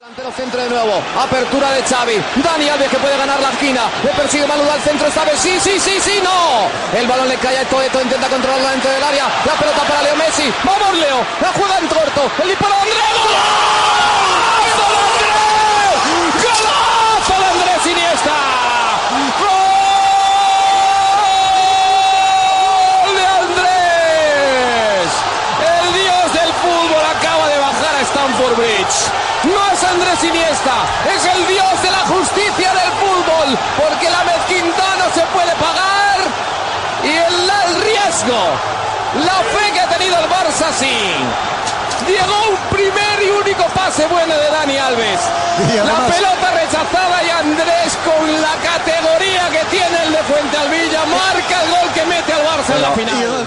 Delantero 0.00 0.32
centro 0.32 0.62
de 0.62 0.70
nuevo, 0.70 1.02
apertura 1.20 1.72
de 1.72 1.82
Xavi, 1.82 2.16
Dani 2.42 2.70
Alves 2.70 2.88
que 2.88 2.96
puede 2.96 3.18
ganar 3.18 3.38
la 3.38 3.50
esquina, 3.50 3.82
le 4.02 4.08
persigue 4.12 4.46
Manuel 4.46 4.70
al 4.70 4.80
centro 4.80 5.06
esta 5.06 5.26
vez, 5.26 5.38
sí, 5.38 5.60
sí, 5.60 5.78
sí, 5.78 6.00
sí, 6.00 6.18
no, 6.24 6.70
el 6.98 7.06
balón 7.06 7.28
le 7.28 7.36
cae 7.36 7.58
a 7.58 7.68
Toeto, 7.68 8.00
intenta 8.00 8.26
controlarla 8.28 8.70
dentro 8.70 8.90
del 8.90 9.04
área, 9.04 9.24
la 9.44 9.52
pelota 9.52 9.82
para 9.82 10.00
Leo 10.00 10.16
Messi, 10.16 10.50
vamos 10.64 10.94
Leo, 10.96 11.18
la 11.42 11.52
juega 11.52 11.78
en 11.80 11.86
corto, 11.88 12.30
el 12.42 12.48
disparo 12.48 12.76
de 12.76 12.80
Andrés, 12.80 13.12
¡Golazo 14.64 14.88
de 14.88 14.96
Andrés! 15.04 16.00
¡Golazo 16.40 17.36
de 17.36 17.44
Andrés 17.44 17.86
Iniesta! 17.92 18.36
¡Gol 19.36 19.50
Andrés! 23.36 25.12
El 25.60 25.92
dios 25.92 26.32
del 26.32 26.52
fútbol 26.56 27.04
acaba 27.04 27.44
de 27.48 27.58
bajar 27.58 27.94
a 27.96 28.00
Stamford 28.00 28.56
Bridge. 28.56 29.09
Andrés 30.00 30.24
Iniesta, 30.24 30.72
es 31.14 31.24
el 31.26 31.46
dios 31.46 31.82
de 31.82 31.90
la 31.90 31.98
justicia 32.08 32.72
del 32.72 32.90
fútbol, 33.04 33.58
porque 33.76 34.08
la 34.08 34.24
mezquindad 34.24 34.96
no 34.96 35.12
se 35.12 35.20
puede 35.28 35.52
pagar 35.60 36.16
y 37.04 37.12
el, 37.12 37.36
el 37.44 37.82
riesgo, 37.82 38.40
la 39.28 39.38
fe 39.52 39.72
que 39.74 39.80
ha 39.80 39.88
tenido 39.88 40.16
el 40.18 40.24
Barça 40.30 40.72
sí. 40.72 40.96
Llegó 42.08 42.48
un 42.48 42.56
primer 42.70 43.22
y 43.22 43.28
único 43.28 43.64
pase 43.74 44.06
bueno 44.06 44.34
de 44.34 44.50
Dani 44.50 44.78
Alves. 44.78 45.20
La 45.84 46.06
pelota 46.06 46.50
rechazada 46.50 47.22
y 47.22 47.28
Andrés 47.28 47.98
con 48.02 48.40
la 48.40 48.56
categoría 48.64 49.50
que 49.50 49.64
tiene 49.68 50.02
el 50.06 50.12
de 50.12 50.22
Fuente 50.24 50.56
Alvilla 50.56 51.04
marca 51.04 51.62
el 51.62 51.70
gol 51.70 51.92
que 51.92 52.04
mete 52.06 52.32
al 52.32 52.40
Barça 52.40 52.74
en 52.74 52.82
la 52.82 52.90
final. 52.92 53.46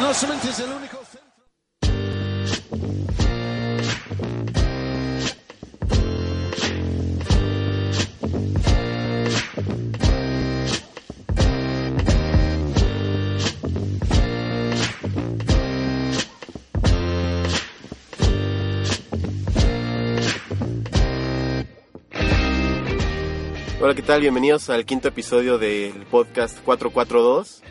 Hola, 23.83 23.95
¿qué 23.95 24.01
tal? 24.01 24.21
Bienvenidos 24.21 24.69
al 24.69 24.85
quinto 24.85 25.09
episodio 25.09 25.57
del 25.57 26.05
podcast 26.05 26.57
442. 26.63 27.61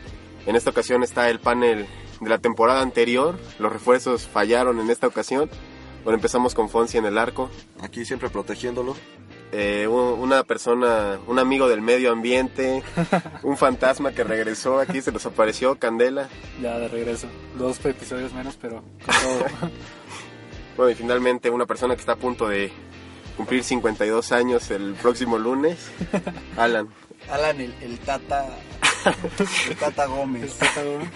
En 0.45 0.55
esta 0.55 0.69
ocasión 0.69 1.01
está 1.01 1.27
el 1.31 1.39
panel 1.39 1.87
de 2.21 2.29
la 2.29 2.37
temporada 2.37 2.81
anterior. 2.81 3.39
Los 3.57 3.73
refuerzos 3.73 4.27
fallaron 4.27 4.79
en 4.79 4.91
esta 4.91 5.07
ocasión. 5.07 5.49
Bueno, 6.03 6.17
empezamos 6.17 6.53
con 6.53 6.69
Fonsi 6.69 6.99
en 6.99 7.05
el 7.05 7.17
arco. 7.17 7.49
Aquí 7.81 8.05
siempre 8.05 8.29
protegiéndolo. 8.29 8.95
Eh, 9.53 9.87
un- 9.87 10.19
una 10.19 10.43
persona, 10.43 11.17
un 11.25 11.39
amigo 11.39 11.67
del 11.67 11.81
medio 11.81 12.11
ambiente, 12.11 12.83
un 13.41 13.57
fantasma 13.57 14.11
que 14.11 14.23
regresó 14.23 14.79
aquí, 14.79 15.01
se 15.01 15.11
nos 15.11 15.25
apareció, 15.25 15.79
Candela. 15.79 16.29
Ya 16.61 16.77
de 16.77 16.89
regreso. 16.89 17.27
Dos 17.57 17.83
episodios 17.85 18.33
menos, 18.33 18.55
pero 18.61 18.83
con 19.05 19.15
todo. 19.23 19.71
Bueno, 20.75 20.89
y 20.89 20.95
finalmente 20.95 21.51
una 21.51 21.67
persona 21.67 21.93
que 21.93 21.99
está 21.99 22.13
a 22.13 22.15
punto 22.15 22.47
de 22.47 22.71
cumplir 23.37 23.63
52 23.63 24.31
años 24.31 24.69
el 24.71 24.93
próximo 24.93 25.37
lunes, 25.37 25.77
Alan. 26.57 26.87
Alan, 27.29 27.59
el, 27.61 27.73
el 27.81 27.99
Tata. 27.99 28.47
El 29.69 29.75
Tata 29.75 30.05
Gómez. 30.05 30.43
Está 30.43 30.73
cabrón. 30.73 31.09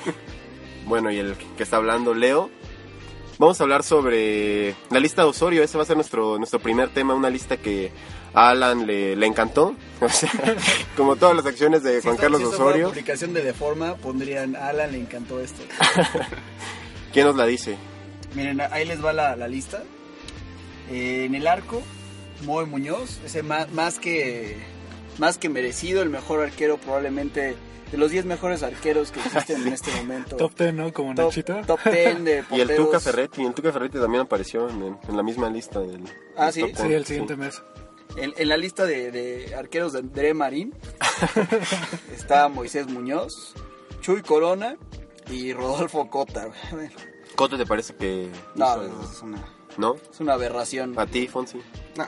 Bueno, 0.85 1.09
y 1.11 1.19
el 1.19 1.35
que 1.55 1.63
está 1.63 1.77
hablando, 1.77 2.13
Leo. 2.13 2.49
Vamos 3.39 3.59
a 3.59 3.63
hablar 3.63 3.83
sobre 3.83 4.75
la 4.89 4.99
lista 4.99 5.21
de 5.21 5.29
Osorio. 5.29 5.63
Ese 5.63 5.77
va 5.77 5.83
a 5.83 5.85
ser 5.85 5.95
nuestro, 5.95 6.37
nuestro 6.37 6.59
primer 6.59 6.89
tema, 6.89 7.13
una 7.13 7.29
lista 7.29 7.55
que 7.57 7.91
a 8.33 8.49
Alan 8.49 8.85
le, 8.87 9.15
le 9.15 9.25
encantó. 9.25 9.75
O 10.01 10.09
sea, 10.09 10.29
como 10.95 11.15
todas 11.15 11.35
las 11.35 11.45
acciones 11.45 11.81
de 11.83 12.01
Juan 12.01 12.17
Carlos 12.17 12.39
si 12.41 12.45
esto 12.47 12.55
Osorio. 12.57 12.89
publicación 12.89 13.33
de 13.33 13.41
Deforma, 13.41 13.95
pondrían 13.95 14.55
Alan 14.55 14.91
le 14.91 14.99
encantó 14.99 15.39
esto. 15.39 15.61
¿Quién 17.13 17.25
nos 17.25 17.35
la 17.35 17.45
dice? 17.45 17.77
Miren, 18.35 18.59
ahí 18.61 18.85
les 18.85 19.03
va 19.03 19.13
la, 19.13 19.35
la 19.35 19.47
lista. 19.47 19.83
Eh, 20.89 21.25
en 21.25 21.35
el 21.35 21.47
arco, 21.47 21.81
Moy 22.43 22.65
Muñoz, 22.65 23.19
ese 23.25 23.43
más, 23.43 23.71
más 23.71 23.99
que 23.99 24.57
más 25.17 25.37
que 25.37 25.49
merecido, 25.49 26.01
el 26.03 26.09
mejor 26.09 26.41
arquero 26.43 26.77
probablemente 26.77 27.55
de 27.91 27.97
los 27.97 28.11
10 28.11 28.25
mejores 28.25 28.61
arqueros 28.63 29.11
que 29.11 29.19
existen 29.21 29.61
en 29.67 29.73
este 29.73 29.91
momento. 29.95 30.35
Top 30.35 30.53
10, 30.57 30.73
¿no? 30.73 30.93
Como 30.93 31.15
Top, 31.15 31.25
Nachito. 31.27 31.55
top 31.65 31.79
10 31.85 32.23
de 32.23 32.31
Y 32.51 32.59
el 32.59 32.67
porteros. 32.67 32.85
Tuca 32.85 32.99
Ferretti. 32.99 33.43
El 33.45 33.53
Tuca 33.53 33.71
Ferretti 33.71 33.97
también 33.97 34.21
apareció 34.23 34.69
en, 34.69 34.97
en 35.07 35.17
la 35.17 35.23
misma 35.23 35.49
lista 35.49 35.79
del. 35.79 36.03
Ah, 36.35 36.51
¿sí? 36.51 36.61
Sí, 36.75 36.93
el 36.93 37.05
siguiente 37.05 37.35
mes. 37.35 37.61
En, 38.17 38.33
en 38.37 38.49
la 38.49 38.57
lista 38.57 38.85
de, 38.85 39.11
de 39.11 39.55
arqueros 39.55 39.93
de 39.93 39.99
André 39.99 40.33
Marín 40.33 40.73
está 42.15 42.47
Moisés 42.49 42.87
Muñoz, 42.87 43.53
Chuy 44.01 44.21
Corona 44.21 44.77
y 45.29 45.53
Rodolfo 45.53 46.09
Cota. 46.09 46.49
Bueno, 46.71 46.91
¿Cote 47.35 47.57
te 47.57 47.65
parece 47.65 47.95
que.? 47.95 48.29
no, 48.55 48.83
hizo- 48.83 49.11
es 49.13 49.21
una, 49.21 49.43
¿No? 49.77 49.95
es 50.11 50.19
una 50.19 50.33
aberración. 50.33 50.97
¿A 50.97 51.05
ti, 51.05 51.27
Fonsi? 51.27 51.59
No, 51.95 52.05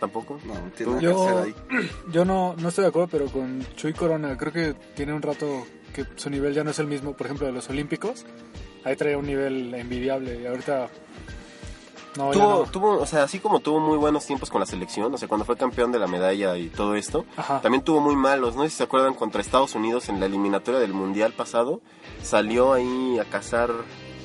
¿Tampoco? 0.00 0.38
no, 0.46 0.54
tiene 0.76 0.92
nada 0.92 1.00
que 1.00 1.04
Yo, 1.06 1.28
hacer 1.28 1.54
ahí. 1.70 1.90
yo 2.12 2.24
no, 2.24 2.54
no 2.56 2.68
estoy 2.70 2.82
de 2.84 2.88
acuerdo, 2.88 3.08
pero 3.08 3.26
con 3.26 3.64
Chuy 3.76 3.92
Corona 3.92 4.36
creo 4.36 4.52
que 4.52 4.74
tiene 4.94 5.12
un 5.12 5.20
rato 5.22 5.46
que 5.94 6.06
su 6.16 6.30
nivel 6.30 6.54
ya 6.54 6.64
no 6.64 6.70
es 6.70 6.78
el 6.78 6.86
mismo, 6.86 7.12
por 7.12 7.26
ejemplo, 7.26 7.46
de 7.46 7.52
los 7.52 7.68
Olímpicos. 7.68 8.24
Ahí 8.84 8.96
traía 8.96 9.18
un 9.18 9.26
nivel 9.26 9.74
envidiable 9.74 10.40
y 10.40 10.46
ahorita... 10.46 10.88
No, 12.16 12.32
ya 12.32 12.40
Tuvo, 12.40 12.48
no. 12.64 12.70
tuvo, 12.72 12.98
o 12.98 13.06
sea, 13.06 13.22
así 13.22 13.38
como 13.38 13.60
tuvo 13.60 13.78
muy 13.78 13.96
buenos 13.96 14.26
tiempos 14.26 14.50
con 14.50 14.58
la 14.58 14.66
selección, 14.66 15.14
o 15.14 15.18
sea, 15.18 15.28
cuando 15.28 15.44
fue 15.44 15.56
campeón 15.56 15.92
de 15.92 16.00
la 16.00 16.08
medalla 16.08 16.56
y 16.56 16.68
todo 16.68 16.96
esto, 16.96 17.24
Ajá. 17.36 17.60
también 17.60 17.84
tuvo 17.84 18.00
muy 18.00 18.16
malos, 18.16 18.56
no 18.56 18.64
sé 18.64 18.70
si 18.70 18.76
se 18.78 18.82
acuerdan 18.82 19.14
contra 19.14 19.40
Estados 19.40 19.76
Unidos 19.76 20.08
en 20.08 20.18
la 20.18 20.26
eliminatoria 20.26 20.80
del 20.80 20.92
Mundial 20.92 21.32
pasado, 21.34 21.82
salió 22.20 22.72
ahí 22.72 23.16
a 23.20 23.24
cazar 23.26 23.70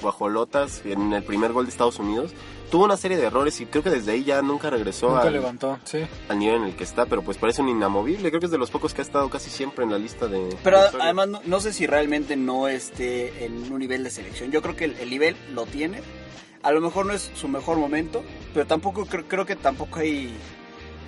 guajolotas 0.01 0.83
en 0.83 1.13
el 1.13 1.23
primer 1.23 1.53
gol 1.53 1.65
de 1.65 1.71
Estados 1.71 1.99
Unidos, 1.99 2.31
tuvo 2.71 2.85
una 2.85 2.97
serie 2.97 3.17
de 3.17 3.25
errores 3.27 3.59
y 3.61 3.65
creo 3.65 3.83
que 3.83 3.89
desde 3.89 4.11
ahí 4.11 4.23
ya 4.23 4.41
nunca 4.41 4.69
regresó 4.69 5.09
Nunca 5.09 5.23
al, 5.23 5.33
levantó, 5.33 5.79
sí. 5.85 5.99
al 6.29 6.39
nivel 6.39 6.55
en 6.57 6.63
el 6.65 6.75
que 6.75 6.83
está, 6.83 7.05
pero 7.05 7.21
pues 7.21 7.37
parece 7.37 7.61
un 7.61 7.69
inamovible, 7.69 8.29
creo 8.29 8.39
que 8.39 8.45
es 8.47 8.51
de 8.51 8.57
los 8.57 8.71
pocos 8.71 8.93
que 8.93 9.01
ha 9.01 9.03
estado 9.05 9.29
casi 9.29 9.49
siempre 9.49 9.85
en 9.85 9.91
la 9.91 9.97
lista 9.97 10.27
de... 10.27 10.55
Pero 10.63 10.79
de 10.81 11.01
además 11.01 11.27
no, 11.27 11.41
no 11.45 11.59
sé 11.59 11.73
si 11.73 11.87
realmente 11.87 12.35
no 12.35 12.67
esté 12.67 13.45
en 13.45 13.71
un 13.71 13.79
nivel 13.79 14.03
de 14.03 14.09
selección. 14.09 14.51
Yo 14.51 14.61
creo 14.61 14.75
que 14.75 14.85
el, 14.85 14.95
el 14.99 15.09
nivel 15.09 15.35
lo 15.53 15.65
tiene. 15.65 16.01
A 16.63 16.71
lo 16.71 16.81
mejor 16.81 17.05
no 17.05 17.13
es 17.13 17.31
su 17.35 17.47
mejor 17.47 17.77
momento, 17.77 18.23
pero 18.53 18.65
tampoco 18.65 19.05
creo, 19.05 19.25
creo 19.27 19.45
que 19.45 19.55
tampoco 19.55 19.99
hay 19.99 20.33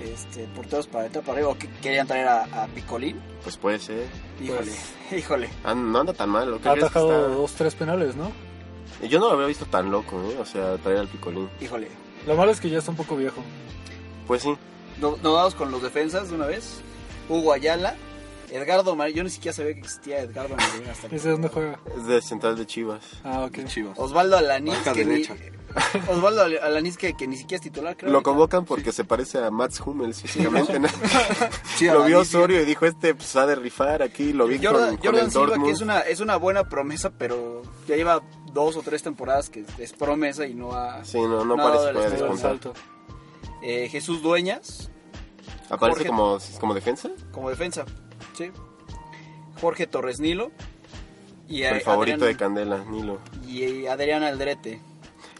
este, 0.03 0.47
porteros 0.55 0.85
para 0.87 1.07
entrar 1.07 1.23
para 1.23 1.37
arriba. 1.39 1.49
O 1.49 1.57
que 1.57 1.67
querían 1.81 2.05
traer 2.05 2.27
a, 2.27 2.43
a 2.63 2.67
Picolín. 2.67 3.19
Pues 3.43 3.57
puede 3.57 3.79
ser, 3.79 4.05
Híjole, 4.43 4.71
híjole. 5.17 5.49
Ah, 5.63 5.73
no 5.73 5.99
anda 5.99 6.13
tan 6.13 6.29
mal, 6.29 6.51
lo 6.51 6.61
que 6.61 6.69
Ha 6.69 6.73
crees 6.73 6.83
que 6.91 6.99
atajado 6.99 7.11
está- 7.25 7.33
dos, 7.35 7.53
tres 7.53 7.73
penales, 7.75 8.15
¿no? 8.15 8.31
Yo 9.09 9.19
no 9.19 9.27
lo 9.27 9.33
había 9.33 9.47
visto 9.47 9.65
tan 9.65 9.91
loco, 9.91 10.21
¿eh? 10.31 10.37
o 10.39 10.45
sea, 10.45 10.75
traer 10.77 10.99
al 10.99 11.07
picolín. 11.07 11.49
Híjole. 11.61 11.87
Lo 12.25 12.35
malo 12.35 12.51
es 12.51 12.59
que 12.59 12.69
ya 12.69 12.79
está 12.79 12.91
un 12.91 12.97
poco 12.97 13.15
viejo. 13.15 13.41
Pues 14.25 14.41
sí, 14.43 14.55
Nos 14.99 15.21
nos 15.21 15.33
vamos 15.33 15.55
con 15.55 15.71
los 15.71 15.81
defensas 15.81 16.29
de 16.29 16.35
una 16.35 16.45
vez. 16.47 16.79
Hugo 17.29 17.53
Ayala, 17.53 17.95
Edgardo 18.51 18.95
Marín. 18.95 19.15
Yo 19.17 19.23
ni 19.23 19.29
siquiera 19.29 19.55
sabía 19.55 19.73
que 19.73 19.79
existía 19.81 20.19
Edgardo 20.21 20.55
Marín 20.55 20.89
hasta 20.89 21.07
que- 21.09 21.15
¿Ese 21.17 21.29
dónde 21.29 21.47
juega? 21.49 21.79
es 21.95 22.05
de 22.07 22.21
Central 22.21 22.57
de 22.57 22.65
Chivas. 22.65 23.03
Ah, 23.23 23.45
ok. 23.45 23.65
Chivas. 23.65 23.97
Osvaldo 23.99 24.37
Alanís, 24.37 24.73
Banca 24.75 24.93
que 24.93 25.05
ni, 25.05 25.11
derecha. 25.11 25.35
Osvaldo 26.09 26.41
Alanís 26.43 26.97
que, 26.97 27.13
que 27.15 27.27
ni 27.27 27.37
siquiera 27.37 27.57
es 27.57 27.61
titular, 27.61 27.95
creo. 27.97 28.11
Lo 28.11 28.23
convocan 28.23 28.65
porque 28.65 28.91
se 28.91 29.03
parece 29.03 29.37
a 29.39 29.51
Mats 29.51 29.79
Hummels 29.85 30.21
físicamente. 30.21 30.79
¿no? 30.79 30.87
Sí, 31.77 31.85
lo 31.91 32.03
vio 32.05 32.19
Osorio 32.21 32.61
y 32.61 32.65
dijo, 32.65 32.85
este 32.85 33.13
pues 33.15 33.35
ha 33.35 33.45
de 33.45 33.55
rifar 33.55 34.01
aquí, 34.01 34.33
lo 34.33 34.47
vi 34.47 34.57
Jordan, 34.57 34.89
con, 34.89 34.97
con 34.97 35.05
Jordan 35.05 35.25
el 35.25 35.31
Silva, 35.31 35.45
Dortmund. 35.47 35.65
que 35.67 35.71
es 35.73 35.81
una, 35.81 35.99
es 36.01 36.19
una 36.19 36.35
buena 36.37 36.63
promesa, 36.69 37.11
pero 37.17 37.61
ya 37.87 37.95
lleva 37.95 38.21
dos 38.53 38.75
o 38.75 38.81
tres 38.81 39.03
temporadas 39.03 39.49
que 39.49 39.65
es 39.77 39.93
promesa 39.93 40.47
y 40.47 40.53
no 40.55 40.73
ha... 40.73 41.03
Sí, 41.05 41.19
no, 41.19 41.45
no 41.45 41.55
No, 41.55 41.57
parece 41.57 41.93
que 41.93 42.09
descontar. 42.09 42.59
Eh, 43.61 43.87
Jesús 43.89 44.21
Dueñas, 44.21 44.89
¿Aparece 45.69 45.99
Jorge- 45.99 46.07
como, 46.07 46.37
como 46.59 46.73
defensa? 46.73 47.09
como 47.31 47.49
defensa, 47.49 47.85
sí. 48.37 48.51
Jorge 49.61 49.87
Torres 49.87 50.19
Nilo. 50.19 50.51
Y 51.49 51.63
el 51.63 51.77
a- 51.77 51.79
favorito 51.79 52.25
de 52.25 52.35
Candela, 52.35 52.83
Nilo. 52.89 53.19
y 53.47 53.85
Adrián 53.87 54.23
Aldrete. 54.23 54.81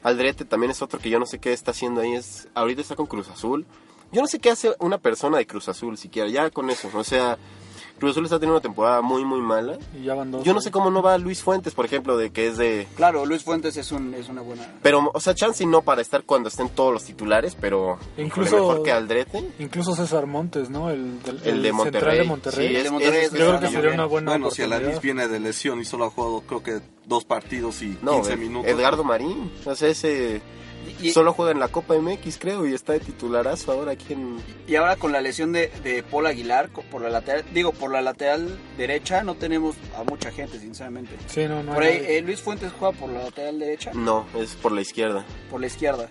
Aldrete 0.04 0.46
también 0.46 0.72
es 0.72 0.82
otro 0.82 1.00
que 1.00 1.10
yo 1.10 1.20
no 1.20 1.26
sé 1.26 1.40
qué 1.40 1.54
está 1.54 1.72
haciendo 1.72 2.02
ahí. 2.02 2.14
Es, 2.14 2.48
ahorita 2.54 2.82
está 2.82 2.96
con 2.96 3.08
Cruz 3.08 3.30
Azul. 3.30 3.66
Yo 4.12 4.22
no 4.22 4.28
sé 4.28 4.40
qué 4.40 4.50
hace 4.50 4.74
una 4.80 4.98
persona 4.98 5.38
de 5.38 5.46
Cruz 5.48 5.68
Azul 5.68 5.98
siquiera, 5.98 6.30
ya 6.30 6.50
con 6.50 6.70
eso. 6.70 6.90
O 6.94 7.04
sea, 7.04 7.38
Cruz 8.00 8.12
Azul 8.12 8.26
está 8.26 8.38
teniendo 8.38 8.56
una 8.56 8.62
temporada 8.62 9.02
muy, 9.02 9.26
muy 9.26 9.42
mala. 9.42 9.78
Y 10.00 10.04
ya 10.06 10.14
van 10.14 10.32
dos. 10.32 10.44
Yo 10.44 10.54
no 10.54 10.62
sé 10.62 10.70
cómo 10.72 10.92
no 10.92 11.02
va 11.02 11.18
Luis 11.18 11.42
Fuentes, 11.42 11.74
por 11.74 11.86
ejemplo, 11.86 12.18
de 12.18 12.30
que 12.32 12.48
es 12.48 12.58
de... 12.58 12.88
Claro, 12.96 13.26
Luis 13.26 13.44
Fuentes 13.44 13.76
es, 13.78 13.92
un, 13.92 14.14
es 14.14 14.30
una 14.30 14.42
buena... 14.42 14.68
Pero, 14.84 15.10
o 15.14 15.20
sea, 15.20 15.34
chance 15.34 15.66
no 15.66 15.82
para 15.82 16.02
estar 16.02 16.24
cuando 16.24 16.50
estén 16.50 16.70
todos 16.70 16.94
los 16.94 17.04
titulares, 17.04 17.56
pero 17.60 17.98
Incluso- 18.18 18.56
mejor 18.58 18.84
que 18.84 18.92
Aldrete. 18.92 19.44
Incluso 19.60 19.96
César 19.96 20.26
Montes, 20.28 20.70
¿no? 20.70 20.90
El, 20.92 21.22
del, 21.24 21.36
El 21.38 21.62
de 21.64 21.70
central 21.70 21.74
Monterrey. 21.74 22.18
de 22.20 22.24
Monterrey. 22.26 22.68
Sí, 22.68 22.74
El 22.74 22.78
es- 22.78 22.84
de 22.84 22.92
Monterrey 22.92 23.20
es- 23.26 23.34
es 23.34 23.40
Yo 23.40 23.48
creo 23.48 23.60
que 23.60 23.68
sería 23.70 23.92
una 23.94 24.06
buena 24.06 24.32
Bueno, 24.32 24.52
si. 24.52 24.62
Alanis 24.62 25.02
viene 25.02 25.28
de 25.28 25.40
lesión 25.40 25.80
y 25.82 25.86
solo 25.86 26.06
ha 26.06 26.10
jugado 26.10 26.42
creo 26.42 26.62
que 26.64 26.82
dos 27.06 27.24
partidos 27.26 27.82
y 27.82 27.98
No, 28.02 28.14
15 28.14 28.34
Ed- 28.34 28.38
minutos. 28.38 28.70
Edgardo 28.72 29.04
Marín. 29.04 29.52
O 29.66 29.76
sea, 29.76 29.88
ese 29.90 30.42
Y, 31.02 31.12
Solo 31.12 31.32
juega 31.34 31.52
en 31.52 31.60
la 31.60 31.68
Copa 31.68 31.94
MX, 31.96 32.38
creo, 32.40 32.66
y 32.66 32.74
está 32.74 32.94
de 32.94 33.00
titularazo 33.02 33.72
ahora 33.72 33.92
aquí 33.92 34.14
en... 34.14 34.38
y 34.68 34.76
ahora 34.76 34.96
con 34.96 35.12
la 35.12 35.22
lesión 35.22 35.52
de, 35.54 35.68
de 35.84 36.02
Paul 36.02 36.26
Aguilar 36.26 36.70
por 36.70 37.02
la 37.02 37.10
lateral, 37.10 37.46
digo, 37.54 37.72
por 37.72 37.92
la 37.92 38.02
lateral 38.02 38.58
derecha 38.78 39.22
no 39.24 39.36
tenemos 39.36 39.76
a 39.96 40.04
mucha 40.04 40.32
gente, 40.32 40.60
sinceramente. 40.60 41.12
Sí, 41.28 41.46
no, 41.48 41.62
no 41.62 41.74
Por 41.74 41.84
ahí, 41.84 42.04
eh, 42.08 42.22
Luis 42.22 42.42
Fuentes 42.42 42.72
juega 42.80 42.98
por 42.98 43.10
la 43.12 43.24
lateral 43.26 43.60
derecha, 43.60 43.92
No, 43.94 44.26
es 44.40 44.56
por 44.56 44.72
la 44.72 44.82
izquierda. 44.82 45.24
por 45.52 45.62
la 45.62 45.68
izquierda. 45.68 46.10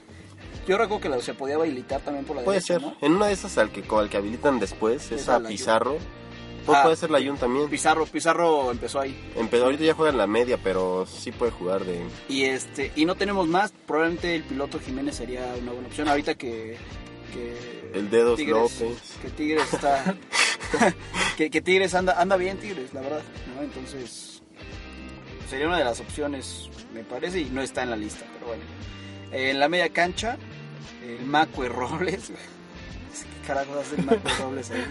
Yo 0.69 0.79
recuerdo 0.79 1.01
que 1.01 1.09
la- 1.09 1.21
se 1.21 1.35
podía 1.35 1.57
habilitar 1.57 2.01
también 2.03 2.25
por 2.25 2.37
la 2.37 2.43
Puede 2.45 2.59
derecha, 2.61 2.75
ser. 2.75 2.83
¿no? 2.83 2.97
En 3.01 3.13
una 3.13 3.27
de 3.27 3.33
esas 3.33 3.57
al 3.59 3.71
que, 3.73 3.83
al 3.97 4.09
que 4.09 4.17
habilitan 4.19 4.59
después, 4.61 5.11
es 5.11 5.23
Es 5.23 5.29
a 5.29 5.41
Pizarro. 5.41 5.97
Pues 6.67 6.79
Ah, 6.79 6.83
puede 6.83 6.97
ser 6.97 7.11
la 7.11 7.23
Jun 7.23 7.39
también. 7.39 7.69
Pizarro, 7.71 8.05
Pizarro 8.07 8.71
empezó 8.73 9.01
ahí. 9.01 9.17
Empezó, 9.37 9.65
ahorita 9.67 9.85
ya 9.85 9.95
juega 9.95 10.11
en 10.11 10.19
la 10.19 10.27
media, 10.27 10.59
pero 10.63 11.07
sí 11.07 11.31
puede 11.33 11.53
jugar 11.53 11.85
de... 11.85 12.03
Y 12.29 12.45
este 12.45 12.93
y 12.97 13.05
no 13.05 13.15
tenemos 13.15 13.47
más, 13.47 13.73
probablemente 13.87 14.35
el 14.35 14.43
piloto 14.43 14.81
Jiménez 14.81 15.15
sería 15.17 15.43
una 15.63 15.71
buena 15.73 15.87
opción 15.87 16.09
ahorita 16.09 16.35
que, 16.35 16.77
que 17.33 17.91
El 17.95 18.11
Dedos 18.11 18.37
Tigres, 18.37 18.81
López. 18.81 18.99
que 19.23 19.31
Tigres 19.31 19.73
está 19.73 20.15
que, 21.37 21.51
que 21.51 21.61
Tigres 21.61 21.95
anda 21.95 22.21
anda 22.21 22.37
bien 22.37 22.59
Tigres, 22.59 22.93
la 22.93 23.01
verdad, 23.01 23.23
¿no? 23.55 23.63
Entonces 23.63 24.43
sería 25.49 25.69
una 25.69 25.79
de 25.79 25.85
las 25.85 26.01
opciones, 26.01 26.69
me 26.93 27.05
parece, 27.05 27.41
y 27.41 27.45
no 27.45 27.63
está 27.63 27.85
en 27.85 27.91
la 27.91 27.97
lista, 27.97 28.25
pero 28.35 28.49
bueno. 28.49 28.63
En 29.31 29.61
la 29.61 29.69
media 29.69 29.89
cancha, 29.91 30.37
el 31.07 31.25
Macue 31.27 31.69
Robles. 31.69 32.29
¿Qué 33.43 33.47
carajos 33.47 33.77
hace 33.77 33.95
el 34.01 34.05
Macue 34.05 34.33
Robles 34.41 34.71
ahí? 34.73 34.85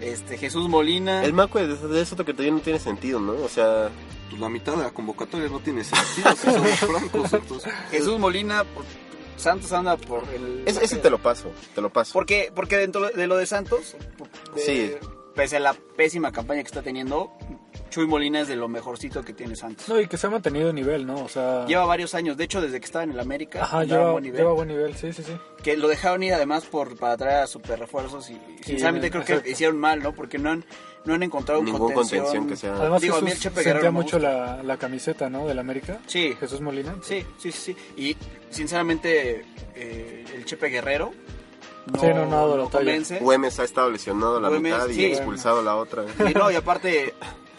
Este, 0.00 0.36
Jesús 0.36 0.68
Molina. 0.68 1.24
El 1.24 1.32
Macue 1.32 1.62
es, 1.64 1.82
es 1.82 2.12
otro 2.12 2.24
que 2.24 2.32
todavía 2.32 2.52
no 2.52 2.60
tiene 2.60 2.78
sentido, 2.78 3.20
¿no? 3.20 3.32
O 3.32 3.48
sea, 3.48 3.90
Pues 4.28 4.40
la 4.40 4.48
mitad 4.48 4.72
de 4.76 4.82
la 4.82 4.90
convocatoria 4.90 5.48
no 5.48 5.60
tiene 5.60 5.84
sentido, 5.84 6.34
si 6.36 6.50
somos 6.50 6.70
francos. 6.78 7.32
Entonces, 7.32 7.72
Jesús 7.90 8.18
Molina, 8.18 8.64
por- 8.64 8.84
Santos 9.36 9.72
anda 9.72 9.96
por 9.96 10.22
el... 10.34 10.62
ese, 10.66 10.84
ese 10.84 10.96
te 10.96 11.10
lo 11.10 11.18
paso, 11.18 11.50
te 11.74 11.80
lo 11.80 11.90
paso. 11.90 12.12
Porque, 12.12 12.52
porque 12.54 12.76
dentro 12.76 13.08
de 13.10 13.26
lo 13.26 13.36
de 13.36 13.46
Santos, 13.46 13.96
de- 14.54 14.60
Sí. 14.62 14.92
pese 15.34 15.56
a 15.56 15.60
la 15.60 15.74
pésima 15.74 16.30
campaña 16.32 16.62
que 16.62 16.68
está 16.68 16.82
teniendo, 16.82 17.32
Chuy 17.94 18.08
Molina 18.08 18.40
es 18.40 18.48
de 18.48 18.56
lo 18.56 18.66
mejorcito 18.66 19.22
que 19.22 19.32
tiene 19.32 19.54
Santos. 19.54 19.88
No, 19.88 20.00
y 20.00 20.08
que 20.08 20.16
se 20.16 20.26
ha 20.26 20.30
mantenido 20.30 20.72
nivel, 20.72 21.06
¿no? 21.06 21.14
O 21.14 21.28
sea... 21.28 21.64
Lleva 21.66 21.84
varios 21.84 22.12
años, 22.16 22.36
de 22.36 22.42
hecho 22.42 22.60
desde 22.60 22.80
que 22.80 22.86
estaba 22.86 23.04
en 23.04 23.12
el 23.12 23.20
América, 23.20 23.62
Ajá, 23.62 23.84
lleva, 23.84 24.10
buen 24.10 24.24
nivel. 24.24 24.40
lleva 24.40 24.52
buen 24.52 24.66
nivel, 24.66 24.96
sí, 24.96 25.12
sí, 25.12 25.22
sí. 25.22 25.32
que 25.62 25.76
lo 25.76 25.86
dejaron 25.86 26.20
ir 26.24 26.34
además 26.34 26.64
por 26.64 26.96
para 26.96 27.16
traer 27.16 27.44
a 27.44 27.46
super 27.46 27.78
refuerzos 27.78 28.28
y 28.30 28.40
sinceramente 28.64 29.10
creo 29.10 29.22
exacto. 29.22 29.44
que 29.44 29.50
hicieron 29.52 29.78
mal, 29.78 30.02
¿no? 30.02 30.12
Porque 30.12 30.38
no 30.38 30.50
han, 30.50 30.64
no 31.04 31.14
han 31.14 31.22
encontrado 31.22 31.60
un 31.60 31.66
Ningún 31.66 31.82
contención. 31.92 32.24
contención 32.24 32.48
que 32.48 32.56
sea... 32.56 32.74
Además 32.74 33.00
Digo, 33.00 33.14
a 33.14 33.20
mí 33.20 33.30
Jesús 33.30 33.46
el 33.46 33.52
Chepe 33.52 33.62
sentía 33.62 33.90
mucho 33.92 34.18
la, 34.18 34.60
la 34.64 34.76
camiseta, 34.76 35.30
¿no? 35.30 35.46
Del 35.46 35.60
América. 35.60 36.00
Sí, 36.08 36.34
Jesús 36.40 36.60
Molina. 36.60 36.96
sí, 37.00 37.24
sí, 37.38 37.52
sí, 37.52 37.74
sí. 37.74 37.76
Y 37.96 38.16
sinceramente 38.50 39.44
eh, 39.76 40.24
el 40.34 40.44
Chepe 40.44 40.66
Guerrero 40.66 41.12
no, 41.86 42.00
Sí, 42.00 42.06
no, 42.08 42.26
no 42.26 42.56
no 42.56 42.70
convence. 42.70 43.20
Güemes 43.20 43.60
ha 43.60 43.64
estado 43.64 43.88
lesionado 43.90 44.40
la 44.40 44.48
Güemes, 44.48 44.72
mitad 44.72 44.88
y 44.88 44.94
sí. 44.94 45.04
expulsado 45.04 45.62
la 45.62 45.76
otra. 45.76 46.04
Y 46.28 46.32
no, 46.34 46.50
y 46.50 46.56
aparte, 46.56 47.14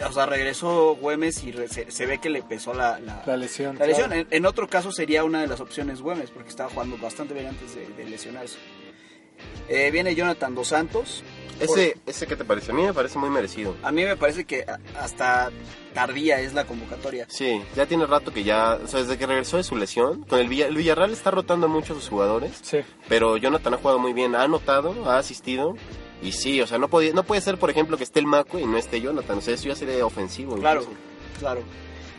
o 0.07 0.11
sea, 0.11 0.25
regresó 0.25 0.95
Güemes 0.95 1.43
y 1.43 1.51
re- 1.51 1.67
se, 1.67 1.89
se 1.91 2.05
ve 2.05 2.19
que 2.19 2.29
le 2.29 2.41
pesó 2.43 2.73
la, 2.73 2.99
la, 2.99 3.23
La 3.25 3.37
lesión. 3.37 3.77
la 3.77 3.85
lesión. 3.87 4.07
claro. 4.09 4.21
En, 4.21 4.27
en 4.37 4.45
otro 4.45 4.67
caso 4.67 4.91
sería 4.91 5.23
una 5.23 5.41
de 5.41 5.47
las 5.47 5.59
opciones 5.61 6.01
Güemes, 6.01 6.31
porque 6.31 6.49
estaba 6.49 6.69
jugando 6.69 6.97
bastante 6.97 7.33
bien 7.33 7.47
antes 7.47 7.75
de, 7.75 7.87
de 7.87 8.05
lesionarse. 8.09 8.57
Eh, 9.67 9.89
viene 9.91 10.15
Jonathan 10.15 10.53
Dos 10.55 10.69
Santos. 10.69 11.23
Ese, 11.59 11.95
ese 12.05 12.27
que 12.27 12.35
te 12.35 12.43
parece, 12.43 12.71
a 12.71 12.73
mí 12.75 12.81
me 12.83 12.93
parece 12.93 13.17
muy 13.17 13.29
merecido. 13.29 13.75
A 13.81 13.89
mí 13.91 14.03
me 14.03 14.17
parece 14.17 14.43
que 14.43 14.65
hasta 14.99 15.51
tardía 15.93 16.41
es 16.41 16.53
la 16.53 16.65
convocatoria. 16.65 17.25
Sí, 17.29 17.61
ya 17.77 17.85
tiene 17.85 18.05
rato 18.05 18.33
que 18.33 18.43
ya, 18.43 18.77
o 18.83 18.87
sea, 18.87 18.99
desde 19.01 19.17
que 19.17 19.25
regresó 19.25 19.55
de 19.55 19.63
su 19.63 19.77
lesión, 19.77 20.23
con 20.23 20.39
el, 20.39 20.49
Villa- 20.49 20.67
el 20.67 20.75
Villarreal 20.75 21.11
está 21.13 21.31
rotando 21.31 21.69
mucho 21.69 21.93
a 21.93 21.95
sus 21.95 22.09
jugadores, 22.09 22.59
Sí. 22.61 22.79
pero 23.07 23.37
Jonathan 23.37 23.73
ha 23.73 23.77
jugado 23.77 23.99
muy 23.99 24.11
bien, 24.11 24.35
ha 24.35 24.43
anotado, 24.43 25.09
ha 25.09 25.17
asistido, 25.17 25.77
y 26.25 26.31
sí, 26.31 26.59
o 26.61 26.67
sea, 26.67 26.77
no, 26.77 26.87
podía, 26.87 27.13
no 27.13 27.23
puede 27.23 27.41
ser, 27.41 27.57
por 27.57 27.69
ejemplo, 27.69 27.97
que 27.97 28.03
esté 28.03 28.19
el 28.19 28.25
Macue 28.25 28.61
y 28.61 28.65
no 28.65 28.77
esté 28.77 28.99
Jonathan, 28.99 29.37
o 29.37 29.41
sea, 29.41 29.53
eso 29.53 29.67
ya 29.67 29.75
sería 29.75 30.05
ofensivo. 30.05 30.55
Claro, 30.55 30.81
incluso. 30.81 30.99
claro. 31.39 31.61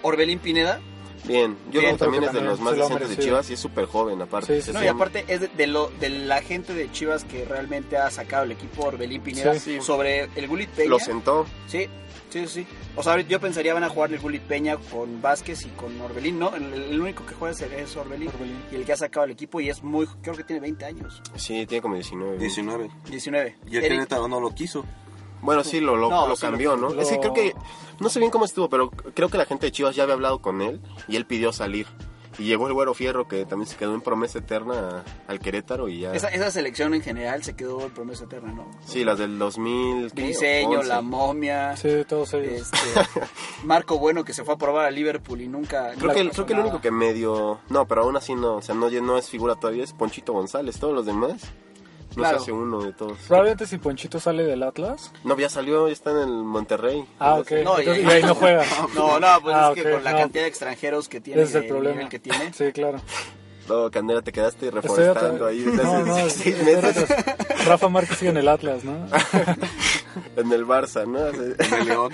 Orbelín 0.02 0.38
Pineda. 0.38 0.80
Bien, 1.24 1.56
yo 1.72 1.80
Bien, 1.80 1.82
creo 1.82 1.92
que 1.92 1.98
también 1.98 2.24
es 2.24 2.30
que 2.30 2.36
de 2.38 2.42
los 2.44 2.60
más 2.60 2.76
decentes 2.76 3.08
de. 3.10 3.18
Chivas 3.18 3.50
y 3.50 3.54
es 3.54 3.60
súper 3.60 3.86
joven, 3.86 4.20
aparte. 4.22 4.60
Sí, 4.60 4.66
sí, 4.66 4.72
No, 4.72 4.84
y 4.84 4.86
aparte 4.88 5.24
es 5.28 5.40
de, 5.40 5.48
de 5.48 5.66
lo, 5.66 5.90
de 6.00 6.08
la 6.10 6.40
gente 6.42 6.74
de 6.74 6.90
Chivas 6.92 7.24
que 7.24 7.44
realmente 7.44 7.96
ha 7.96 8.10
sacado 8.10 8.44
el 8.44 8.52
equipo 8.52 8.84
Orbelín 8.86 9.22
Pineda 9.22 9.54
Sí, 9.54 9.60
sí. 9.78 9.80
sobre 9.80 10.28
el 10.36 10.46
Gulit 10.48 10.70
Peña. 10.70 10.90
Lo 10.90 10.98
sentó, 10.98 11.46
Sí, 11.66 11.86
sí, 12.30 12.46
sí. 12.46 12.66
O 12.96 13.02
sea, 13.02 13.20
yo 13.20 13.40
pensaría 13.40 13.74
van 13.74 13.84
a 13.84 13.88
jugar 13.88 14.12
el 14.12 14.18
Gulit 14.20 14.42
Peña 14.42 14.76
con 14.76 15.20
Vázquez 15.20 15.64
y 15.66 15.68
con 15.70 16.00
Orbelín, 16.00 16.38
¿no? 16.38 16.54
El, 16.54 16.72
el 16.72 17.00
único 17.00 17.24
que 17.26 17.34
juega 17.34 17.52
es- 17.54 17.96
Orbelín. 17.96 18.28
Orbelín. 18.28 18.56
Y 18.70 18.76
el 18.76 18.84
que 18.84 18.92
ha 18.92 18.96
sacado 18.96 19.24
el 19.26 19.32
equipo 19.32 19.60
y 19.60 19.68
es 19.70 19.82
muy, 19.82 20.06
creo 20.22 20.34
que 20.36 20.44
tiene 20.44 20.60
20 20.60 20.84
años. 20.84 21.22
sí, 21.36 21.66
tiene 21.66 21.82
como 21.82 21.94
19. 21.94 22.38
19. 22.38 22.90
19. 23.10 23.56
Y 23.66 23.76
el 23.76 23.84
Eric- 23.84 23.88
Querétaro 23.90 24.28
no 24.28 24.40
lo 24.40 24.54
quiso. 24.54 24.84
Bueno, 25.42 25.62
sí, 25.64 25.80
lo, 25.80 25.96
lo, 25.96 26.08
No, 26.10 26.26
lo 26.28 26.36
sí, 26.36 26.42
cambió, 26.42 26.76
lo- 26.76 26.88
¿no? 26.88 26.94
lo- 26.94 27.02
Es 27.02 27.08
que 27.08 27.18
creo 27.20 27.32
que, 27.34 27.54
no 28.00 28.08
sé 28.08 28.18
bien 28.18 28.30
cómo 28.30 28.44
estuvo, 28.44 28.68
pero 28.68 28.90
creo 28.90 29.28
que 29.28 29.38
la 29.38 29.44
gente 29.46 29.66
de 29.66 29.72
Chivas 29.72 29.94
ya 29.96 30.02
había 30.02 30.14
hablado 30.14 30.40
con 30.40 30.60
él 30.62 30.80
y 31.08 31.16
él 31.16 31.26
pidió 31.26 31.52
salir. 31.52 31.86
Y 32.38 32.44
llegó 32.44 32.66
el 32.66 32.74
Güero 32.74 32.92
Fierro, 32.92 33.26
que 33.26 33.46
también 33.46 33.66
se 33.66 33.76
quedó 33.78 33.94
en 33.94 34.02
promesa 34.02 34.40
eterna 34.40 35.02
al 35.26 35.40
Querétaro 35.40 35.88
y 35.88 36.00
ya... 36.00 36.12
Esa, 36.14 36.28
esa 36.28 36.50
selección 36.50 36.92
en 36.92 37.00
general 37.00 37.42
se 37.42 37.56
quedó 37.56 37.80
en 37.80 37.90
promesa 37.94 38.24
eterna, 38.24 38.52
¿no? 38.52 38.70
Sí, 38.84 39.04
las 39.04 39.18
del 39.18 39.38
2000... 39.38 40.12
¿qué? 40.12 40.22
Briseño, 40.22 40.80
11. 40.80 40.86
la 40.88 41.00
momia. 41.00 41.74
Sí, 41.78 41.88
todos 42.06 42.34
ellos. 42.34 42.70
Este, 42.70 42.78
Marco 43.64 43.98
Bueno 43.98 44.22
que 44.22 44.34
se 44.34 44.44
fue 44.44 44.52
a 44.52 44.58
probar 44.58 44.84
a 44.84 44.90
Liverpool 44.90 45.40
y 45.40 45.48
nunca. 45.48 45.92
Creo 45.98 46.12
que, 46.12 46.28
creo 46.28 46.44
que 46.44 46.52
el 46.52 46.58
único 46.58 46.80
que 46.82 46.90
medio... 46.90 47.60
No, 47.70 47.86
pero 47.86 48.02
aún 48.02 48.18
así 48.18 48.34
no, 48.34 48.56
o 48.56 48.62
sea, 48.62 48.74
no, 48.74 48.90
no 48.90 49.16
es 49.16 49.30
figura 49.30 49.54
todavía, 49.54 49.84
es 49.84 49.94
Ponchito 49.94 50.34
González. 50.34 50.78
Todos 50.78 50.92
los 50.92 51.06
demás, 51.06 51.40
no 52.16 52.22
Claro. 52.22 52.38
se 52.38 52.42
hace 52.44 52.52
uno 52.52 52.82
de 52.82 52.92
todos. 52.92 53.18
Probablemente 53.28 53.66
si 53.66 53.78
Ponchito 53.78 54.18
sale 54.18 54.42
del 54.44 54.62
Atlas. 54.62 55.12
No, 55.22 55.38
ya 55.38 55.48
salió, 55.50 55.86
ya 55.86 55.92
está 55.92 56.10
en 56.12 56.16
el 56.18 56.28
Monterrey. 56.28 57.04
Ah, 57.18 57.34
ok. 57.34 57.50
No, 57.62 57.76
y- 57.76 57.80
Entonces, 57.82 58.04
y 58.04 58.06
ahí 58.10 58.22
no 58.22 58.34
juega. 58.34 58.64
No, 58.94 59.20
no, 59.20 59.26
pues 59.42 59.54
Ah, 59.54 59.72
es 59.76 59.82
que 59.82 59.88
ok, 59.88 59.94
con 59.96 60.04
la 60.04 60.12
no. 60.12 60.18
cantidad 60.18 60.42
de 60.42 60.48
extranjeros 60.48 61.08
que 61.08 61.20
tiene, 61.20 61.42
Ese 61.42 61.58
es 61.58 61.64
el 61.64 61.68
problema. 61.68 61.94
nivel 61.96 62.08
que 62.08 62.18
tiene. 62.18 62.52
Sí, 62.52 62.72
claro. 62.72 63.00
No, 63.68 63.90
Candela, 63.90 64.22
te 64.22 64.30
quedaste 64.32 64.70
reforestando 64.70 65.44
ahí 65.46 65.58
desde 65.60 65.82
No, 65.82 65.92
hace 65.96 66.04
no, 66.04 66.16
16 66.16 66.56
estoy 66.56 66.74
meses. 66.76 67.66
Rafa 67.66 67.88
Márquez 67.88 68.16
sigue 68.18 68.30
en 68.30 68.36
el 68.36 68.48
Atlas, 68.48 68.84
¿no? 68.84 68.92
en 70.36 70.52
el 70.52 70.64
Barça, 70.66 71.04
¿no? 71.06 71.26
En 71.28 71.74
el 71.80 71.86
León. 71.88 72.12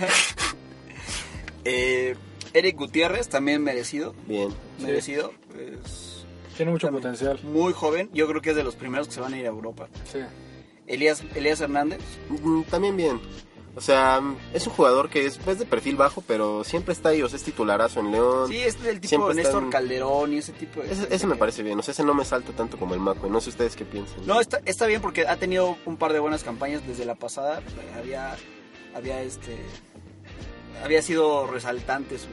Eh, 1.64 2.16
Eric 2.54 2.76
Gutiérrez, 2.76 3.28
también 3.28 3.62
merecido. 3.62 4.14
Bien. 4.26 4.52
Merecido. 4.81 5.32
Es 5.58 6.12
Tiene 6.56 6.72
mucho 6.72 6.87
también 6.88 7.02
potencial. 7.02 7.40
Muy 7.43 7.72
joven. 7.72 8.10
Yo 8.12 8.26
creo 8.28 8.43
que 8.43 8.50
es 8.50 8.56
de 8.56 8.64
los 8.64 8.75
primeros 8.75 9.08
que 9.08 9.14
se 9.14 9.20
van 9.20 9.34
a 9.34 9.38
ir 9.38 9.46
a 9.46 9.50
Europa. 9.50 9.88
Sí. 10.10 10.19
Elías, 10.87 11.22
Elías 11.34 11.60
Hernández. 11.60 12.00
Mm, 12.28 12.62
También 12.62 12.97
bien. 12.97 13.21
O 13.75 13.80
sea, 13.80 14.21
es 14.52 14.66
un 14.66 14.75
jugador 14.75 15.09
que 15.09 15.25
es, 15.25 15.40
es 15.47 15.59
de 15.59 15.64
perfil 15.64 15.97
bajo, 15.97 16.23
pero 16.26 16.62
siempre 16.62 16.92
está 16.92 17.09
ahí, 17.09 17.23
o 17.23 17.28
sea, 17.28 17.38
es 17.38 17.42
titularazo 17.42 18.00
en 18.00 18.12
León. 18.12 18.49
Sí, 18.49 18.59
es 18.59 18.82
del 18.82 19.00
tipo 19.00 19.09
Siempre 19.09 19.35
Néstor 19.35 19.71
Calderón 19.71 20.35
y 20.35 20.38
ese 20.38 20.52
tipo 20.52 20.82
de... 20.82 20.92
Ese, 20.92 21.06
ese 21.11 21.26
me 21.26 21.37
parece 21.37 21.62
bien, 21.62 21.78
o 21.78 21.82
sea, 21.82 21.92
ese 21.92 22.04
no 22.04 22.12
me 22.12 22.26
salta 22.26 22.52
tanto 22.52 22.76
como 22.76 22.92
el 22.92 23.00
Maco. 23.00 23.30
No 23.30 23.40
sé 23.40 23.49
ustedes 23.49 23.75
qué 23.75 23.87
piensan. 23.87 24.26
No, 24.26 24.40
está, 24.40 24.61
está 24.66 24.87
bien 24.87 25.00
porque 25.00 25.26
ha 25.26 25.37
tenido 25.37 25.78
un 25.87 25.97
par 25.97 26.12
de 26.12 26.18
buenas 26.18 26.44
campañas 26.44 26.87
desde 26.87 27.06
la 27.06 27.14
pasada. 27.14 27.62
Había, 27.97 28.37
había 28.94 29.23
este, 29.23 29.56
había 30.85 31.00
sido 31.00 31.47
resaltante 31.47 32.18
su, 32.18 32.26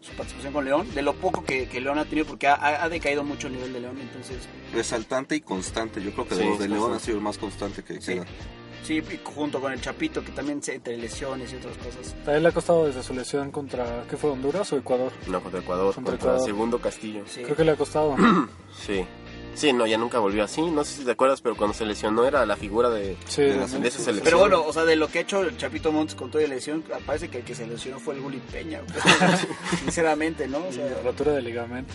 su 0.00 0.12
participación 0.12 0.52
con 0.52 0.64
León, 0.64 0.94
de 0.94 1.02
lo 1.02 1.14
poco 1.14 1.44
que, 1.44 1.68
que 1.68 1.80
León 1.80 1.98
ha 1.98 2.04
tenido, 2.04 2.26
porque 2.26 2.46
ha, 2.46 2.82
ha 2.84 2.88
decaído 2.88 3.22
mucho 3.24 3.48
el 3.48 3.54
nivel 3.54 3.72
de 3.72 3.80
León, 3.80 3.98
entonces 4.00 4.48
Resaltante 4.72 5.36
y 5.36 5.40
constante. 5.40 6.02
Yo 6.02 6.10
creo 6.12 6.26
que 6.26 6.34
de 6.36 6.44
los 6.46 6.60
León 6.68 6.92
ha 6.94 6.98
sido 6.98 7.18
el 7.18 7.22
más 7.22 7.36
constante 7.38 7.82
que 7.82 8.00
Sí. 8.00 8.14
queda. 8.14 8.24
sí, 8.82 8.94
y 8.98 9.20
junto 9.22 9.60
con 9.60 9.72
el 9.72 9.80
Chapito, 9.80 10.24
que 10.24 10.32
también 10.32 10.62
se 10.62 10.74
entre 10.76 10.96
lesiones 10.96 11.52
y 11.52 11.56
otras 11.56 11.76
cosas. 11.76 12.14
A 12.26 12.34
él 12.34 12.42
le 12.42 12.48
ha 12.48 12.52
costado 12.52 12.86
desde 12.86 13.02
su 13.02 13.12
lesión 13.12 13.50
contra, 13.50 14.04
¿qué 14.08 14.16
fue, 14.16 14.30
Honduras 14.30 14.72
o 14.72 14.78
Ecuador? 14.78 15.12
No, 15.28 15.42
contra 15.42 15.60
Ecuador, 15.60 15.94
Contra 15.94 16.12
contra, 16.12 16.30
Ecuador. 16.30 16.46
Segundo 16.46 16.78
Castillo. 16.80 17.22
Sí. 17.26 17.42
Creo 17.42 17.56
que 17.56 17.64
le 17.64 17.72
ha 17.72 17.76
costado. 17.76 18.16
Sí. 18.74 19.04
Sí, 19.54 19.72
no, 19.72 19.86
ya 19.86 19.98
nunca 19.98 20.18
volvió 20.20 20.44
así. 20.44 20.62
No 20.62 20.84
sé 20.84 20.98
si 20.98 21.04
te 21.04 21.10
acuerdas, 21.10 21.40
pero 21.42 21.56
cuando 21.56 21.74
se 21.74 21.84
lesionó 21.84 22.24
era 22.24 22.46
la 22.46 22.56
figura 22.56 22.88
de, 22.88 23.16
Sí, 23.26 23.42
de, 23.42 23.48
de 23.52 23.56
la- 23.58 23.66
de 23.66 23.88
esa 23.88 23.98
sí, 23.98 24.04
selección. 24.04 24.24
Pero 24.24 24.38
bueno, 24.38 24.64
o 24.64 24.72
sea, 24.72 24.84
de 24.84 24.96
lo 24.96 25.08
que 25.08 25.18
ha 25.18 25.22
hecho 25.22 25.42
el 25.42 25.56
Chapito 25.56 25.92
Montes 25.92 26.14
con 26.14 26.30
toda 26.30 26.42
la 26.44 26.54
lesión, 26.54 26.82
parece 27.04 27.28
que 27.28 27.38
el 27.38 27.44
que 27.44 27.54
se 27.54 27.66
lesionó 27.66 27.98
fue 27.98 28.14
el 28.14 28.20
Gulli 28.22 28.38
Peña. 28.52 28.80
Sinceramente, 29.80 30.48
¿no? 30.48 30.58
O 30.66 30.72
sea, 30.72 30.86
rotura 31.04 31.32
de 31.32 31.42
ligamento. 31.42 31.92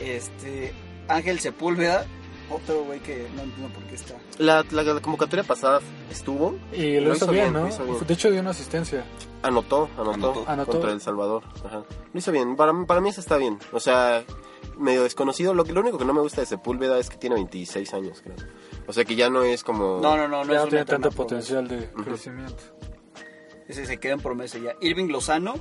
este 0.00 0.72
Ángel 1.08 1.40
Sepúlveda, 1.40 2.06
otro 2.50 2.84
güey 2.84 3.00
que 3.00 3.26
no 3.34 3.42
entiendo 3.42 3.72
por 3.74 3.82
qué 3.84 3.94
está. 3.94 4.14
La, 4.38 4.64
la- 4.70 4.82
la 4.82 5.00
convocatoria 5.00 5.42
pasada 5.44 5.80
estuvo, 6.10 6.56
Y 6.72 6.96
lo, 7.00 7.08
Lo 7.08 7.14
hizo, 7.16 7.24
hizo 7.24 7.32
bien, 7.32 7.44
bien, 7.44 7.52
¿no? 7.54 7.60
lo 7.62 7.68
hizo 7.68 7.84
bien. 7.84 8.06
De 8.06 8.14
hecho, 8.14 8.30
dio 8.30 8.40
una 8.40 8.50
asistencia. 8.50 9.04
anotó, 9.42 9.88
anotó, 9.96 10.12
Anotó. 10.12 10.44
Anotó. 10.48 10.72
contra 10.72 10.92
El 10.92 11.00
Salvador. 11.00 11.42
Ajá. 11.64 11.82
Lo 12.12 12.18
hizo 12.18 12.30
bien, 12.32 12.56
para, 12.56 12.72
mí- 12.72 12.86
para 12.86 13.00
mí 13.00 13.08
eso 13.08 13.20
está 13.20 13.36
bien. 13.36 13.58
O 13.72 13.80
sea, 13.80 14.22
medio 14.78 15.02
desconocido. 15.02 15.54
Lo, 15.54 15.64
que- 15.64 15.72
lo 15.72 15.80
único 15.80 15.98
que 15.98 16.04
no 16.04 16.14
me 16.14 16.20
gusta 16.20 16.40
de 16.40 16.46
Sepúlveda 16.46 16.98
es 16.98 17.10
que 17.10 17.16
tiene 17.16 17.36
26 17.36 17.92
años, 17.94 18.20
creo. 18.22 18.36
O 18.86 18.92
sea, 18.92 19.04
que 19.04 19.14
ya 19.16 19.30
no 19.30 19.42
es 19.42 19.62
como... 19.64 20.00
No, 20.00 20.16
no, 20.16 20.26
no, 20.28 20.44
no 20.44 20.52
ya 20.52 20.60
no 20.60 20.66
tiene 20.68 20.84
tanto 20.84 21.10
potencial 21.10 21.68
de 21.68 21.88
crecimiento. 22.04 22.62
Ese 23.68 23.86
se 23.86 23.98
queda 23.98 24.14
en 24.14 24.20
promesa 24.20 24.58
ya. 24.58 24.74
Irving 24.80 25.08
Lozano, 25.08 25.54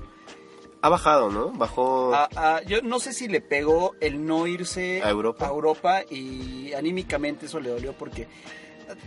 Ha 0.82 0.90
bajado, 0.90 1.30
¿no? 1.30 1.50
Bajó... 1.52 2.14
A- 2.16 2.30
a- 2.36 2.62
yo 2.64 2.82
no 2.82 3.00
sé 3.00 3.14
si 3.14 3.28
le 3.28 3.42
pegó 3.42 3.96
el 4.00 4.26
no 4.26 4.48
irse 4.48 5.02
¿A 5.04 5.10
Europa? 5.10 5.46
Europa 5.48 6.02
y 6.10 6.72
anímicamente 6.74 7.46
eso 7.48 7.60
le 7.60 7.70
dolió 7.70 7.94
porque 7.94 8.28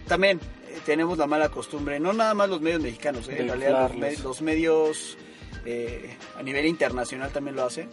también 0.06 0.38
eh, 0.68 0.78
tenemos 0.86 1.16
la 1.18 1.26
mala 1.26 1.48
costumbre, 1.48 1.98
no 1.98 2.12
nada 2.12 2.34
más 2.34 2.48
los 2.50 2.60
medios 2.60 2.80
mexicanos, 2.82 3.26
eh, 3.28 3.36
en 3.40 3.48
realidad 3.48 3.70
los, 3.82 3.90
me- 3.90 3.96
inflarlos. 3.96 4.22
los 4.24 4.42
medios 4.42 5.18
eh, 5.64 6.16
a 6.38 6.42
nivel 6.42 6.66
internacional 6.66 7.32
también 7.32 7.56
lo 7.56 7.64
hacen. 7.64 7.88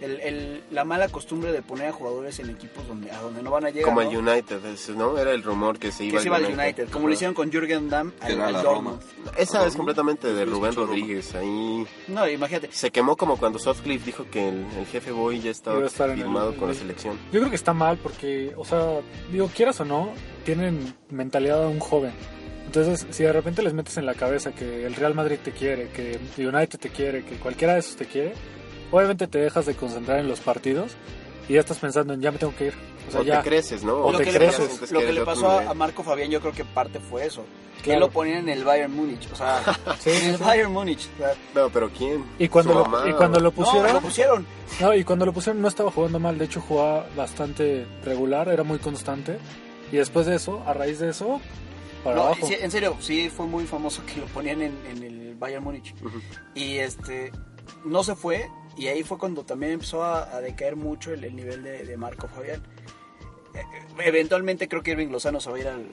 El, 0.00 0.20
el- 0.20 0.62
la 0.70 0.84
mala 0.84 1.08
costumbre 1.08 1.52
de 1.52 1.62
poner 1.62 1.86
a 1.88 1.92
jugadores 1.92 2.38
en 2.40 2.50
equipos 2.50 2.86
donde, 2.86 3.10
a 3.10 3.20
donde 3.20 3.42
no 3.42 3.50
van 3.50 3.64
a 3.66 3.70
llegar. 3.70 3.84
como 3.88 4.02
¿no? 4.02 4.10
el 4.10 4.16
United, 4.18 4.60
¿no? 4.96 5.16
Era 5.16 5.30
el 5.32 5.42
rumor 5.42 5.78
que 5.78 5.92
se 5.92 6.04
iba 6.04 6.16
que 6.16 6.22
se 6.22 6.28
iba 6.28 6.36
al 6.36 6.44
al 6.46 6.58
United, 6.58 6.88
como 6.90 7.06
lo 7.06 7.14
hicieron 7.14 7.34
con 7.34 7.50
Jürgen 7.50 7.88
Damm 7.88 8.12
al, 8.20 8.40
al 8.40 8.62
Dortmund. 8.62 9.00
Esa 9.38 9.66
es 9.66 9.76
completamente 9.76 10.32
de 10.32 10.44
Rubén. 10.44 10.74
Rodríguez. 10.74 11.34
Ahí 11.34 11.86
No, 12.08 12.28
imagínate. 12.28 12.68
se 12.72 12.90
quemó 12.90 13.16
como 13.16 13.36
cuando 13.36 13.58
Sutcliffe 13.58 14.04
dijo 14.06 14.26
que 14.30 14.48
el, 14.48 14.66
el 14.78 14.86
jefe 14.86 15.12
Boy 15.12 15.40
ya 15.40 15.50
estaba 15.52 15.88
firmado 15.88 16.50
el- 16.50 16.56
con 16.56 16.68
la 16.68 16.72
el- 16.74 16.78
selección. 16.80 17.16
Yo 17.32 17.38
creo 17.40 17.50
que 17.50 17.56
está 17.56 17.72
mal 17.72 17.96
porque, 17.98 18.52
o 18.56 18.64
sea, 18.64 19.00
digo, 19.30 19.48
quieras 19.54 19.80
o 19.80 19.84
no, 19.84 20.12
tienen 20.44 20.94
mentalidad 21.10 21.60
de 21.60 21.66
un 21.68 21.78
joven. 21.78 22.12
Entonces, 22.66 23.06
si 23.10 23.22
de 23.22 23.32
repente 23.32 23.62
les 23.62 23.72
metes 23.74 23.96
en 23.98 24.06
la 24.06 24.14
cabeza 24.14 24.52
que 24.52 24.84
el 24.84 24.94
Real 24.94 25.14
Madrid 25.14 25.38
te 25.42 25.52
quiere, 25.52 25.88
que 25.90 26.18
United 26.44 26.78
te 26.80 26.88
quiere, 26.90 27.24
que 27.24 27.36
cualquiera 27.36 27.74
de 27.74 27.80
esos 27.80 27.94
te 27.96 28.06
quiere, 28.06 28.32
obviamente 28.90 29.26
te 29.26 29.38
dejas 29.38 29.66
de 29.66 29.74
concentrar 29.74 30.18
en 30.18 30.28
los 30.28 30.40
partidos 30.40 30.92
y 31.48 31.54
ya 31.54 31.60
estás 31.60 31.78
pensando 31.78 32.14
en 32.14 32.20
ya 32.20 32.30
me 32.30 32.38
tengo 32.38 32.54
que 32.56 32.66
ir. 32.66 32.74
O 33.08 33.10
sea, 33.10 33.20
O 33.20 33.22
ya. 33.24 33.42
te 33.42 33.48
creces, 33.48 33.84
¿no? 33.84 33.94
O 33.96 34.12
lo 34.12 34.18
te 34.18 34.24
que, 34.24 34.32
le 34.32 34.38
creces. 34.38 34.78
pasó, 34.80 34.94
lo 34.94 35.00
que 35.00 35.12
le 35.12 35.20
pasó 35.24 35.58
a, 35.60 35.74
Marco 35.74 36.02
Fabián 36.02 36.30
yo 36.30 36.40
creo 36.40 36.52
que 36.52 36.64
parte 36.64 37.00
fue 37.00 37.26
eso. 37.26 37.44
Que 37.78 37.90
Claro. 37.90 38.00
lo 38.06 38.10
ponían 38.10 38.38
en 38.38 38.48
el 38.48 38.64
Bayern 38.64 38.94
Múnich. 38.96 39.30
O 39.30 39.36
sea, 39.36 39.60
Sí, 40.00 40.08
en 40.10 40.30
el 40.30 40.36
sí. 40.38 40.42
Bayern 40.42 40.72
Múnich. 40.72 41.06
No, 41.54 41.68
pero 41.68 41.90
¿quién? 41.90 42.24
Y 42.38 42.48
cuando, 42.48 42.72
Su 42.72 42.78
lo, 42.78 42.84
mamá, 42.86 43.10
y 43.10 43.12
cuando 43.12 43.38
lo 43.40 43.50
no, 43.50 43.52
pusieron, 43.52 43.92
lo 43.92 44.00
pusieron. 44.00 44.46
no, 44.80 44.94
y 44.94 45.04
cuando 45.04 45.26
lo 45.26 45.32
pusieron 45.34 45.60
no 45.60 45.68
estaba 45.68 45.90
jugando 45.90 46.18
mal, 46.18 46.38
de 46.38 46.46
hecho 46.46 46.62
jugaba 46.62 47.06
bastante 47.14 47.86
regular, 48.04 48.48
era 48.48 48.62
muy 48.62 48.78
constante. 48.78 49.38
Y 49.92 49.96
después 49.98 50.24
de 50.24 50.36
eso, 50.36 50.62
a 50.66 50.72
raíz 50.72 50.98
de 50.98 51.10
eso, 51.10 51.42
para 52.02 52.16
No, 52.16 52.22
abajo. 52.22 52.46
sí, 52.46 52.56
en 52.58 52.70
serio, 52.70 52.96
sí 53.00 53.28
fue 53.28 53.44
muy 53.46 53.66
famoso 53.66 54.00
que 54.06 54.18
lo 54.18 54.26
ponían 54.26 54.62
en, 54.62 54.78
en 54.90 55.02
el 55.02 55.34
Bayern 55.34 55.62
Múnich. 55.62 55.94
Y 56.54 56.78
este 56.78 57.32
no 57.84 58.02
se 58.02 58.14
fue. 58.14 58.48
Y 58.76 58.88
ahí 58.88 59.02
fue 59.02 59.18
cuando 59.18 59.44
también 59.44 59.72
empezó 59.72 60.02
a, 60.04 60.34
a 60.34 60.40
decaer 60.40 60.76
mucho 60.76 61.12
el, 61.12 61.22
el 61.24 61.34
nivel 61.36 61.62
de, 61.62 61.84
de 61.84 61.96
Marco 61.96 62.28
Fabián. 62.28 62.62
Eh, 63.54 63.62
Eventualmente 64.04 64.68
creo 64.68 64.82
que 64.82 64.92
Irving 64.92 65.08
Lozano 65.08 65.40
se 65.40 65.50
va 65.50 65.56
a 65.56 65.60
ir 65.60 65.68
al, 65.68 65.88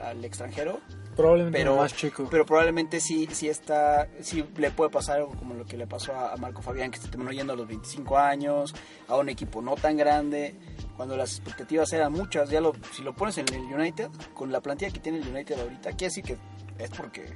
al- 0.00 0.06
al 0.06 0.24
extranjero. 0.24 0.80
Probablemente 1.16 1.58
pero- 1.60 1.76
más 1.76 1.94
chico. 1.94 2.26
Pero 2.28 2.44
probablemente 2.44 2.98
sí, 3.00 3.28
sí 3.30 3.48
está, 3.48 4.08
sí 4.20 4.44
le 4.56 4.72
puede 4.72 4.90
pasar 4.90 5.18
algo 5.18 5.30
como 5.36 5.54
lo 5.54 5.64
que 5.64 5.76
le 5.76 5.86
pasó 5.86 6.12
a, 6.12 6.32
a 6.32 6.36
Marco 6.36 6.60
Fabián, 6.60 6.90
que 6.90 6.98
se 6.98 7.06
terminó 7.06 7.30
yendo 7.30 7.52
a 7.52 7.56
los 7.56 7.68
25 7.68 8.18
años, 8.18 8.74
a 9.06 9.16
un 9.16 9.28
equipo 9.28 9.62
no 9.62 9.76
tan 9.76 9.96
grande, 9.96 10.56
cuando 10.96 11.16
las 11.16 11.30
expectativas 11.36 11.92
eran 11.92 12.10
muchas. 12.12 12.50
Ya 12.50 12.60
lo, 12.60 12.72
si 12.90 13.02
lo 13.04 13.14
pones 13.14 13.38
en 13.38 13.46
el 13.54 13.60
United, 13.62 14.08
con 14.34 14.50
la 14.50 14.60
plantilla 14.60 14.90
que 14.90 14.98
tiene 14.98 15.18
el 15.18 15.28
United 15.28 15.60
ahorita, 15.60 15.90
quiere 15.90 16.06
decir 16.06 16.24
que 16.24 16.36
es 16.78 16.90
porque 16.90 17.32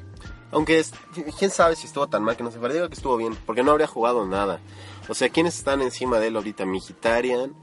Aunque 0.50 0.78
es- 0.78 0.92
quién 1.38 1.50
sabe 1.50 1.76
si 1.76 1.86
estuvo 1.86 2.06
tan 2.06 2.22
mal 2.22 2.34
que 2.36 2.42
no 2.42 2.50
se 2.50 2.58
digo 2.58 2.88
que 2.88 2.94
estuvo 2.94 3.16
bien, 3.18 3.36
porque 3.44 3.62
no 3.62 3.70
habría 3.72 3.86
jugado 3.86 4.26
nada. 4.26 4.60
O 5.08 5.14
sea, 5.14 5.28
¿quiénes 5.28 5.58
están 5.58 5.82
encima 5.82 6.18
de 6.18 6.28
él 6.28 6.36
ahorita? 6.36 6.64
Mkhitaryan, 6.64 7.54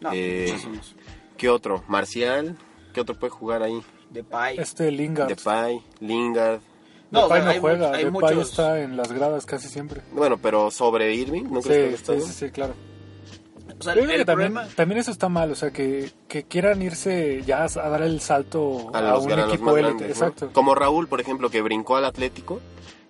No, 0.00 0.10
eh, 0.12 0.46
Muchísimos. 0.50 0.94
¿qué 1.38 1.48
otro? 1.48 1.82
Marcial, 1.88 2.58
¿qué 2.92 3.00
otro 3.00 3.18
puede 3.18 3.30
jugar 3.30 3.62
ahí? 3.62 3.82
Depay. 4.10 4.58
Este 4.58 4.90
Lingard. 4.90 5.28
Depay, 5.28 5.82
Lingard. 6.00 6.60
No, 7.10 7.22
Depay 7.22 7.42
no 7.42 7.48
hay 7.50 7.58
juega, 7.60 7.86
hay 7.92 8.04
Depay 8.04 8.10
muchos- 8.10 8.50
está 8.50 8.80
en 8.80 8.96
las 8.98 9.10
gradas 9.10 9.46
casi 9.46 9.68
siempre. 9.68 10.02
Bueno, 10.12 10.36
pero 10.36 10.70
sobre 10.70 11.14
Irving, 11.14 11.44
¿no 11.50 11.62
Sí, 11.62 11.68
crees 11.68 12.02
que 12.02 12.20
sí, 12.20 12.26
sí, 12.26 12.32
sí, 12.32 12.50
claro. 12.50 12.74
O 13.84 13.92
sea, 13.92 13.94
Yo 13.94 14.00
el, 14.00 14.06
creo 14.06 14.18
que 14.20 14.24
también, 14.24 14.52
problema... 14.54 14.74
también 14.74 15.00
eso 15.00 15.10
está 15.10 15.28
mal, 15.28 15.50
o 15.50 15.54
sea, 15.54 15.70
que, 15.70 16.10
que 16.26 16.44
quieran 16.44 16.80
irse 16.80 17.42
ya 17.46 17.64
a 17.64 17.68
dar 17.88 18.02
el 18.02 18.20
salto 18.20 18.90
a 18.94 19.18
un 19.18 19.30
equipo 19.32 19.76
élite. 19.76 19.82
grandes, 19.82 20.00
¿no? 20.20 20.26
Exacto. 20.26 20.50
Como 20.52 20.74
Raúl, 20.74 21.06
por 21.06 21.20
ejemplo, 21.20 21.50
que 21.50 21.60
brincó 21.60 21.96
al 21.96 22.06
Atlético, 22.06 22.60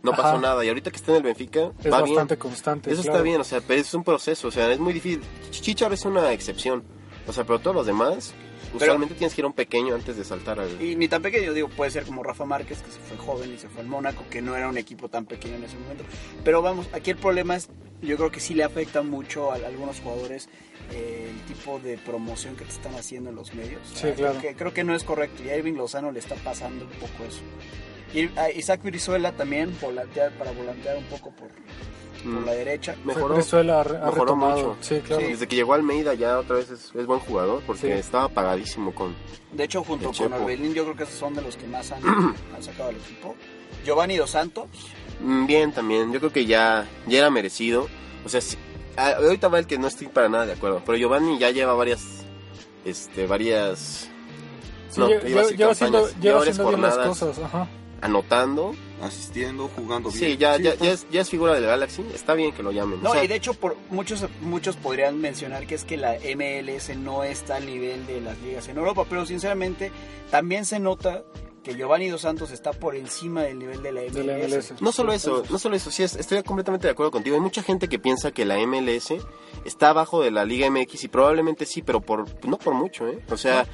no 0.02 0.12
Ajá. 0.12 0.22
pasó 0.22 0.40
nada. 0.40 0.64
Y 0.64 0.68
ahorita 0.68 0.90
que 0.90 0.96
está 0.96 1.12
en 1.12 1.18
el 1.18 1.22
Benfica, 1.22 1.70
Es 1.82 1.92
va 1.92 2.00
bastante 2.00 2.34
bien. 2.34 2.40
constante. 2.40 2.90
Eso 2.92 3.02
claro. 3.02 3.16
está 3.18 3.22
bien, 3.22 3.40
o 3.40 3.44
sea, 3.44 3.60
pero 3.66 3.80
es 3.80 3.94
un 3.94 4.02
proceso, 4.04 4.48
o 4.48 4.50
sea, 4.50 4.70
es 4.72 4.78
muy 4.80 4.92
difícil. 4.92 5.22
Chichar 5.50 5.92
es 5.92 6.04
una 6.04 6.32
excepción, 6.32 6.82
o 7.28 7.32
sea, 7.32 7.44
pero 7.44 7.60
todos 7.60 7.76
los 7.76 7.86
demás, 7.86 8.34
usualmente 8.74 9.14
tienes 9.14 9.34
que 9.34 9.40
ir 9.40 9.44
a 9.44 9.48
un 9.48 9.54
pequeño 9.54 9.94
antes 9.94 10.16
de 10.16 10.24
saltar 10.24 10.60
al... 10.60 10.80
Y 10.82 10.96
ni 10.96 11.08
tan 11.08 11.22
pequeño, 11.22 11.52
digo, 11.52 11.68
puede 11.68 11.90
ser 11.90 12.04
como 12.04 12.22
Rafa 12.22 12.44
Márquez, 12.44 12.82
que 12.82 12.90
se 12.90 12.98
fue 13.00 13.16
joven 13.16 13.52
y 13.54 13.58
se 13.58 13.68
fue 13.68 13.82
al 13.82 13.88
Mónaco, 13.88 14.24
que 14.30 14.42
no 14.42 14.56
era 14.56 14.68
un 14.68 14.78
equipo 14.78 15.08
tan 15.08 15.26
pequeño 15.26 15.56
en 15.56 15.64
ese 15.64 15.76
momento. 15.78 16.04
Pero 16.44 16.62
vamos, 16.62 16.88
aquí 16.92 17.10
el 17.10 17.16
problema 17.16 17.56
es, 17.56 17.68
yo 18.02 18.16
creo 18.16 18.30
que 18.30 18.40
sí 18.40 18.54
le 18.54 18.64
afecta 18.64 19.02
mucho 19.02 19.52
a, 19.52 19.56
algunos 19.56 20.00
jugadores 20.00 20.48
eh, 20.92 21.30
el 21.30 21.40
tipo 21.42 21.78
de 21.78 21.96
promoción 21.98 22.56
que 22.56 22.64
te 22.64 22.72
están 22.72 22.94
haciendo 22.94 23.30
en 23.30 23.36
los 23.36 23.54
medios. 23.54 23.80
Sí, 23.94 24.08
Ah, 24.08 24.14
claro. 24.14 24.38
Creo 24.38 24.50
que, 24.50 24.56
creo 24.56 24.74
que 24.74 24.84
no 24.84 24.94
es 24.94 25.04
correcto 25.04 25.42
y 25.42 25.48
a 25.48 25.56
Irving 25.56 25.74
Lozano 25.74 26.12
le 26.12 26.18
está 26.18 26.34
pasando 26.36 26.84
un 26.84 26.90
poco 26.92 27.24
eso. 27.24 27.40
Y 28.12 28.30
a 28.38 28.50
Isaac 28.50 28.82
Virizuela 28.82 29.32
también 29.32 29.76
volantear, 29.80 30.30
para 30.32 30.52
volantear 30.52 30.96
un 30.96 31.04
poco 31.04 31.30
por, 31.30 31.48
por 32.24 32.42
Mm. 32.42 32.44
la 32.46 32.52
derecha. 32.52 32.96
Mejoró, 33.04 33.36
ha, 33.36 33.80
ha 33.80 33.84
mejoró 34.10 34.36
mucho. 34.36 34.76
Sí, 34.80 35.00
claro. 35.00 35.22
Desde 35.26 35.46
que 35.46 35.56
llegó 35.56 35.72
a 35.74 35.76
Almeida 35.76 36.14
ya 36.14 36.38
otra 36.38 36.56
vez 36.56 36.70
es, 36.70 36.90
es 36.94 37.06
buen 37.06 37.20
jugador, 37.20 37.62
porque 37.66 37.82
Sí. 37.82 37.88
estaba 37.92 38.24
apagadísimo 38.24 38.94
con... 38.94 39.14
De 39.52 39.64
hecho, 39.64 39.84
junto 39.84 40.06
con 40.06 40.14
Chepo. 40.14 40.34
Orbelín, 40.36 40.74
yo 40.74 40.82
creo 40.84 40.96
que 40.96 41.02
esos 41.04 41.14
son 41.18 41.34
de 41.34 41.42
los 41.42 41.56
que 41.56 41.66
más 41.66 41.92
han, 41.92 42.02
han 42.56 42.62
sacado 42.62 42.88
al 42.88 42.96
equipo. 42.96 43.34
Giovanni 43.84 44.16
Dos 44.16 44.30
Santos, 44.30 44.66
Mm, 45.20 45.46
Bien 45.46 45.72
también, 45.72 46.12
yo 46.12 46.18
creo 46.18 46.32
que 46.32 46.44
ya, 46.44 46.88
ya 47.06 47.18
era 47.18 47.30
merecido. 47.30 47.86
O 48.24 48.28
sea, 48.28 48.40
sí- 48.40 48.56
ah, 48.96 49.12
ahorita 49.18 49.46
va 49.48 49.60
el 49.60 49.66
que 49.68 49.78
no 49.78 49.86
estoy 49.86 50.08
para 50.08 50.28
nada 50.28 50.44
de 50.44 50.54
acuerdo, 50.54 50.82
pero 50.84 50.98
Giovanni 50.98 51.38
ya 51.38 51.50
lleva 51.52 51.72
varias, 51.74 52.24
este, 52.84 53.26
varias... 53.28 54.08
Sí, 54.90 55.00
no, 55.00 55.06
a 55.06 55.08
decir 55.10 55.56
lleva 55.56 55.70
haciendo, 55.72 56.08
lleva 56.20 56.38
varias 56.38 56.58
haciendo 56.58 56.68
bien 56.70 56.82
las 56.82 56.94
jornadas 56.94 57.06
cosas. 57.20 57.38
Ajá. 57.38 57.68
anotando. 58.00 58.74
Asistiendo, 59.02 59.68
jugando 59.76 60.10
bien. 60.10 60.32
Sí, 60.32 60.36
ya, 60.36 60.56
Sí, 60.56 60.62
ya, 60.62 60.74
ya, 60.76 60.92
es, 60.92 61.06
ya 61.10 61.20
es 61.20 61.28
figura 61.30 61.54
del 61.54 61.64
Galaxy, 61.66 62.04
está 62.14 62.34
bien 62.34 62.52
que 62.52 62.62
lo 62.62 62.72
llamen. 62.72 63.02
No, 63.02 63.10
o 63.10 63.12
sea, 63.12 63.24
y 63.24 63.28
de 63.28 63.34
hecho 63.36 63.52
por 63.54 63.76
muchos 63.90 64.24
muchos 64.40 64.76
podrían 64.76 65.20
mencionar 65.20 65.66
que 65.66 65.74
es 65.74 65.84
que 65.84 65.96
la 65.96 66.16
MLS 66.36 66.96
no 66.96 67.24
está 67.24 67.56
al 67.56 67.66
nivel 67.66 68.06
de 68.06 68.20
las 68.20 68.38
ligas 68.40 68.68
en 68.68 68.78
Europa, 68.78 69.04
pero 69.08 69.26
sinceramente 69.26 69.90
también 70.30 70.64
se 70.64 70.78
nota 70.78 71.24
que 71.62 71.74
Giovanni 71.74 72.08
Dos 72.10 72.20
Santos 72.20 72.50
está 72.50 72.72
por 72.72 72.94
encima 72.94 73.42
del 73.42 73.58
nivel 73.58 73.82
de 73.82 73.90
la 73.92 74.02
MLS. 74.02 74.14
De 74.14 74.24
la 74.24 74.36
MLS. 74.38 74.74
No 74.82 74.92
solo 74.92 75.12
eso, 75.14 75.42
no 75.48 75.58
solo 75.58 75.76
eso, 75.76 75.90
sí, 75.90 76.02
es- 76.02 76.14
estoy 76.16 76.42
completamente 76.42 76.86
de 76.86 76.90
acuerdo 76.92 77.10
contigo. 77.10 77.36
Hay 77.36 77.42
mucha 77.42 77.62
gente 77.62 77.88
que 77.88 77.98
piensa 77.98 78.32
que 78.32 78.44
la 78.44 78.58
MLS 78.58 79.14
está 79.64 79.88
abajo 79.88 80.22
de 80.22 80.30
la 80.30 80.44
Liga 80.44 80.66
MX 80.70 81.04
y 81.04 81.08
probablemente 81.08 81.64
sí, 81.64 81.80
pero 81.80 82.00
por 82.02 82.26
no 82.46 82.58
por 82.58 82.74
mucho, 82.74 83.08
¿eh? 83.08 83.18
O 83.30 83.38
sea, 83.38 83.66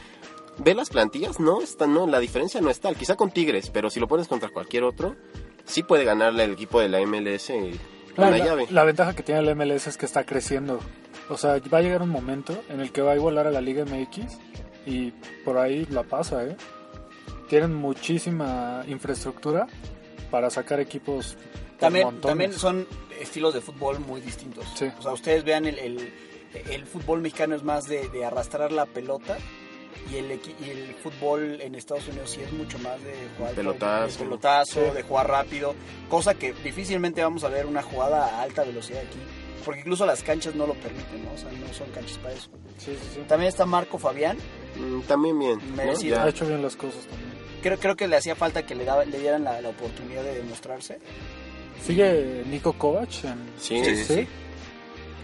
ve 0.61 0.75
las 0.75 0.90
plantillas, 0.90 1.40
no, 1.40 1.61
está, 1.62 1.87
no, 1.87 2.07
la 2.07 2.19
diferencia 2.19 2.61
no 2.61 2.71
es 2.71 2.81
tal. 2.81 2.97
Quizá 2.97 3.17
con 3.17 3.31
Tigres, 3.31 3.71
pero 3.71 3.90
si 3.90 4.00
lo 4.00 4.09
pones 4.09 4.29
contra 4.29 4.50
cualquier 4.50 4.85
otro, 4.85 5.17
sí 5.64 5.83
puede 5.83 6.05
ganarle 6.05 6.45
el 6.45 6.52
equipo 6.52 6.81
de 6.81 6.88
la 6.88 7.00
MLS 7.05 7.50
Claro, 8.14 8.33
la 8.33 8.38
la, 8.38 8.45
llave. 8.45 8.67
la 8.71 8.85
ventaja 8.85 9.14
que 9.14 9.23
tiene 9.23 9.40
el 9.40 9.55
MLS 9.57 9.87
es 9.87 9.97
que 9.97 10.07
está 10.07 10.25
creciendo. 10.25 10.81
O 11.29 11.37
sea, 11.37 11.61
va 11.73 11.79
a 11.79 11.83
llegar 11.83 12.02
un 12.02 12.09
momento 12.09 12.62
en 12.69 12.81
el 12.81 12.90
que 12.93 13.02
va 13.02 13.12
a 13.12 13.17
igualar 13.17 13.47
a 13.47 13.50
la 13.50 13.61
Liga 13.61 13.85
MX 13.85 14.38
y 14.87 15.12
por 15.45 15.59
ahí 15.59 15.87
la 15.90 16.02
pasa, 16.02 16.45
¿eh? 16.45 16.57
Tienen 17.49 17.75
muchísima 17.75 18.85
infraestructura 18.88 19.67
para 20.31 20.50
sacar 20.50 20.81
equipos 20.81 21.37
también, 21.79 22.21
también 22.21 22.52
son 22.52 22.87
estilos 23.21 23.55
de 23.55 23.61
fútbol 23.61 24.00
muy 24.00 24.21
distintos. 24.21 24.67
Sí. 24.75 24.88
O 24.99 25.02
sea, 25.02 25.12
ustedes 25.12 25.45
vean 25.45 25.67
el, 25.67 25.79
el, 25.79 26.12
el 26.71 26.87
fútbol 26.87 27.21
mexicano 27.21 27.55
es 27.55 27.62
más 27.62 27.87
de, 27.88 28.09
de 28.09 28.25
arrastrar 28.25 28.71
la 28.71 28.87
pelota 28.87 29.38
y 30.12 30.16
el, 30.16 30.30
equi- 30.30 30.54
y 30.64 30.71
el 30.71 30.95
fútbol 30.95 31.61
en 31.61 31.75
Estados 31.75 32.07
Unidos 32.09 32.30
sí 32.30 32.40
es 32.42 32.52
mucho 32.52 32.78
más 32.78 33.02
de 33.02 33.14
jugar 33.37 33.54
Pelotazo. 33.54 34.19
de 34.19 34.25
pelotazo, 34.25 34.85
Sí. 34.88 34.95
de 34.97 35.02
jugar 35.02 35.28
rápido, 35.28 35.75
cosa 36.09 36.35
que 36.35 36.52
difícilmente 36.52 37.23
vamos 37.23 37.45
a 37.45 37.49
ver 37.49 37.66
una 37.66 37.83
jugada 37.83 38.26
a 38.38 38.42
alta 38.42 38.64
velocidad 38.64 39.00
aquí, 39.07 39.19
porque 39.64 39.80
incluso 39.80 40.07
las 40.07 40.23
canchas 40.23 40.54
no 40.54 40.66
lo 40.66 40.75
permiten, 40.75 41.25
¿no? 41.25 41.33
O 41.33 41.38
sea, 41.38 41.50
no 41.52 41.73
son 41.75 41.88
canchas 41.90 42.19
para 42.19 42.35
eso. 42.35 42.49
Sí, 42.78 42.97
sí, 43.00 43.09
sí. 43.14 43.21
También 43.28 43.49
está 43.49 43.66
Marco 43.66 43.99
Fabián, 43.99 44.37
Mm, 44.76 45.00
También 45.02 45.37
bien. 45.38 45.59
¿no? 45.71 45.76
Merecido. 45.76 46.16
Ya. 46.16 46.25
Ha 46.25 46.28
hecho 46.28 46.47
bien 46.47 46.62
las 46.62 46.76
cosas 46.76 47.04
también. 47.04 47.30
creo, 47.61 47.78
creo 47.78 47.97
que 47.97 48.07
le 48.09 48.16
hacía 48.16 48.35
falta 48.37 48.64
que 48.64 48.75
le, 48.76 48.85
daba- 48.85 49.04
le 49.04 49.19
dieran 49.19 49.42
la, 49.45 49.61
la 49.61 49.69
oportunidad 49.69 50.23
de 50.23 50.35
demostrarse. 50.37 50.99
¿Sigue 51.85 52.45
Nico 52.47 52.73
Kovac? 52.75 53.09
En... 53.25 53.38
Sí, 53.59 53.85
Sí, 53.85 53.97
sí, 53.97 54.04
sí. 54.04 54.28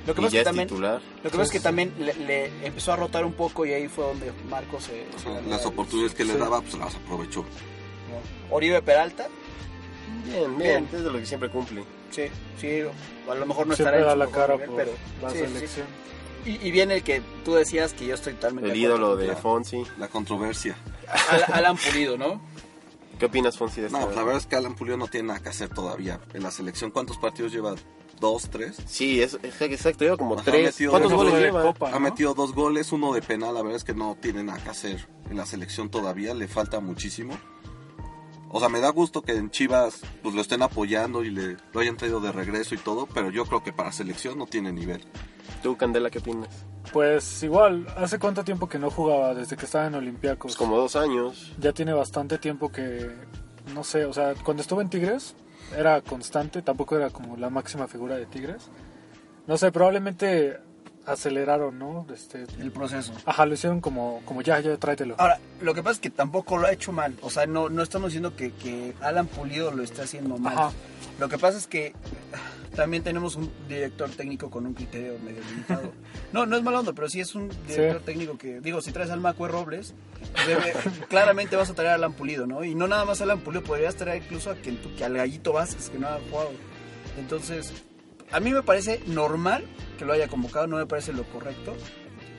Lo 0.06 0.14
que 0.14 0.22
pasa 0.22 0.26
es 0.28 0.32
que 0.32 0.38
es 0.38 0.44
también... 0.44 0.68
titular. 0.68 1.00
Lo 1.16 1.30
que 1.30 1.36
pasa 1.36 1.42
es 1.42 1.50
que 1.50 1.60
también 1.60 1.92
le, 1.98 2.14
le 2.14 2.66
empezó 2.66 2.92
a 2.92 2.96
rotar 2.96 3.24
un 3.24 3.32
poco 3.32 3.66
y 3.66 3.72
ahí 3.72 3.88
fue 3.88 4.04
donde 4.04 4.32
Marco 4.48 4.80
se... 4.80 5.04
Las 5.48 5.66
oportunidades 5.66 6.14
que 6.14 6.24
le 6.24 6.34
Sí. 6.34 6.38
daba, 6.38 6.60
pues 6.60 6.74
las 6.74 6.94
aprovechó. 6.94 7.40
¿no? 7.42 8.54
Oribe 8.56 8.80
Peralta, 8.82 9.26
Bien, 10.24 10.56
bien, 10.56 10.58
Bien. 10.58 10.88
es 10.92 11.04
de 11.04 11.10
lo 11.10 11.18
que 11.18 11.26
siempre 11.26 11.48
cumple. 11.50 11.84
sí, 12.10 12.22
sí, 12.60 12.80
a 13.28 13.34
lo 13.34 13.46
mejor 13.46 13.66
no 13.66 13.74
Siempre 13.74 13.98
estará 13.98 14.12
en 14.12 14.18
la 14.18 14.26
cara 14.28 14.54
nivel, 14.54 14.68
por 14.68 14.76
pero 14.76 14.92
la 15.22 15.30
sí, 15.30 15.38
sí. 15.38 15.44
selección. 15.46 15.86
Y, 16.44 16.50
y 16.68 16.70
viene 16.70 16.94
el 16.96 17.02
que 17.02 17.22
tú 17.44 17.54
decías 17.54 17.92
que 17.92 18.06
yo 18.06 18.14
estoy 18.14 18.34
totalmente 18.34 18.70
El 18.70 18.76
ídolo 18.76 19.16
de. 19.16 19.34
Fonsi. 19.34 19.82
La 19.98 20.06
controversia. 20.06 20.76
Al- 21.30 21.44
Alan 21.54 21.76
Pulido, 21.76 22.16
¿no? 22.16 22.40
¿Qué 23.18 23.26
opinas, 23.26 23.56
Fonsi, 23.58 23.80
de 23.80 23.90
No, 23.90 23.98
esta? 23.98 24.06
pues 24.06 24.16
la 24.16 24.22
verdad 24.22 24.40
es 24.40 24.46
que 24.46 24.54
Alan 24.56 24.76
Pulido 24.76 24.96
no 24.96 25.08
tiene 25.08 25.28
nada 25.28 25.40
que 25.40 25.48
hacer 25.48 25.68
todavía 25.70 26.20
en 26.34 26.42
la 26.44 26.50
selección. 26.52 26.92
¿Cuántos 26.92 27.18
partidos 27.18 27.50
lleva? 27.52 27.74
¿Dos, 28.20 28.48
tres? 28.48 28.76
Sí, 28.86 29.20
es, 29.22 29.38
es- 29.42 29.60
exacto, 29.60 30.04
lleva 30.04 30.16
como 30.16 30.34
Ajá, 30.34 30.44
tres. 30.44 30.76
¿Cuántos 30.88 31.12
goles 31.12 31.34
lleva? 31.34 31.62
Copa. 31.62 31.88
Ha 31.88 31.92
¿no? 31.92 32.00
metido 32.00 32.34
dos 32.34 32.54
goles, 32.54 32.90
uno 32.92 33.12
de 33.12 33.20
penal. 33.22 33.54
La 33.54 33.62
verdad 33.62 33.76
es 33.76 33.84
que 33.84 33.94
no 33.94 34.16
tiene 34.20 34.42
nada 34.42 34.58
que 34.62 34.70
hacer 34.70 35.06
en 35.30 35.36
la 35.36 35.44
selección 35.44 35.90
todavía. 35.90 36.32
Le 36.34 36.48
falta 36.48 36.80
muchísimo. 36.80 37.36
O 38.48 38.60
sea, 38.60 38.68
me 38.68 38.80
da 38.80 38.90
gusto 38.90 39.22
que 39.22 39.32
en 39.32 39.50
Chivas 39.50 40.00
pues 40.22 40.34
lo 40.34 40.40
estén 40.40 40.62
apoyando 40.62 41.24
y 41.24 41.30
le 41.30 41.56
lo 41.72 41.80
hayan 41.80 41.96
traído 41.96 42.20
de 42.20 42.32
regreso 42.32 42.74
y 42.74 42.78
todo, 42.78 43.06
pero 43.12 43.28
yo 43.30 43.44
creo 43.44 43.62
que 43.62 43.72
para 43.72 43.92
selección 43.92 44.38
no 44.38 44.46
tiene 44.46 44.72
nivel. 44.72 45.04
¿Tú, 45.62 45.76
Candela, 45.76 46.10
qué 46.10 46.20
opinas? 46.20 46.48
Pues 46.92 47.42
igual, 47.42 47.86
¿hace 47.96 48.18
cuánto 48.18 48.44
tiempo 48.44 48.68
que 48.68 48.78
no 48.78 48.90
jugaba? 48.90 49.34
Desde 49.34 49.56
que 49.56 49.64
estaba 49.66 49.88
en 49.88 49.96
Olympiacos. 49.96 50.50
Pues 50.52 50.56
como 50.56 50.76
dos 50.78 50.96
años. 50.96 51.52
Ya 51.58 51.72
tiene 51.72 51.92
bastante 51.92 52.38
tiempo 52.38 52.70
que, 52.70 53.10
no 53.74 53.82
sé, 53.84 54.04
o 54.04 54.12
sea, 54.12 54.34
cuando 54.44 54.62
estuvo 54.62 54.80
en 54.80 54.88
Tigres 54.88 55.34
era 55.74 56.00
constante, 56.02 56.62
tampoco 56.62 56.96
era 56.96 57.10
como 57.10 57.36
la 57.36 57.50
máxima 57.50 57.88
figura 57.88 58.16
de 58.16 58.26
Tigres. 58.26 58.68
No 59.46 59.56
sé, 59.56 59.72
probablemente 59.72 60.58
aceleraron, 61.06 61.78
¿no? 61.78 62.06
Este, 62.12 62.44
El 62.58 62.70
proceso. 62.72 63.12
ajá, 63.24 63.46
lo 63.46 63.54
hicieron 63.54 63.80
como, 63.80 64.20
como 64.24 64.42
ya, 64.42 64.58
ya 64.60 64.76
tráetelo. 64.76 65.14
Ahora, 65.18 65.38
lo 65.60 65.72
que 65.74 65.82
pasa 65.82 65.92
es 65.94 66.00
que 66.00 66.10
tampoco 66.10 66.56
lo 66.58 66.66
ha 66.66 66.72
hecho 66.72 66.92
mal. 66.92 67.14
O 67.22 67.30
sea, 67.30 67.46
no, 67.46 67.68
no 67.68 67.82
estamos 67.82 68.08
diciendo 68.08 68.34
que, 68.36 68.52
que 68.52 68.94
Alan 69.00 69.26
Pulido 69.26 69.70
lo 69.72 69.82
está 69.82 70.02
haciendo 70.02 70.36
mal. 70.38 70.56
Ajá. 70.58 70.72
Lo 71.18 71.28
que 71.28 71.38
pasa 71.38 71.56
es 71.56 71.66
que 71.66 71.94
ah, 72.34 72.76
también 72.76 73.02
tenemos 73.02 73.36
un 73.36 73.50
director 73.68 74.10
técnico 74.10 74.50
con 74.50 74.66
un 74.66 74.74
criterio 74.74 75.14
medio 75.24 75.40
limitado. 75.50 75.92
No, 76.32 76.44
no 76.44 76.56
es 76.56 76.62
mal 76.62 76.74
onda, 76.74 76.92
pero 76.92 77.08
sí 77.08 77.20
es 77.20 77.34
un 77.36 77.48
director 77.68 78.00
Sí. 78.00 78.04
técnico 78.04 78.36
que, 78.36 78.60
digo, 78.60 78.82
si 78.82 78.90
traes 78.92 79.10
al 79.10 79.20
Macue 79.20 79.48
Robles, 79.48 79.94
debe- 80.46 81.06
claramente 81.08 81.54
vas 81.56 81.70
a 81.70 81.74
traer 81.74 81.92
a 81.92 81.94
Alan 81.94 82.12
Pulido, 82.12 82.46
¿no? 82.48 82.64
Y 82.64 82.74
no 82.74 82.88
nada 82.88 83.04
más 83.06 83.20
a 83.20 83.24
Alan 83.24 83.40
Pulido, 83.40 83.62
podrías 83.62 83.94
traer 83.94 84.22
incluso 84.22 84.50
a 84.50 84.56
quien 84.56 84.76
tú, 84.82 84.94
que 84.96 85.04
al 85.04 85.14
Gallito 85.16 85.52
Vázquez, 85.52 85.88
que 85.88 85.98
no 85.98 86.08
ha 86.08 86.18
jugado. 86.28 86.50
Entonces, 87.18 87.72
a 88.32 88.40
mí 88.40 88.50
me 88.52 88.62
parece 88.62 89.00
normal 89.06 89.64
que 89.98 90.04
lo 90.04 90.12
haya 90.12 90.28
convocado, 90.28 90.66
no 90.66 90.76
me 90.76 90.86
parece 90.86 91.12
lo 91.12 91.24
correcto, 91.24 91.74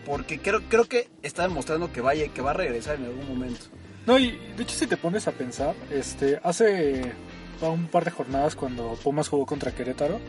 porque 0.06 0.40
creo, 0.40 0.62
creo 0.70 0.86
que 0.86 1.10
está 1.24 1.44
demostrando 1.44 1.92
que 1.92 2.02
vaya, 2.02 2.28
que 2.30 2.42
va 2.42 2.52
a 2.52 2.54
regresar 2.54 2.96
en 2.96 3.06
algún 3.06 3.28
momento. 3.28 3.66
No, 4.06 4.18
y 4.18 4.32
de 4.56 4.64
hecho 4.64 4.76
si 4.76 4.88
te 4.88 4.98
pones 4.98 5.28
a 5.28 5.32
pensar, 5.32 5.76
este, 5.92 6.40
hace 6.44 7.14
un 7.62 7.88
par 7.88 8.06
de 8.06 8.12
jornadas 8.12 8.56
cuando 8.56 8.96
Pumas 9.04 9.28
jugó 9.28 9.46
contra 9.46 9.74
Querétaro, 9.74 10.20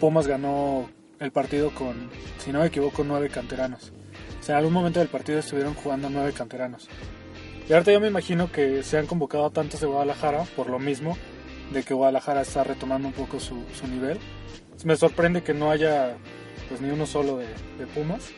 Pumas 0.00 0.26
ganó 0.26 0.90
el 1.20 1.30
partido 1.30 1.70
con, 1.70 2.10
si 2.38 2.52
no 2.52 2.60
me 2.60 2.66
equivoco, 2.66 3.04
nueve 3.04 3.30
canteranos. 3.30 3.92
O 4.40 4.42
sea, 4.42 4.56
en 4.56 4.58
algún 4.58 4.74
momento 4.74 4.98
del 4.98 5.08
partido 5.08 5.38
estuvieron 5.38 5.74
jugando 5.74 6.10
nueve 6.10 6.32
canteranos. 6.32 6.88
Y 7.66 7.72
ahorita 7.72 7.92
yo 7.92 8.00
me 8.00 8.08
imagino 8.08 8.52
que 8.52 8.82
se 8.82 8.98
han 8.98 9.06
convocado 9.06 9.46
a 9.46 9.50
tantos 9.50 9.80
de 9.80 9.86
Guadalajara 9.86 10.44
por 10.54 10.68
lo 10.68 10.78
mismo, 10.78 11.16
de 11.72 11.82
que 11.82 11.94
Guadalajara 11.94 12.42
está 12.42 12.62
retomando 12.62 13.08
un 13.08 13.14
poco 13.14 13.40
su, 13.40 13.64
su 13.72 13.86
nivel. 13.86 14.18
Me 14.84 14.96
sorprende 14.96 15.42
que 15.42 15.54
no 15.54 15.70
haya 15.70 16.16
pues 16.68 16.80
ni 16.80 16.90
uno 16.90 17.06
solo 17.06 17.38
de, 17.38 17.46
de 17.78 17.86
Pumas. 17.94 18.30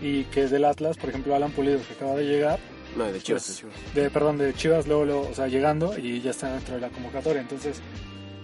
Y 0.00 0.24
que 0.24 0.46
del 0.46 0.64
Atlas, 0.64 0.96
por 0.96 1.08
ejemplo, 1.10 1.34
Alan 1.34 1.50
Pulido, 1.50 1.80
que 1.86 1.94
acaba 1.94 2.14
de 2.14 2.24
llegar, 2.24 2.58
No, 2.96 3.10
de 3.10 3.20
Chivas, 3.20 3.44
pues, 3.44 3.56
de 3.56 3.60
Chivas. 3.62 3.94
de 3.94 4.10
perdón 4.10 4.38
de 4.38 4.54
Chivas 4.54 4.86
luego, 4.86 5.04
luego, 5.04 5.28
o 5.30 5.34
sea 5.34 5.48
llegando 5.48 5.98
y 5.98 6.20
ya 6.20 6.30
está 6.30 6.52
dentro 6.52 6.76
de 6.76 6.80
la 6.80 6.88
convocatoria 6.90 7.40
entonces 7.42 7.80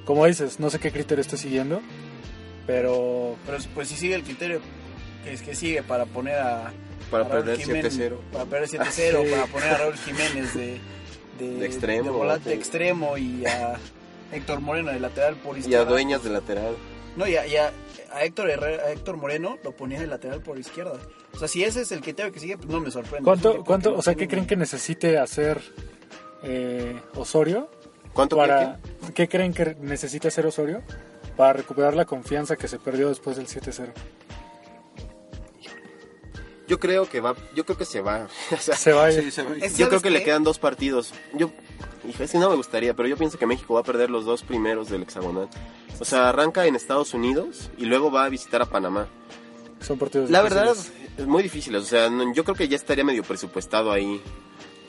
como 0.04 0.26
dices 0.26 0.58
no 0.60 0.68
sé 0.68 0.78
qué 0.80 0.90
criterio 0.92 1.22
esté 1.22 1.36
siguiendo 1.36 1.80
pero 2.66 3.36
Pero 3.46 3.58
pues 3.74 3.88
si 3.88 3.96
sigue 3.96 4.14
el 4.16 4.22
criterio 4.22 4.60
que 5.22 5.32
es 5.32 5.42
que 5.42 5.54
sigue 5.54 5.82
para 5.82 6.06
poner 6.06 6.38
a 6.38 6.72
Para 7.10 7.24
a 7.24 7.28
perder 7.28 7.58
Jiménez- 7.58 7.96
7-0. 7.96 8.16
para 8.32 8.44
perder 8.46 8.68
7-0 8.68 9.22
Sí. 9.24 9.30
para 9.30 9.46
poner 9.46 9.68
a 9.70 9.78
Raúl 9.78 9.94
Jiménez 9.96 10.54
de 10.54 10.78
de, 11.38 11.50
De 11.56 11.66
extremo, 11.66 12.04
de 12.04 12.10
volante 12.10 12.48
de- 12.50 12.54
extremo 12.56 13.16
y 13.18 13.44
a 13.46 13.74
Héctor 14.32 14.60
Moreno 14.60 14.90
de 14.92 15.00
lateral 15.00 15.36
por 15.36 15.56
Y 15.56 15.60
izquierda 15.60 15.84
a 15.84 15.88
dueñas 15.88 16.22
de 16.24 16.30
lateral. 16.30 16.74
No 17.16 17.26
y 17.26 17.36
a, 17.36 17.46
y 17.46 17.56
a- 17.56 17.72
Héctor 18.22 18.48
Herrera- 18.50 18.84
a 18.84 18.90
Héctor 18.92 19.16
Moreno 19.16 19.58
lo 19.64 19.72
ponía 19.72 20.00
de 20.00 20.06
lateral 20.06 20.40
por 20.40 20.58
izquierda 20.58 20.98
o 21.32 21.38
sea 21.38 21.48
si 21.48 21.64
ese 21.64 21.80
es 21.82 21.90
el 21.92 22.00
criterio 22.00 22.30
que 22.32 22.40
sigue 22.40 22.56
pues 22.56 22.68
no 22.68 22.80
me 22.80 22.90
sorprende 22.90 23.24
cuánto 23.24 23.64
cuánto 23.64 23.90
que 23.90 23.94
no 23.94 23.98
o 24.00 24.02
sea 24.02 24.14
qué 24.14 24.28
creen 24.28 24.46
que 24.46 24.56
necesite 24.56 25.18
hacer 25.18 25.60
eh, 26.42 27.00
Osorio 27.14 27.68
¿Cuánto 28.12 28.36
para 28.36 28.78
creen 28.78 29.12
qué 29.14 29.28
creen 29.28 29.52
que 29.54 29.76
necesita 29.80 30.28
hacer 30.28 30.46
Osorio 30.46 30.82
para 31.36 31.52
recuperar 31.54 31.94
la 31.96 32.04
confianza 32.04 32.54
que 32.56 32.68
se 32.68 32.78
perdió 32.78 33.08
después 33.08 33.36
del 33.36 33.46
7-0 33.48 33.92
que- 33.92 35.70
Yo 36.68 36.78
creo 36.78 37.08
que 37.08 37.20
va, 37.20 37.34
yo 37.54 37.64
creo 37.64 37.76
que 37.76 37.84
se 37.84 38.00
va. 38.00 38.28
O 38.52 38.56
sea, 38.56 38.76
se 38.76 38.92
va 38.92 39.06
a 39.06 39.12
ir. 39.12 39.22
Sí, 39.24 39.30
se 39.30 39.42
ve. 39.42 39.58
Es- 39.60 39.72
yo 39.76 39.88
creo 39.88 39.98
¿sabes 39.98 40.02
que 40.02 40.10
le 40.10 40.22
quedan 40.24 40.44
dos 40.44 40.58
partidos. 40.58 41.12
Yo, 41.34 41.50
que 42.12 42.38
no 42.38 42.50
me 42.50 42.56
gustaría, 42.56 42.94
pero 42.94 43.08
yo 43.08 43.16
pienso 43.16 43.38
que 43.38 43.46
México 43.46 43.74
va 43.74 43.80
a 43.80 43.84
perder 43.84 44.10
los 44.10 44.24
dos 44.24 44.42
primeros 44.42 44.88
del 44.88 45.02
hexagonal. 45.02 45.48
O 46.00 46.04
sea, 46.04 46.28
arranca 46.28 46.66
en 46.66 46.74
Estados 46.76 47.14
Unidos 47.14 47.70
y 47.78 47.84
luego 47.86 48.10
va 48.10 48.24
a 48.24 48.28
visitar 48.28 48.60
a 48.62 48.66
Panamá. 48.66 49.06
son 49.80 49.98
partidos 49.98 50.30
La 50.30 50.40
verdad 50.42 50.74
es 51.18 51.26
muy 51.26 51.42
difícil, 51.42 51.76
o 51.76 51.82
sea, 51.82 52.08
no- 52.08 52.32
yo 52.32 52.42
creo 52.44 52.54
que 52.56 52.68
ya 52.68 52.76
estaría 52.76 53.04
medio 53.04 53.22
presupuestado 53.22 53.92
ahí. 53.92 54.20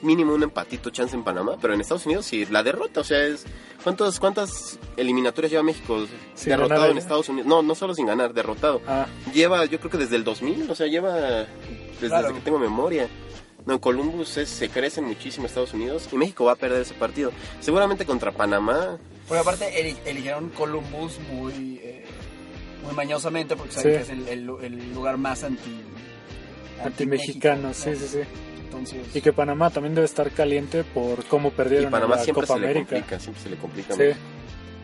Mínimo 0.01 0.33
un 0.33 0.43
empatito 0.43 0.89
chance 0.89 1.15
en 1.15 1.23
Panamá, 1.23 1.57
pero 1.59 1.73
en 1.73 1.81
Estados 1.81 2.05
Unidos 2.05 2.25
sí, 2.25 2.45
la 2.45 2.63
derrota, 2.63 3.01
o 3.01 3.03
sea, 3.03 3.23
es 3.25 3.43
¿cuántos, 3.83 4.19
¿cuántas 4.19 4.77
eliminatorias 4.97 5.51
lleva 5.51 5.63
México 5.63 6.05
Sin 6.35 6.49
derrotado 6.49 6.85
en 6.85 6.91
allá. 6.91 6.99
Estados 6.99 7.27
Unidos? 7.29 7.47
No, 7.47 7.61
no 7.61 7.75
solo 7.75 7.93
sin 7.95 8.05
ganar, 8.05 8.33
derrotado. 8.33 8.81
ah 8.87 9.05
Lleva, 9.33 9.65
yo 9.65 9.79
creo 9.79 9.91
que 9.91 9.97
desde 9.97 10.15
el 10.17 10.23
2000, 10.23 10.69
o 10.69 10.75
sea, 10.75 10.87
lleva 10.87 11.13
desde, 11.15 11.47
Claro. 12.07 12.27
desde 12.27 12.33
que 12.39 12.45
tengo 12.45 12.59
memoria. 12.59 13.07
No, 13.65 13.81
Columbus 13.81 14.37
es- 14.37 14.49
se 14.49 14.69
crece 14.69 15.01
muchísimo 15.01 15.47
Estados 15.47 15.73
Unidos 15.73 16.07
y 16.11 16.15
México 16.17 16.45
va 16.45 16.51
a 16.53 16.55
perder 16.55 16.81
ese 16.81 16.93
partido. 16.93 17.31
Seguramente 17.61 18.05
contra 18.05 18.31
Panamá. 18.31 18.97
Porque 19.27 19.39
aparte 19.41 19.79
eli- 19.79 19.97
eligieron 20.05 20.49
Columbus 20.49 21.19
muy, 21.31 21.79
eh, 21.83 22.05
muy 22.83 22.93
mañosamente 22.93 23.55
porque 23.55 23.73
saben 23.73 23.91
Sí. 23.91 23.97
que 23.97 24.03
es 24.03 24.09
el, 24.09 24.27
el- 24.27 24.63
el 24.65 24.93
lugar 24.93 25.17
más 25.17 25.43
anti 25.43 25.81
anti-mexicano 26.83 27.69
anti-México, 27.69 27.73
sí 27.73 27.95
sí 27.95 28.07
sí 28.07 28.17
¿no? 28.19 28.65
Entonces, 28.65 29.15
y 29.15 29.21
que 29.21 29.31
Panamá 29.33 29.69
también 29.69 29.95
debe 29.95 30.05
estar 30.05 30.29
caliente 30.31 30.83
por 30.83 31.23
cómo 31.25 31.47
Y 31.49 31.51
perdieron 31.51 31.85
en 31.85 31.91
Panamá 31.91 32.17
la 32.17 32.23
siempre 32.23 32.45
Copa 32.45 32.55
se 32.55 32.59
le 32.59 32.65
América 32.71 32.89
complica, 32.95 33.19
siempre 33.19 33.43
se 33.43 33.49
le 33.49 33.55
complica. 33.55 33.93
sí 33.95 34.03
mucho. 34.03 34.17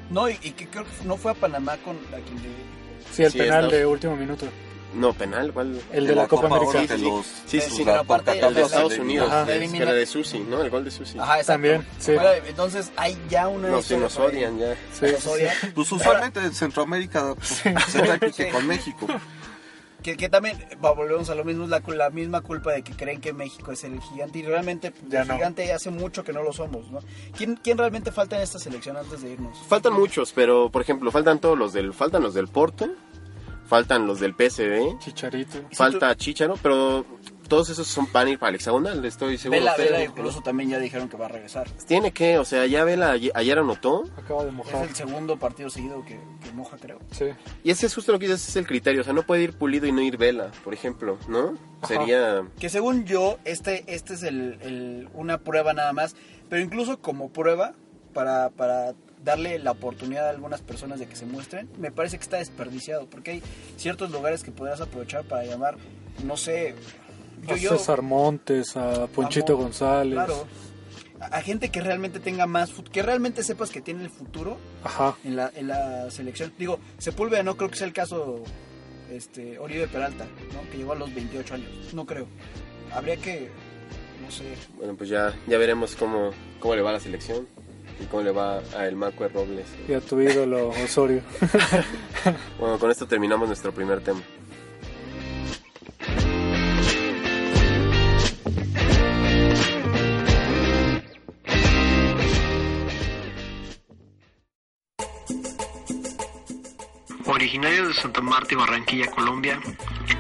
no, 0.10 0.30
y, 0.30 0.34
y 0.42 0.52
que 0.52 0.68
creo 0.68 0.86
que 0.86 1.06
no 1.06 1.18
fue 1.18 1.32
a 1.32 1.36
Panamá 1.36 1.78
con 1.84 1.98
a 1.98 2.24
quien 2.26 2.38
le- 2.42 2.82
Sí, 3.12 3.24
el 3.24 3.32
Sí, 3.32 3.38
penal 3.40 3.66
Estados- 3.66 3.72
de 3.74 3.86
último 3.86 4.16
minuto. 4.16 4.46
No, 4.94 5.14
penal, 5.14 5.54
¿cuál? 5.54 5.80
El 5.94 6.06
de 6.08 6.16
la 6.16 6.28
Copa 6.28 6.48
América. 6.48 6.82
Sí, 6.82 6.88
que 6.88 6.98
sí. 6.98 7.04
los- 7.04 7.26
Sí, 7.46 7.62
sí, 7.62 7.70
sí. 7.72 7.84
Pero 7.86 8.00
aparte, 8.02 8.32
Rapacatas 8.32 8.50
El 8.50 8.56
de 8.56 8.62
Estados 8.62 8.98
Unidos, 8.98 9.28
Ajá. 9.30 9.42
es 9.42 9.48
que 9.48 9.56
Elimina- 9.56 9.82
era 9.84 9.94
de 9.94 10.06
Susi, 10.06 10.40
¿no? 10.40 10.62
El 10.62 10.70
gol 10.70 10.84
de 10.84 10.92
Susi. 10.92 11.18
Ajá, 11.18 11.40
exacto. 11.40 11.54
También, 11.54 11.88
sí. 12.00 12.14
Bueno, 12.14 12.30
entonces 12.48 12.92
hay 12.98 13.18
ya 13.30 13.48
una 13.48 13.70
No, 13.70 13.80
historia 13.80 14.04
nos 14.04 14.18
odian 14.18 14.60
ya. 14.60 14.76
Sí, 14.94 15.06
Nos 15.12 15.28
odian. 15.28 15.56
Pues 15.74 15.92
usualmente 15.92 16.40
en 16.42 16.54
Centroamérica 16.54 17.36
pues, 17.36 17.48
se 17.88 18.00
trae 18.02 18.20
pique 18.20 18.46
Sí. 18.46 18.50
con 18.52 18.68
México. 18.68 19.08
Que, 20.04 20.18
que 20.18 20.30
también, 20.30 20.58
volvemos 20.80 21.30
a 21.30 21.36
lo 21.36 21.46
mismo, 21.46 21.66
es 21.66 21.70
la, 21.70 21.80
la 21.96 22.10
misma 22.10 22.42
culpa 22.42 22.72
de 22.72 22.82
que 22.82 22.92
creen 22.94 23.22
que 23.22 23.34
México 23.34 23.72
es 23.72 23.84
el 23.84 24.02
gigante 24.02 24.40
y 24.40 24.42
realmente 24.42 24.92
Ya 25.08 25.22
el 25.22 25.28
no. 25.28 25.36
gigante 25.36 25.72
hace 25.72 25.92
mucho 25.92 26.24
que 26.24 26.34
no 26.34 26.42
lo 26.42 26.52
somos, 26.54 26.90
¿no? 26.90 27.02
¿Quién, 27.38 27.56
¿Quién 27.64 27.78
realmente 27.78 28.12
falta 28.12 28.36
en 28.36 28.42
esta 28.42 28.58
selección 28.58 28.98
antes 28.98 29.22
de 29.22 29.30
irnos? 29.34 29.56
Faltan 29.70 29.94
muchos, 29.94 30.32
pero 30.34 30.72
por 30.72 30.82
ejemplo, 30.82 31.12
faltan 31.12 31.38
todos 31.40 31.56
los 31.56 31.72
del 31.72 31.94
faltan 31.94 32.24
los 32.24 32.34
del 32.34 32.48
Porto, 32.48 32.90
faltan 33.66 34.06
los 34.08 34.20
del 34.20 34.34
PSV, 34.34 35.00
Chicharito. 35.00 35.60
si 35.70 35.76
falta 35.76 36.16
Chicharo, 36.16 36.56
pero 36.62 37.06
todos 37.48 37.70
esos 37.70 37.86
son 37.88 38.08
pan 38.08 38.30
ir 38.30 38.40
para 38.40 38.50
el 38.52 38.56
hexagonal, 38.56 39.04
estoy 39.04 39.38
seguro. 39.38 39.60
Vela, 39.60 39.76
Vela 39.78 40.04
incluso 40.04 40.42
también 40.42 40.70
ya 40.70 40.80
dijeron 40.80 41.10
que 41.10 41.18
va 41.18 41.26
a 41.26 41.30
regresar. 41.30 41.70
Tiene 41.86 42.12
que, 42.14 42.38
o 42.38 42.46
sea, 42.46 42.66
ya 42.66 42.84
Vela 42.86 43.12
ayer, 43.12 43.60
anotó 43.60 44.04
Acaba 44.18 44.44
de 44.44 44.50
Es 44.50 44.56
mojar. 44.56 44.88
el 44.88 44.96
segundo 44.96 45.38
partido 45.38 45.70
seguido 45.70 46.04
que, 46.06 46.18
que 46.44 46.52
moja, 46.54 46.78
creo. 46.78 47.00
Sí. 47.12 47.26
y 47.64 47.72
ese 47.72 47.88
es 47.88 47.96
justo 47.96 48.12
lo 48.14 48.20
que 48.20 48.28
dices, 48.28 48.42
ese 48.42 48.52
es 48.52 48.56
el 48.56 48.68
criterio, 48.68 49.02
o 49.02 49.04
sea, 49.04 49.12
no 49.14 49.24
puede 49.24 49.44
ir 49.44 49.54
Pulido 49.54 49.86
y 49.86 49.92
no 49.92 50.02
ir 50.02 50.16
Vela, 50.18 50.52
por 50.64 50.74
ejemplo, 50.74 51.18
¿no? 51.28 51.58
Ajá. 51.82 51.88
Sería 51.88 52.44
Que 52.60 52.70
según 52.70 53.04
yo, 53.06 53.38
este, 53.44 53.84
este 53.94 54.14
es 54.14 54.24
el, 54.24 54.58
el- 54.62 55.10
una 55.14 55.40
prueba 55.40 55.74
nada 55.74 55.92
más, 55.92 56.16
pero 56.50 56.62
incluso 56.62 57.00
como 57.02 57.32
prueba, 57.32 57.74
para, 58.14 58.50
para 58.50 58.94
darle 59.24 59.60
la 59.60 59.72
oportunidad 59.72 60.28
a 60.28 60.30
algunas 60.32 60.62
personas 60.62 61.00
de 61.00 61.08
que 61.08 61.16
se 61.16 61.26
muestren, 61.26 61.70
me 61.78 61.92
parece 61.92 62.18
que 62.18 62.24
está 62.24 62.38
desperdiciado, 62.38 63.08
porque 63.08 63.32
hay 63.32 63.44
ciertos 63.78 64.12
lugares 64.12 64.44
que 64.44 64.52
podrás 64.52 64.82
aprovechar 64.82 65.24
para 65.26 65.44
llamar, 65.46 65.78
no 66.26 66.38
sé, 66.38 66.76
yo, 67.48 67.54
A 67.54 67.58
yo- 67.58 67.70
César 67.78 68.02
Montes, 68.02 68.76
a 68.78 69.08
Ponchito 69.08 69.56
González. 69.58 70.14
claro, 70.14 70.48
a, 71.20 71.26
a 71.38 71.42
gente 71.42 71.70
que 71.70 71.82
realmente 71.82 72.20
tenga 72.20 72.46
más, 72.48 72.72
que 72.92 73.02
realmente 73.04 73.44
sepas 73.44 73.70
que 73.70 73.82
tiene 73.82 74.04
el 74.04 74.10
futuro 74.10 74.58
Ajá. 74.84 75.16
en 75.24 75.36
la, 75.36 75.52
en 75.56 75.68
la 75.68 76.10
selección. 76.12 76.52
Digo, 76.58 76.80
Sepúlveda 76.98 77.44
no 77.44 77.58
creo 77.58 77.70
que 77.70 77.78
sea 77.78 77.88
el 77.88 77.94
caso 77.94 78.44
este, 79.12 79.60
Oribe 79.60 79.88
Peralta, 79.88 80.26
¿no? 80.54 80.70
que 80.72 80.78
llegó 80.78 80.94
a 80.94 80.96
los 80.96 81.14
28 81.14 81.54
años. 81.56 81.94
No 81.94 82.06
creo. 82.06 82.26
Habría 82.94 83.18
que, 83.18 83.50
no 84.24 84.32
sé, 84.32 84.44
Bueno, 84.78 84.96
pues 84.96 85.10
ya, 85.10 85.34
ya 85.48 85.58
veremos 85.58 85.96
cómo, 85.96 86.32
cómo 86.60 86.76
le 86.76 86.82
va 86.82 86.90
a 86.90 86.94
la 86.94 87.00
selección 87.00 87.48
¿Y 88.02 88.06
cómo 88.06 88.24
le 88.24 88.32
va 88.32 88.62
a 88.76 88.88
El 88.88 88.96
Maco 88.96 89.28
Robles? 89.28 89.68
Y 89.88 89.94
a 89.94 90.02
tu 90.02 90.20
ídolo 90.20 90.70
Osorio. 90.70 91.22
bueno, 92.60 92.80
con 92.80 92.90
esto 92.90 93.06
terminamos 93.06 93.48
nuestro 93.48 93.72
primer 93.72 94.02
tema. 94.02 94.22
Originario 107.28 107.88
de 107.88 107.94
Santa 107.94 108.22
Marta 108.22 108.54
y 108.54 108.58
Barranquilla, 108.58 109.10
Colombia, 109.12 109.60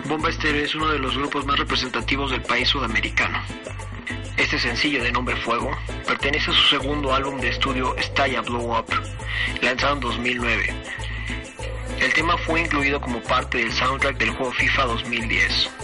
Bomba 0.07 0.29
Estéreo 0.29 0.63
es 0.63 0.75
uno 0.75 0.87
de 0.89 0.99
los 0.99 1.15
grupos 1.17 1.45
más 1.45 1.57
representativos 1.57 2.31
del 2.31 2.41
país 2.41 2.69
sudamericano. 2.69 3.37
Este 4.37 4.57
sencillo 4.59 5.03
de 5.03 5.11
nombre 5.11 5.35
Fuego 5.35 5.71
pertenece 6.07 6.51
a 6.51 6.53
su 6.53 6.63
segundo 6.63 7.13
álbum 7.13 7.39
de 7.39 7.49
estudio 7.49 7.95
Staya 7.99 8.41
Blow 8.41 8.77
Up, 8.77 8.85
lanzado 9.61 9.93
en 9.95 9.99
2009. 9.99 10.75
El 11.99 12.13
tema 12.13 12.37
fue 12.37 12.61
incluido 12.61 12.99
como 12.99 13.21
parte 13.21 13.59
del 13.59 13.71
soundtrack 13.71 14.17
del 14.17 14.31
juego 14.31 14.51
FIFA 14.51 14.85
2010. 14.85 15.80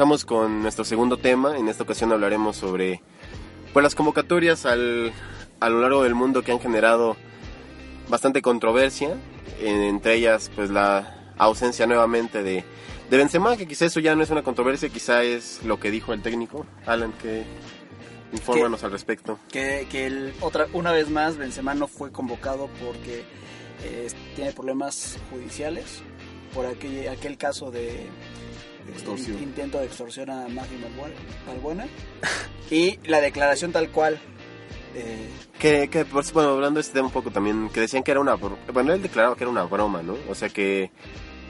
Comenzamos 0.00 0.24
con 0.24 0.62
nuestro 0.62 0.82
segundo 0.86 1.18
tema. 1.18 1.58
En 1.58 1.68
esta 1.68 1.82
ocasión 1.82 2.10
hablaremos 2.10 2.56
sobre 2.56 3.02
pues, 3.74 3.82
las 3.82 3.94
convocatorias 3.94 4.64
al, 4.64 5.12
a 5.60 5.68
lo 5.68 5.82
largo 5.82 6.02
del 6.04 6.14
mundo 6.14 6.40
que 6.42 6.52
han 6.52 6.58
generado 6.58 7.18
bastante 8.08 8.40
controversia. 8.40 9.14
En- 9.60 9.82
entre 9.82 10.14
ellas, 10.14 10.50
pues 10.56 10.70
la 10.70 11.32
ausencia 11.36 11.86
nuevamente 11.86 12.42
de, 12.42 12.64
de 13.10 13.16
Benzema, 13.18 13.58
que 13.58 13.68
quizá 13.68 13.84
eso 13.84 14.00
ya 14.00 14.14
no 14.16 14.22
es 14.22 14.30
una 14.30 14.42
controversia, 14.42 14.88
quizá 14.88 15.22
es 15.22 15.60
lo 15.66 15.78
que 15.78 15.90
dijo 15.90 16.14
el 16.14 16.22
técnico. 16.22 16.64
Alan, 16.86 17.12
que 17.20 17.44
infórmanos 18.32 18.82
al 18.82 18.92
respecto. 18.92 19.38
Que, 19.52 19.86
que 19.90 20.06
el- 20.06 20.32
otra, 20.40 20.66
una 20.72 20.92
vez 20.92 21.10
más 21.10 21.36
Benzema 21.36 21.74
no 21.74 21.86
fue 21.86 22.10
convocado 22.10 22.70
porque 22.82 23.22
eh, 23.84 24.08
tiene 24.34 24.52
problemas 24.54 25.18
judiciales 25.30 26.00
por 26.54 26.64
aquel, 26.64 27.06
aquel 27.10 27.36
caso 27.36 27.70
de 27.70 28.06
Extorsión. 28.90 29.42
intento 29.42 29.78
de 29.78 29.86
extorsión 29.86 30.30
a 30.30 30.48
Magdi 30.48 30.76
Malbuena- 31.46 31.86
y 32.70 32.98
la 33.08 33.20
declaración 33.20 33.72
tal 33.72 33.90
cual 33.90 34.18
eh, 34.94 35.28
Que, 35.58 35.88
que 35.88 36.04
por 36.04 36.24
bueno, 36.32 36.50
hablando 36.50 36.78
de 36.78 36.82
este 36.82 36.94
tema 36.94 37.06
un 37.06 37.12
poco 37.12 37.30
también, 37.30 37.68
que 37.68 37.80
decían 37.80 38.02
que 38.02 38.10
era 38.10 38.20
una... 38.20 38.34
Bueno, 38.34 38.92
él 38.92 39.02
declaraba 39.02 39.36
que 39.36 39.44
era 39.44 39.50
una 39.50 39.64
broma, 39.64 40.02
¿no? 40.02 40.16
O 40.28 40.34
sea 40.34 40.48
que 40.48 40.90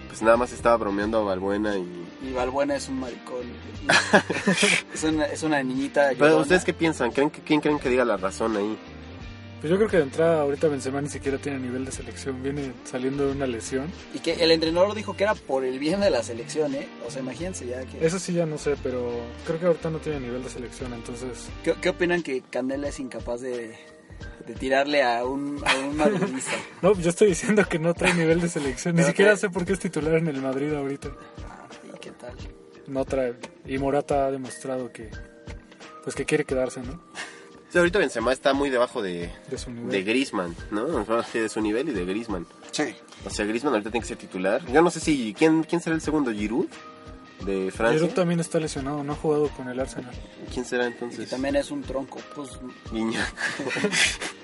pues 0.08 0.22
nada 0.22 0.36
más 0.36 0.52
estaba 0.52 0.76
bromeando 0.76 1.18
a 1.18 1.22
Balbuena 1.22 1.76
y... 1.78 2.06
y 2.28 2.32
Balbuena 2.32 2.74
es 2.74 2.88
un 2.88 2.98
maricón 2.98 3.44
es, 4.92 5.04
una, 5.04 5.26
es 5.26 5.42
una 5.44 5.62
niñita 5.62 6.10
Pero 6.18 6.38
ustedes 6.38 6.64
qué 6.64 6.74
piensan? 6.74 7.12
¿Creen 7.12 7.30
que, 7.30 7.40
¿Quién 7.42 7.60
creen 7.60 7.78
que 7.78 7.88
diga 7.88 8.04
la 8.04 8.16
razón 8.16 8.56
ahí? 8.56 8.76
Pues 9.60 9.70
yo 9.70 9.76
creo 9.76 9.88
que 9.90 9.98
de 9.98 10.04
entrada 10.04 10.40
ahorita 10.40 10.68
Benzema 10.68 11.02
ni 11.02 11.10
siquiera 11.10 11.36
tiene 11.36 11.58
nivel 11.58 11.84
de 11.84 11.92
selección, 11.92 12.42
viene 12.42 12.72
saliendo 12.84 13.26
de 13.26 13.32
una 13.32 13.46
lesión. 13.46 13.88
y 14.14 14.18
que 14.20 14.32
el 14.42 14.50
entrenador 14.52 14.94
dijo 14.94 15.14
que 15.16 15.24
era 15.24 15.34
por 15.34 15.64
el 15.64 15.78
bien 15.78 16.00
de 16.00 16.08
la 16.10 16.22
selección 16.22 16.74
¿eh? 16.74 16.88
o 17.06 17.10
sea 17.10 17.20
imagínense 17.20 17.66
ya 17.66 17.84
que 17.84 18.04
Eso 18.04 18.18
sí 18.18 18.32
ya 18.32 18.46
no 18.46 18.56
sé, 18.56 18.76
pero 18.82 19.20
creo 19.46 19.60
que 19.60 19.66
ahorita 19.66 19.90
no 19.90 19.98
tiene 19.98 20.20
nivel 20.20 20.42
de 20.42 20.48
selección, 20.48 20.94
entonces 20.94 21.48
¿Qué, 21.62 21.74
qué 21.80 21.90
opinan 21.90 22.22
que 22.22 22.40
Candela 22.40 22.88
es 22.88 22.98
incapaz 23.00 23.42
de, 23.42 23.76
de 24.46 24.54
tirarle 24.54 25.02
a 25.02 25.24
un, 25.26 25.62
a 25.66 25.76
un 25.76 25.94
madridista? 25.96 26.52
No, 26.82 26.94
yo 26.98 27.10
estoy 27.10 27.28
diciendo 27.28 27.62
que 27.68 27.78
no 27.78 27.92
trae 27.92 28.14
nivel 28.14 28.40
de 28.40 28.48
selección. 28.48 28.96
Ni 28.96 29.02
siquiera 29.04 29.32
que- 29.32 29.36
sé 29.36 29.50
por 29.50 29.66
qué 29.66 29.74
es 29.74 29.78
titular 29.78 30.14
en 30.14 30.28
el 30.28 30.40
Madrid 30.40 30.72
ahorita. 30.72 31.08
¿Y 31.94 31.98
qué 31.98 32.12
tal? 32.12 32.32
No 32.86 33.04
trae. 33.04 33.34
Y 33.66 33.76
Morata 33.76 34.24
ha 34.26 34.30
demostrado 34.30 34.90
que 34.90 35.10
pues 36.02 36.16
que 36.16 36.24
quiere 36.24 36.46
quedarse, 36.46 36.80
¿no? 36.80 36.98
Sí, 37.70 37.78
ahorita 37.78 37.98
Benzema 38.00 38.32
está 38.32 38.52
muy 38.52 38.68
debajo 38.70 39.00
de, 39.00 39.30
De 39.48 39.56
su 39.58 39.70
nivel. 39.70 39.90
de 39.90 40.02
Griezmann, 40.02 40.56
¿no? 40.70 40.86
De 41.32 41.48
su 41.48 41.60
nivel 41.60 41.88
y 41.88 41.92
de 41.92 42.04
Griezmann. 42.04 42.46
Sí. 42.72 42.94
O 43.24 43.30
sea, 43.30 43.44
Griezmann 43.46 43.74
ahorita 43.74 43.90
tiene 43.90 44.02
que 44.02 44.08
ser 44.08 44.16
titular. 44.16 44.60
Yo 44.72 44.82
no 44.82 44.90
sé 44.90 44.98
si... 45.00 45.34
¿Quién, 45.38 45.62
quién 45.62 45.80
será 45.80 45.94
el 45.94 46.02
segundo? 46.02 46.32
¿Giroud? 46.32 46.66
¿De 47.44 47.70
Francia? 47.70 48.00
Giroud 48.00 48.14
también 48.14 48.40
está 48.40 48.58
lesionado, 48.60 49.02
no 49.04 49.12
ha 49.12 49.16
jugado 49.16 49.48
con 49.50 49.68
el 49.68 49.78
Arsenal. 49.80 50.12
¿Quién 50.52 50.64
será 50.64 50.84
Y 50.84 50.88
entonces? 50.88 51.30
también 51.30 51.56
es 51.56 51.70
un 51.70 51.82
tronco. 51.82 52.18
Pues, 52.34 52.50
Guiñac. 52.92 53.32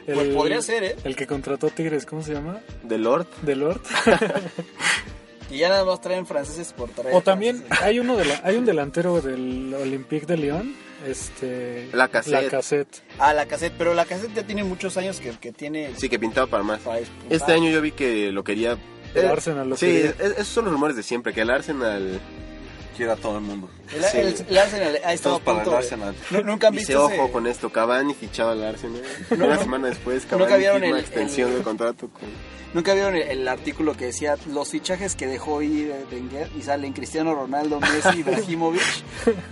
Pues 0.07 0.29
podría 0.29 0.63
ser, 0.63 0.85
¿eh? 0.85 0.97
El 1.03 1.17
que 1.17 1.27
contrató 1.27 1.69
Tigres, 1.69 2.07
¿cómo 2.07 2.23
se 2.23 2.33
llama? 2.33 2.61
¿De 2.85 2.97
Lord? 2.97 3.27
De 3.43 3.57
Lord. 3.57 3.81
y 5.51 5.59
ya 5.59 5.69
nada 5.69 5.85
más 5.85 6.01
traen 6.01 6.27
franceses 6.27 6.73
por 6.73 6.91
traer. 6.91 7.13
o 7.17 7.23
también 7.23 7.65
hay 7.83 7.99
uno 7.99 8.17
de 8.17 8.25
la- 8.25 8.41
hay 8.45 8.55
un 8.57 8.65
delantero 8.65 9.21
del 9.21 9.75
Olympique 9.75 10.25
de 10.27 10.37
Lyon, 10.37 10.77
este 11.07 11.89
Lacazette. 11.93 12.43
Lacazette. 12.45 12.99
Ah, 13.19 13.33
la 13.35 13.47
cassette. 13.47 13.75
Pero 13.77 13.95
la 13.95 14.05
cassette 14.05 14.35
ya 14.35 14.45
tiene 14.47 14.65
muchos 14.65 14.97
años 14.97 15.21
que, 15.21 15.31
que 15.33 15.53
tiene. 15.53 15.91
Sí, 15.97 16.09
que 16.09 16.19
pintaba 16.19 16.47
para 16.47 16.63
más. 16.63 16.81
para. 16.81 17.01
Este 17.31 17.53
año 17.53 17.71
yo 17.71 17.81
vi 17.83 17.93
que 17.93 18.33
lo 18.33 18.45
quería... 18.45 18.79
El 19.15 19.27
Arsenal 19.27 19.69
lo 19.71 19.77
Sí, 19.77 19.87
quería. 19.87 20.11
es- 20.11 20.33
esos 20.33 20.49
son 20.49 20.65
los 20.65 20.73
rumores 20.75 20.97
de 20.97 21.03
siempre, 21.03 21.33
que 21.33 21.41
el 21.43 21.51
Arsenal... 21.51 22.21
Quiera 22.97 23.17
todo 23.17 23.37
el 23.39 23.45
mundo. 23.45 23.69
El, 23.95 24.03
Sí. 24.05 24.17
el- 24.19 24.47
el 24.49 24.59
Arsenal 24.59 25.01
ha 25.05 25.13
estado 25.13 25.37
a 25.37 25.39
para 25.41 25.59
punto 25.59 25.71
el 25.73 25.77
Arsenal. 25.77 26.15
Nu- 26.31 26.43
Nunca 26.43 26.69
han 26.69 26.75
visto 26.75 27.05
ojo 27.05 27.13
ese- 27.13 27.31
con 27.33 27.47
esto, 27.47 27.71
Cavani 27.71 28.15
fichaba 28.15 28.53
al 28.53 28.65
Arsenal. 28.65 29.03
No, 29.37 29.45
Una 29.47 29.55
no. 29.57 29.61
semana 29.63 29.89
después, 29.89 30.23
Nunca 30.25 30.37
Cavani 30.39 30.59
vieron 30.59 30.81
firma 30.81 30.97
el- 30.99 31.05
extensión 31.05 31.51
el- 31.53 31.59
de 31.59 31.63
contrato 31.63 32.09
con... 32.09 32.57
Nunca 32.75 32.93
vieron 32.95 33.15
el, 33.17 33.23
el 33.23 33.49
artículo 33.49 33.97
que 33.97 34.07
decía 34.07 34.37
los 34.53 34.69
fichajes 34.71 35.15
que 35.15 35.27
dejó 35.27 35.63
ir 35.63 35.91
eh, 35.93 36.05
Wenger 36.13 36.49
y 36.59 36.63
salen 36.63 36.93
Cristiano 36.93 37.35
Ronaldo, 37.35 37.81
Messi, 37.81 38.19
Ibrahimovic 38.21 38.83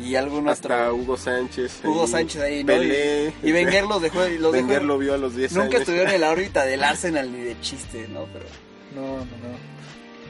y 0.00 0.14
algún 0.16 0.48
Hasta 0.48 0.90
otro. 0.90 0.96
Hugo 0.96 1.16
Sánchez. 1.16 1.80
Hugo 1.84 2.02
ahí, 2.02 2.08
Sánchez 2.08 2.42
ahí, 2.42 2.64
¿no? 2.64 2.66
Pelé. 2.66 3.32
Y, 3.42 3.48
y 3.48 3.52
Wenger 3.52 3.84
los 3.84 4.02
dejó. 4.02 4.24
Los 4.26 4.52
Wenger 4.52 4.80
dejó- 4.80 4.86
lo 4.86 4.98
vio 4.98 5.14
a 5.14 5.16
los 5.18 5.34
10 5.36 5.52
Nunca 5.52 5.66
años. 5.68 5.80
estuvieron 5.82 6.12
en 6.12 6.20
la 6.20 6.30
órbita 6.32 6.64
del 6.66 6.82
Arsenal 6.84 7.32
ni 7.32 7.44
de 7.44 7.58
chiste, 7.60 8.08
¿no? 8.08 8.24
Pero 8.32 8.44
No, 8.94 9.02
no, 9.18 9.24
no. 9.24 9.74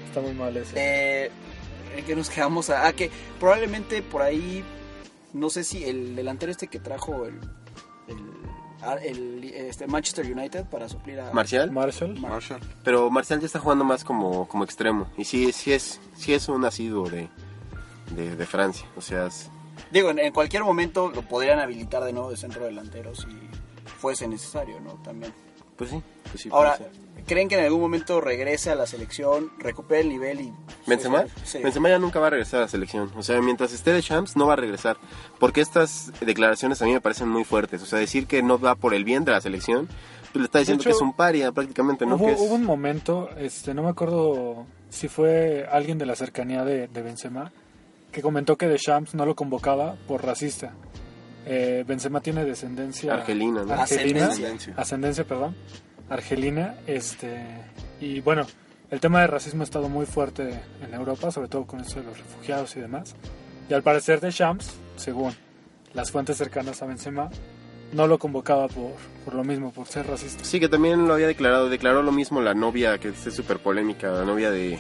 Está 0.07 0.21
muy 0.21 0.33
mal 0.35 0.57
ese. 0.57 0.73
eh, 0.77 1.31
¿En 1.97 2.05
qué 2.05 2.15
nos 2.17 2.31
quedamos? 2.31 2.71
A, 2.71 2.87
ah, 2.87 2.93
que 2.93 3.11
probablemente 3.41 4.03
por 4.03 4.23
ahí, 4.23 4.65
no 5.33 5.51
sé 5.51 5.65
si 5.65 5.85
el 5.85 6.17
delantero 6.17 6.51
este 6.53 6.69
que 6.69 6.79
trajo 6.81 7.27
el, 7.27 7.39
el, 8.09 8.99
el, 9.03 9.45
este, 9.45 9.87
Manchester 9.87 10.27
United 10.31 10.65
para 10.67 10.89
suplir 10.89 11.21
a... 11.21 11.33
Marcial. 11.33 11.71
Marshall. 11.71 12.19
Marshall. 12.19 12.61
Pero 12.83 13.11
Marcial 13.11 13.41
ya 13.41 13.47
está 13.47 13.59
jugando 13.61 13.85
más 13.85 14.05
como, 14.05 14.47
como 14.49 14.65
extremo. 14.65 15.07
Y 15.17 15.25
sí, 15.25 15.53
sí 15.53 15.73
es, 15.73 16.01
sí 16.17 16.35
es 16.35 16.49
un 16.49 16.65
asiduo 16.65 17.09
de, 17.09 17.29
de, 18.15 18.37
de 18.37 18.47
Francia. 18.47 18.87
O 18.97 19.01
sea, 19.01 19.27
es- 19.27 19.51
Digo, 19.91 20.11
en, 20.11 20.19
en 20.19 20.33
cualquier 20.33 20.63
momento 20.65 21.09
lo 21.11 21.23
podrían 21.23 21.59
habilitar 21.59 22.05
de 22.05 22.13
nuevo 22.13 22.31
de 22.31 22.37
centro 22.37 22.65
delantero 22.65 23.15
si 23.15 23.27
fuese 23.99 24.27
necesario, 24.29 24.81
¿no? 24.81 24.95
También. 25.03 25.33
pues 25.77 25.91
sí. 25.91 26.03
Pues 26.31 26.43
sí 26.43 26.49
Ahora, 26.53 26.77
puede 26.77 26.93
ser. 26.93 27.04
¿Creen 27.27 27.49
que 27.49 27.57
en 27.59 27.65
algún 27.65 27.81
momento 27.81 28.21
regrese 28.21 28.71
a 28.71 28.75
la 28.75 28.87
selección, 28.87 29.51
recupere 29.59 30.03
el 30.03 30.09
nivel 30.09 30.41
y... 30.41 30.53
¿Benzema? 30.87 31.25
Sí. 31.45 31.59
Benzema 31.63 31.89
ya 31.89 31.99
nunca 31.99 32.21
va 32.21 32.27
a 32.27 32.31
regresar 32.31 32.59
a 32.61 32.63
la 32.65 32.69
selección. 32.69 33.11
O 33.17 33.23
sea, 33.23 33.41
mientras 33.41 33.73
esté 33.73 33.93
de 33.93 34.03
Champs, 34.03 34.37
no 34.37 34.47
va 34.47 34.53
a 34.55 34.57
regresar. 34.57 34.97
Porque 35.39 35.61
estas 35.61 36.13
declaraciones 36.21 36.81
a 36.83 36.85
mí 36.85 36.93
me 36.93 37.01
parecen 37.01 37.29
muy 37.29 37.45
fuertes. 37.45 37.83
O 37.83 37.87
sea, 37.87 37.99
decir 37.99 38.27
que 38.27 38.43
no 38.43 38.59
va 38.59 38.75
por 38.75 38.95
el 38.95 39.05
bien 39.05 39.25
de 39.25 39.33
la 39.33 39.41
selección, 39.41 39.87
pues 40.33 40.37
le 40.41 40.45
está 40.45 40.59
diciendo 40.59 40.83
hecho, 40.83 40.91
que 40.91 40.97
es 40.97 41.01
un 41.03 41.15
paria 41.15 41.53
prácticamente, 41.53 42.05
¿no? 42.07 42.17
Hubo, 42.17 42.27
Que 42.27 42.33
es- 42.33 42.41
hubo 42.41 42.55
un 42.55 42.65
momento, 42.65 43.31
este, 43.39 43.73
no 43.75 43.83
me 43.83 43.89
acuerdo 43.91 44.67
si 44.91 45.09
fue 45.09 45.67
alguien 45.71 45.97
de 45.99 46.07
la 46.07 46.17
cercanía 46.17 46.65
de, 46.65 46.89
de 46.89 47.03
Benzema, 47.03 47.53
que 48.13 48.21
comentó 48.23 48.57
que 48.59 48.69
Deschamps 48.69 49.15
no 49.15 49.25
lo 49.27 49.35
convocaba 49.35 49.97
por 50.07 50.25
racista. 50.25 50.73
Eh, 51.47 51.85
Benzema 51.87 52.21
tiene 52.21 52.45
descendencia 52.45 53.13
Argelina, 53.13 53.65
¿no? 53.65 53.73
argelina, 53.75 54.27
Ascendencia. 54.29 54.75
ascendencia, 54.77 55.25
perdón, 55.25 55.55
argelina, 56.15 56.77
este, 56.87 57.45
y 58.01 58.21
bueno, 58.21 58.47
el 58.91 59.01
tema 59.01 59.21
de 59.21 59.27
racismo 59.27 59.63
ha 59.63 59.65
estado 59.65 59.89
muy 59.89 60.07
fuerte 60.07 60.61
en 60.83 60.95
Europa, 60.95 61.31
sobre 61.31 61.49
todo 61.49 61.67
con 61.67 61.81
esto 61.81 62.01
de 62.01 62.07
los 62.07 62.19
refugiados 62.19 62.77
y 62.77 62.81
demás. 62.81 63.15
Y 63.69 63.75
al 63.75 63.83
parecer 63.83 64.21
Deschamps, 64.21 64.75
según 64.97 65.35
las 65.93 66.11
fuentes 66.11 66.37
cercanas 66.37 66.83
a 66.83 66.87
Benzema, 66.87 67.31
no 67.93 68.07
lo 68.07 68.19
convocaba 68.19 68.69
por, 68.69 68.93
por 69.25 69.35
lo 69.35 69.45
mismo, 69.45 69.73
por 69.73 69.87
ser 69.87 70.07
racista. 70.07 70.45
Sí, 70.45 70.61
que 70.61 70.69
también 70.69 71.07
lo 71.07 71.15
había 71.15 71.27
declarado. 71.27 71.69
Declaró 71.69 72.03
lo 72.03 72.13
mismo 72.13 72.41
la 72.41 72.55
novia, 72.55 72.99
que 72.99 73.09
es 73.09 73.35
súper 73.35 73.59
polémica, 73.59 74.11
la 74.11 74.25
novia 74.25 74.51
de 74.51 74.79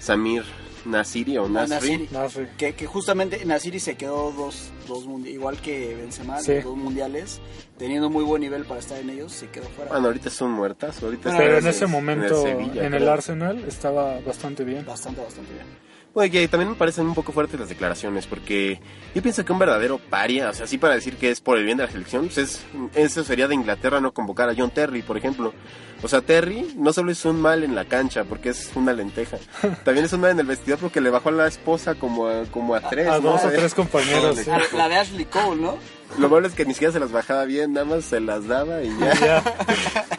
Samir 0.00 0.42
Nasiri 0.86 1.36
o 1.36 1.44
Ah, 1.44 1.48
Nasri. 1.48 2.08
Sí. 2.08 2.40
Que, 2.56 2.74
que 2.74 2.86
justamente 2.86 3.44
Nasiri 3.44 3.78
se 3.80 3.96
quedó 3.96 4.32
dos, 4.32 4.70
dos 4.88 5.04
igual 5.26 5.58
que 5.60 5.94
Benzema, 5.94 6.40
Sí. 6.40 6.54
dos 6.54 6.74
mundiales, 6.76 7.40
teniendo 7.76 8.08
muy 8.08 8.24
buen 8.24 8.40
nivel 8.40 8.64
para 8.64 8.80
estar 8.80 8.98
en 8.98 9.10
ellos, 9.10 9.30
se 9.32 9.48
quedó 9.50 9.66
fuera. 9.68 9.90
Bueno, 9.92 10.06
ahorita 10.06 10.30
son 10.30 10.52
muertas. 10.52 11.02
Ahorita 11.02 11.36
Pero 11.36 11.58
en 11.58 11.66
ese 11.66 11.86
momento, 11.86 12.46
el 12.46 12.50
Sevilla, 12.58 12.86
en 12.86 12.94
el. 12.94 13.08
Arsenal, 13.08 13.62
estaba 13.68 14.20
bastante 14.20 14.64
bien. 14.64 14.84
Bastante, 14.86 15.20
bastante 15.20 15.52
bien. 15.52 15.66
Bueno, 16.12 16.32
que 16.32 16.48
también 16.48 16.70
me 16.70 16.76
parecen 16.76 17.06
un 17.06 17.14
poco 17.14 17.30
fuertes 17.30 17.60
las 17.60 17.68
declaraciones, 17.68 18.26
porque 18.26 18.80
yo 19.14 19.22
pienso 19.22 19.44
que 19.44 19.52
un 19.52 19.60
verdadero 19.60 19.98
paria, 19.98 20.50
o 20.50 20.52
sea, 20.52 20.66
sí 20.66 20.76
para 20.76 20.94
decir 20.94 21.16
que 21.16 21.30
es 21.30 21.40
por 21.40 21.56
el 21.56 21.64
bien 21.64 21.76
de 21.76 21.84
la 21.84 21.90
selección, 21.90 22.26
pues 22.26 22.38
es, 22.38 22.66
eso 22.94 23.22
sería 23.22 23.46
de 23.46 23.54
Inglaterra 23.54 24.00
no 24.00 24.12
convocar 24.12 24.48
a 24.48 24.54
John 24.56 24.70
Terry, 24.70 25.02
por 25.02 25.16
ejemplo. 25.16 25.54
O 26.02 26.08
sea, 26.08 26.20
Terry 26.20 26.74
no 26.76 26.92
solo 26.92 27.12
es 27.12 27.24
un 27.24 27.40
mal 27.40 27.62
en 27.62 27.76
la 27.76 27.84
cancha, 27.84 28.24
porque 28.24 28.48
es 28.48 28.72
una 28.74 28.92
lenteja, 28.92 29.38
también 29.84 30.04
es 30.04 30.12
un 30.12 30.20
mal 30.20 30.32
en 30.32 30.40
el 30.40 30.46
vestidor 30.46 30.80
porque 30.80 31.00
le 31.00 31.10
bajó 31.10 31.28
a 31.28 31.32
la 31.32 31.46
esposa 31.46 31.94
como 31.94 32.26
a, 32.26 32.44
como 32.46 32.74
a 32.74 32.80
tres. 32.80 33.06
A 33.06 33.18
¿no? 33.20 33.32
dos 33.32 33.44
o 33.44 33.48
tres 33.50 33.72
compañeros. 33.76 34.46
La 34.72 34.88
de 34.88 34.96
Ashley 34.96 35.26
Cole, 35.26 35.60
¿no? 35.60 35.78
Lo 36.18 36.28
malo 36.28 36.46
es 36.46 36.54
que 36.54 36.64
ni 36.64 36.74
siquiera 36.74 36.92
se 36.92 37.00
las 37.00 37.12
bajaba 37.12 37.44
bien, 37.44 37.72
nada 37.72 37.86
más 37.86 38.04
se 38.04 38.20
las 38.20 38.46
daba 38.46 38.82
y 38.82 38.90
ya. 38.98 39.14
Ya. 39.14 39.42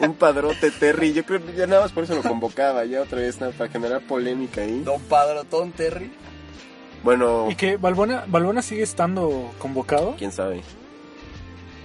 un 0.00 0.14
padrote 0.14 0.70
Terry, 0.70 1.12
yo 1.12 1.24
creo 1.24 1.44
que 1.44 1.52
ya 1.52 1.66
nada 1.66 1.82
más 1.82 1.92
por 1.92 2.04
eso 2.04 2.14
lo 2.14 2.22
convocaba, 2.22 2.84
ya 2.84 3.02
otra 3.02 3.18
vez, 3.18 3.40
nada, 3.40 3.52
para 3.52 3.70
generar 3.70 4.00
polémica 4.02 4.62
ahí. 4.62 4.82
Don 4.82 5.00
Padrotón 5.02 5.72
Terry. 5.72 6.10
Bueno, 7.02 7.48
Y 7.50 7.56
que 7.56 7.76
Balbona, 7.76 8.24
Balbona 8.26 8.62
sigue 8.62 8.82
estando 8.82 9.52
convocado. 9.58 10.14
quién 10.16 10.32
sabe. 10.32 10.62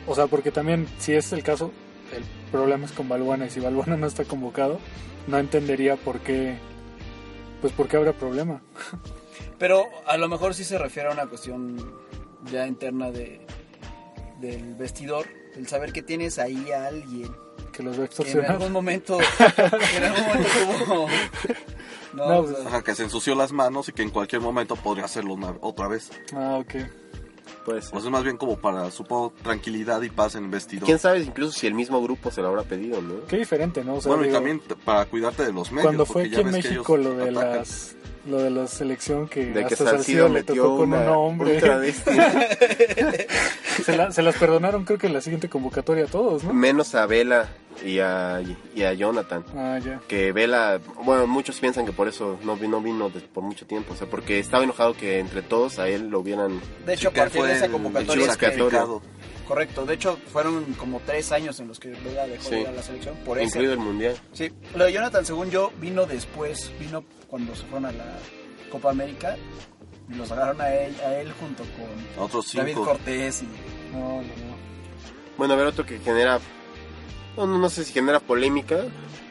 O 0.08 0.16
sea, 0.16 0.28
porque 0.28 0.52
también, 0.52 0.88
si 1.00 1.14
es 1.14 1.34
el 1.34 1.44
caso, 1.44 1.72
el 2.16 2.24
problema 2.52 2.86
es 2.86 2.92
con 2.94 3.10
Balbuena. 3.10 3.46
Y 3.48 3.50
si 3.50 3.60
Balbuena 3.60 3.98
no 3.98 4.08
está 4.08 4.24
convocado, 4.24 4.80
no 5.28 5.38
entendería 5.38 5.96
por 5.98 6.20
qué. 6.20 6.58
Pues 7.62 7.74
por 7.74 7.88
qué 7.88 7.98
habrá 7.98 8.14
problema. 8.14 8.62
Pero 9.58 9.86
a 10.06 10.18
lo 10.18 10.30
mejor 10.30 10.54
sí 10.54 10.64
se 10.64 10.78
refiere 10.78 11.10
a 11.10 11.12
una 11.12 11.26
cuestión 11.26 11.78
ya 12.52 12.68
interna 12.68 13.12
de 13.12 13.42
del 14.40 14.76
vestidor, 14.76 15.26
el 15.56 15.68
saber 15.68 15.92
que 15.94 16.02
tienes 16.02 16.38
ahí 16.40 16.72
a 16.72 16.88
alguien 16.88 17.32
Que 17.72 17.84
los 17.84 17.94
va 18.00 18.04
a 18.06 18.08
que 18.08 18.14
en 18.16 18.28
extorsionar. 18.28 18.52
algún 18.52 18.72
momento, 18.72 19.18
que 19.18 19.98
en 19.98 20.04
algún 20.04 20.28
momento 20.28 20.50
tuvo... 20.86 21.08
No, 22.14 22.28
No, 22.30 22.40
o 22.40 22.46
sea, 22.48 22.56
pues, 22.56 22.66
Ajá, 22.68 22.82
que 22.84 22.96
se 22.96 23.04
ensució 23.04 23.36
las 23.36 23.52
manos 23.52 23.90
y 23.90 23.94
que 23.94 24.02
en 24.02 24.10
cualquier 24.10 24.42
momento 24.42 24.76
podría 24.76 25.06
hacerlo 25.06 25.34
una- 25.34 25.56
otra 25.62 25.88
vez. 25.88 26.10
Ah, 26.34 26.58
ok. 26.62 26.76
Puede 27.66 27.82
ser. 27.82 27.92
Pues 27.92 28.06
es 28.06 28.10
más 28.12 28.24
bien 28.24 28.38
como 28.38 28.58
para, 28.58 28.90
supongo, 28.92 29.34
tranquilidad 29.44 30.02
y 30.02 30.10
paz 30.10 30.36
en 30.36 30.46
el 30.46 30.50
vestidor. 30.50 30.86
¿Quién 30.86 31.00
sabe 31.00 31.20
incluso 31.20 31.52
si 31.52 31.68
el 31.68 31.74
mismo 31.74 32.02
grupo 32.02 32.32
se 32.32 32.42
lo 32.42 32.48
habrá 32.48 32.64
pedido, 32.64 33.02
no? 33.02 33.26
Qué 33.28 33.38
diferente, 33.38 33.84
¿no? 33.84 33.96
O 33.96 34.02
sea, 34.02 34.14
bueno, 34.14 34.26
y 34.28 34.32
también 34.32 34.62
para 34.86 35.06
cuidarte 35.06 35.46
de 35.46 35.52
los 35.52 35.70
medios. 35.72 35.84
cuando 35.88 36.06
fue 36.06 36.24
aquí 36.24 36.32
ya 36.32 36.40
en 36.42 36.52
México 36.52 36.96
lo 36.96 37.14
de 37.16 37.30
atacan. 37.30 37.58
las 37.58 37.96
lo 38.28 38.38
de 38.40 38.50
la 38.50 38.68
selección 38.68 39.28
que 39.28 39.46
De 39.46 39.66
que 39.66 39.74
hasta 39.74 39.78
Salcido 39.78 39.98
Salcido 39.98 40.28
le 40.28 40.34
metió 40.34 40.64
tocó 40.64 40.78
con 40.78 40.94
un 40.94 41.08
hombre. 41.10 41.60
se, 43.86 43.96
la- 43.98 44.12
se 44.12 44.22
las 44.22 44.36
perdonaron 44.38 44.86
creo 44.86 44.98
que 45.00 45.08
en 45.08 45.14
la 45.14 45.22
siguiente 45.22 45.50
convocatoria 45.50 46.06
a 46.06 46.08
todos, 46.08 46.44
¿no? 46.44 46.54
Menos 46.54 46.96
a 46.96 47.06
Vela 47.06 47.50
y 47.86 48.00
a, 48.00 48.42
y 48.76 48.84
a 48.84 48.94
Jonathan. 48.94 49.44
Ah, 49.56 49.80
ya. 49.84 50.02
Que 50.08 50.32
Vela, 50.32 50.80
bueno, 51.04 51.28
muchos 51.28 51.60
piensan 51.60 51.86
que 51.86 51.92
por 51.94 52.08
eso 52.08 52.38
no 52.44 52.56
vino, 52.58 52.82
vino 52.82 53.10
de- 53.10 53.22
por 53.22 53.44
mucho 53.44 53.66
tiempo. 53.66 53.94
O 53.94 53.96
sea, 53.96 54.08
porque 54.08 54.40
estaba 54.40 54.64
enojado 54.64 54.94
que 54.96 55.20
entre 55.20 55.42
todos 55.42 55.80
a 55.80 55.88
él 55.88 56.10
lo 56.10 56.20
hubieran... 56.20 56.60
de 56.86 56.94
hecho, 56.94 57.10
a 57.10 57.14
Que 57.14 57.20
partir 57.22 57.40
fue 57.42 57.48
de 57.50 57.56
esa 57.56 57.66
el- 57.66 57.72
el 57.72 57.78
convocatoria... 57.82 58.36
que- 58.36 59.00
correcto, 59.48 59.86
de 59.86 59.94
hecho 59.94 60.18
fueron 60.34 60.66
como 60.74 61.00
tres 61.06 61.32
años 61.32 61.58
en 61.62 61.70
los 61.70 61.80
que 61.80 61.90
Vela 61.90 62.28
dejó 62.28 62.50
de 62.50 62.56
Sí. 62.58 62.62
ir 62.64 62.68
a 62.68 62.72
la 62.74 62.84
selección 62.84 63.16
por 63.26 63.38
eso. 63.38 63.46
Incluido 63.48 63.72
el 63.74 63.80
Mundial. 63.80 64.16
Sí, 64.34 64.52
lo 64.76 64.84
de 64.84 64.92
Jonathan, 64.92 65.26
según 65.26 65.50
yo, 65.52 65.72
vino 65.80 66.06
después, 66.06 66.70
vino 66.80 67.06
cuando 67.28 67.56
se 67.56 67.64
fueron 67.66 67.86
a 67.86 67.92
la 67.92 68.18
Copa 68.72 68.92
América. 68.92 69.36
Y 70.10 70.16
los 70.16 70.32
agarraron 70.32 70.62
a 70.62 70.74
él, 70.74 70.96
a 71.06 71.20
él 71.20 71.34
junto 71.34 71.64
con 71.64 72.24
otros 72.24 72.54
David. 72.54 72.76
Cortés 72.76 73.42
y 73.44 73.46
No, 73.92 74.00
no, 74.00 74.22
no. 74.22 74.58
Bueno, 75.38 75.54
a 75.54 75.58
ver, 75.58 75.68
otro 75.68 75.86
que 75.86 76.00
genera... 76.00 76.40
No, 77.36 77.46
no, 77.46 77.70
sé 77.70 77.84
si 77.84 77.92
genera 77.94 78.20
polémica. 78.22 78.86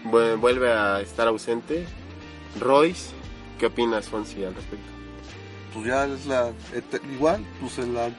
vu- 0.04 0.36
Vuelve 0.38 0.70
a 0.72 1.00
estar 1.00 1.26
ausente. 1.28 1.86
Royce. 2.60 3.10
¿Qué 3.58 3.66
opinas, 3.66 4.08
Fonsi, 4.08 4.44
al 4.44 4.54
respecto? 4.54 4.86
Pues 5.72 5.86
ya 5.86 6.04
es 6.06 6.26
la... 6.26 6.52
igual, 7.12 7.42
pues 7.60 7.78
en 7.78 7.94
la 7.94 8.10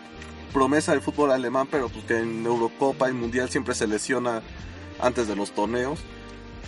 promesa 0.51 0.93
del 0.93 1.01
fútbol 1.01 1.31
alemán, 1.31 1.67
pero 1.69 1.89
pues 1.89 2.03
que 2.05 2.17
en 2.17 2.43
Eurocopa 2.45 3.09
y 3.09 3.13
Mundial 3.13 3.49
siempre 3.49 3.75
se 3.75 3.85
lesiona 3.87 4.41
antes 4.99 5.27
de 5.27 5.35
los 5.35 5.51
torneos. 5.51 5.99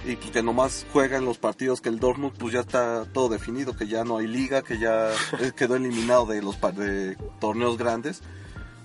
Y 0.06 0.16
pues 0.16 0.32
que 0.32 0.42
nomás 0.42 0.86
juega 0.94 1.18
en 1.18 1.26
los 1.26 1.38
partidos 1.38 1.82
que 1.82 1.90
el 1.90 2.00
Dortmund 2.00 2.34
pues 2.38 2.54
ya 2.54 2.62
está 2.62 3.06
todo 3.12 3.28
definido, 3.30 3.76
que 3.76 3.88
ya 3.88 4.04
no 4.06 4.18
hay 4.18 4.28
liga, 4.28 4.62
que 4.62 4.80
ya 4.80 5.10
quedó 5.58 5.76
eliminado 5.76 6.26
de 6.26 6.42
los 6.42 6.56
par- 6.56 6.74
de 6.76 7.16
torneos 7.40 7.78
grandes. 7.78 8.22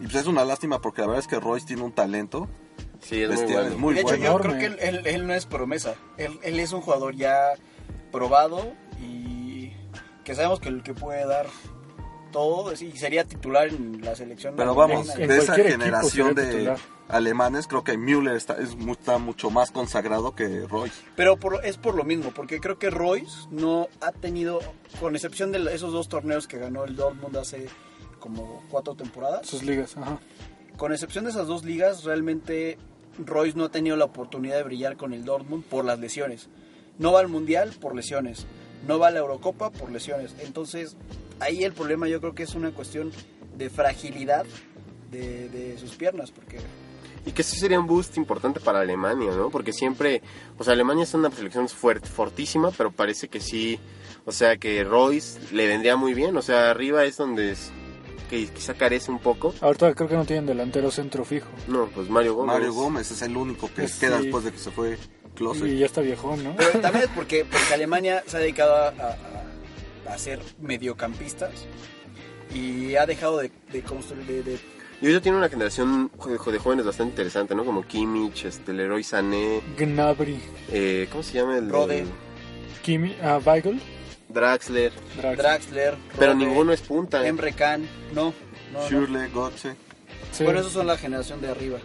Y 0.00 0.04
pues 0.04 0.16
es 0.16 0.26
una 0.26 0.44
lástima 0.44 0.80
porque 0.80 1.02
la 1.02 1.06
verdad 1.08 1.20
es 1.20 1.28
que 1.28 1.38
Royce 1.38 1.66
tiene 1.66 1.82
un 1.82 1.92
talento. 1.92 2.48
Sí, 3.00 3.22
es 3.22 3.28
muy 3.30 3.44
bueno. 3.52 3.60
es 3.68 3.76
muy 3.76 3.94
de 3.94 4.00
hecho, 4.00 4.08
bueno. 4.10 4.24
yo 4.24 4.38
creo 4.38 4.58
que 4.58 4.64
él, 4.66 4.76
él- 4.80 5.06
él 5.06 5.26
no 5.26 5.34
es 5.34 5.46
promesa. 5.46 5.94
Él, 6.16 6.38
él 6.42 6.58
es 6.58 6.72
un 6.72 6.80
jugador 6.80 7.14
ya 7.14 7.50
probado 8.10 8.72
y 9.00 9.72
que 10.24 10.34
sabemos 10.34 10.58
que 10.58 10.68
el 10.68 10.82
que 10.82 10.94
puede 10.94 11.24
dar 11.26 11.46
todo 12.32 12.72
y 12.72 12.92
sería 12.96 13.24
titular 13.24 13.68
en 13.68 14.00
la 14.02 14.16
selección. 14.16 14.54
Pero 14.56 14.74
vamos, 14.74 15.14
de 15.14 15.36
esa 15.36 15.54
generación 15.54 16.34
de 16.34 16.46
titular. 16.46 16.78
Alemanes, 17.08 17.66
creo 17.66 17.84
que 17.84 17.96
Müller 17.98 18.34
está, 18.36 18.56
está 18.60 19.18
mucho 19.18 19.50
más 19.50 19.70
consagrado 19.70 20.34
que 20.34 20.66
Royce. 20.66 21.02
Pero 21.16 21.36
por- 21.36 21.64
es 21.64 21.76
por 21.76 21.94
lo 21.94 22.04
mismo, 22.04 22.30
porque 22.32 22.60
creo 22.60 22.78
que 22.78 22.90
Royce 22.90 23.46
no 23.50 23.88
ha 24.00 24.12
tenido, 24.12 24.60
con 25.00 25.14
excepción 25.14 25.52
de 25.52 25.74
esos 25.74 25.92
dos 25.92 26.08
torneos 26.08 26.46
que 26.46 26.58
ganó 26.58 26.84
el 26.84 26.96
Dortmund 26.96 27.36
hace 27.36 27.66
como 28.20 28.62
cuatro 28.70 28.94
temporadas, 28.94 29.46
Sus 29.46 29.62
ligas, 29.62 29.96
ajá. 29.96 30.18
con 30.78 30.92
excepción 30.92 31.24
de 31.24 31.30
esas 31.30 31.46
dos 31.46 31.64
ligas, 31.64 32.04
realmente 32.04 32.78
Royce 33.18 33.56
no 33.56 33.64
ha 33.64 33.70
tenido 33.70 33.96
la 33.96 34.06
oportunidad 34.06 34.56
de 34.56 34.62
brillar 34.62 34.96
con 34.96 35.12
el 35.12 35.24
Dortmund 35.24 35.62
por 35.64 35.84
las 35.84 35.98
lesiones. 35.98 36.48
No 36.98 37.12
va 37.12 37.20
al 37.20 37.28
Mundial 37.28 37.72
por 37.80 37.94
lesiones, 37.94 38.46
no 38.88 38.98
va 38.98 39.08
a 39.08 39.10
la 39.10 39.18
Eurocopa 39.18 39.70
por 39.70 39.90
lesiones. 39.90 40.34
Entonces, 40.40 40.96
ahí 41.40 41.64
el 41.64 41.72
problema 41.74 42.08
yo 42.08 42.20
creo 42.20 42.34
que 42.34 42.44
es 42.44 42.54
una 42.54 42.70
cuestión 42.70 43.12
de 43.58 43.68
fragilidad 43.68 44.46
de, 45.10 45.48
de 45.48 45.76
sus 45.78 45.94
piernas, 45.96 46.30
porque 46.32 46.58
Y 47.26 47.32
que 47.32 47.42
sí 47.42 47.56
sería 47.58 47.80
un 47.80 47.86
boost 47.86 48.16
importante 48.18 48.60
para 48.60 48.80
Alemania, 48.80 49.30
¿no? 49.32 49.48
Porque 49.50 49.72
siempre, 49.72 50.20
o 50.58 50.64
sea, 50.64 50.74
Alemania 50.74 51.04
es 51.04 51.14
una 51.14 51.30
selección 51.30 51.68
fuerte, 51.68 52.06
fortísima, 52.08 52.70
pero 52.70 52.90
parece 52.90 53.28
que 53.28 53.40
sí, 53.40 53.78
o 54.26 54.32
sea, 54.32 54.56
que 54.58 54.84
Royce 54.84 55.38
le 55.52 55.66
vendría 55.66 55.96
muy 55.96 56.12
bien, 56.12 56.36
o 56.36 56.42
sea, 56.42 56.70
arriba 56.70 57.04
es 57.04 57.16
donde 57.16 57.52
es, 57.52 57.70
que 58.28 58.46
quizá 58.48 58.74
carece 58.74 59.10
un 59.10 59.20
poco. 59.20 59.54
Ahorita 59.62 59.94
creo 59.94 60.08
que 60.08 60.16
no 60.16 60.24
tienen 60.26 60.44
delantero 60.46 60.90
centro 60.90 61.24
fijo. 61.24 61.48
No, 61.68 61.86
pues 61.86 62.10
Mario 62.10 62.34
Gómez. 62.34 62.54
Mario 62.56 62.72
Gómez 62.74 63.10
es 63.10 63.22
el 63.22 63.36
único 63.36 63.72
que 63.72 63.88
Sí. 63.88 64.00
queda 64.00 64.18
después 64.20 64.44
de 64.44 64.52
que 64.52 64.58
se 64.58 64.70
fue 64.70 64.98
Klose. 65.34 65.66
Y 65.66 65.78
ya 65.78 65.86
está 65.86 66.00
viejón, 66.02 66.44
¿no? 66.44 66.54
Pero 66.56 66.80
también 66.80 67.04
es 67.04 67.10
porque, 67.14 67.44
porque 67.44 67.72
Alemania 67.74 68.22
se 68.26 68.36
ha 68.36 68.40
dedicado 68.40 68.74
a, 68.76 68.88
a- 68.88 70.12
a 70.12 70.18
ser 70.18 70.40
mediocampistas 70.60 71.52
y 72.54 72.94
ha 72.96 73.06
dejado 73.06 73.38
de, 73.38 73.50
de 73.72 73.82
construir, 73.82 74.26
de, 74.26 74.42
de- 74.42 74.60
Y 75.04 75.08
hoy 75.08 75.12
ya 75.12 75.20
tiene 75.20 75.36
una 75.36 75.50
generación 75.50 76.10
de 76.50 76.58
jóvenes 76.58 76.86
bastante 76.86 77.10
interesante, 77.10 77.54
¿no? 77.54 77.62
Como 77.66 77.82
Kimmich, 77.86 78.46
este, 78.46 78.72
Leroy 78.72 79.04
Sané, 79.04 79.60
Gnabry, 79.76 80.40
eh, 80.72 81.08
¿cómo 81.10 81.22
se 81.22 81.34
llama 81.34 81.58
el? 81.58 81.66
de- 81.66 81.72
Rode. 81.72 82.04
Kimi, 82.82 83.14
ah, 83.22 83.38
Weigl, 83.44 83.78
Draxler. 84.30 84.92
Drax. 85.18 85.36
Draxler, 85.36 85.94
Pero 86.18 86.32
Rode, 86.32 86.46
ninguno 86.46 86.72
es 86.72 86.80
punta. 86.80 87.26
Emre 87.28 87.52
Can, 87.52 87.86
no, 88.14 88.32
no. 88.72 88.88
Sí. 90.32 90.42
Bueno, 90.42 90.60
esos 90.60 90.72
son 90.72 90.86
la 90.86 90.96
generación 90.96 91.38
de 91.42 91.48
arriba. 91.50 91.80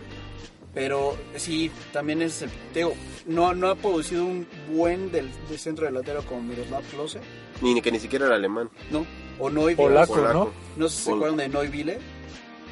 Pero 0.74 1.18
sí, 1.36 1.70
también 1.92 2.22
es, 2.22 2.42
el- 2.42 2.50
te 2.72 2.80
digo, 2.80 2.94
no, 3.26 3.54
no 3.54 3.68
ha 3.68 3.76
producido 3.76 4.24
un 4.24 4.48
buen 4.74 5.12
del, 5.12 5.30
de 5.50 5.58
centro 5.58 5.86
delantero 5.86 6.22
como 6.22 6.42
Miroslav 6.44 6.84
Klose, 6.84 7.20
Ni, 7.60 7.74
ni 7.74 7.82
que 7.82 7.92
ni 7.92 8.00
siquiera 8.00 8.28
era 8.28 8.36
alemán. 8.36 8.70
¿no? 8.92 9.06
O 9.40 9.50
Neuville. 9.50 9.76
Polaco, 9.76 10.14
Polaco. 10.16 10.34
¿no? 10.78 10.84
No 10.84 10.88
sé 10.88 10.96
si 10.96 11.04
se 11.04 11.12
acuerdan 11.12 11.36
de 11.36 11.50
Neuville. 11.50 11.98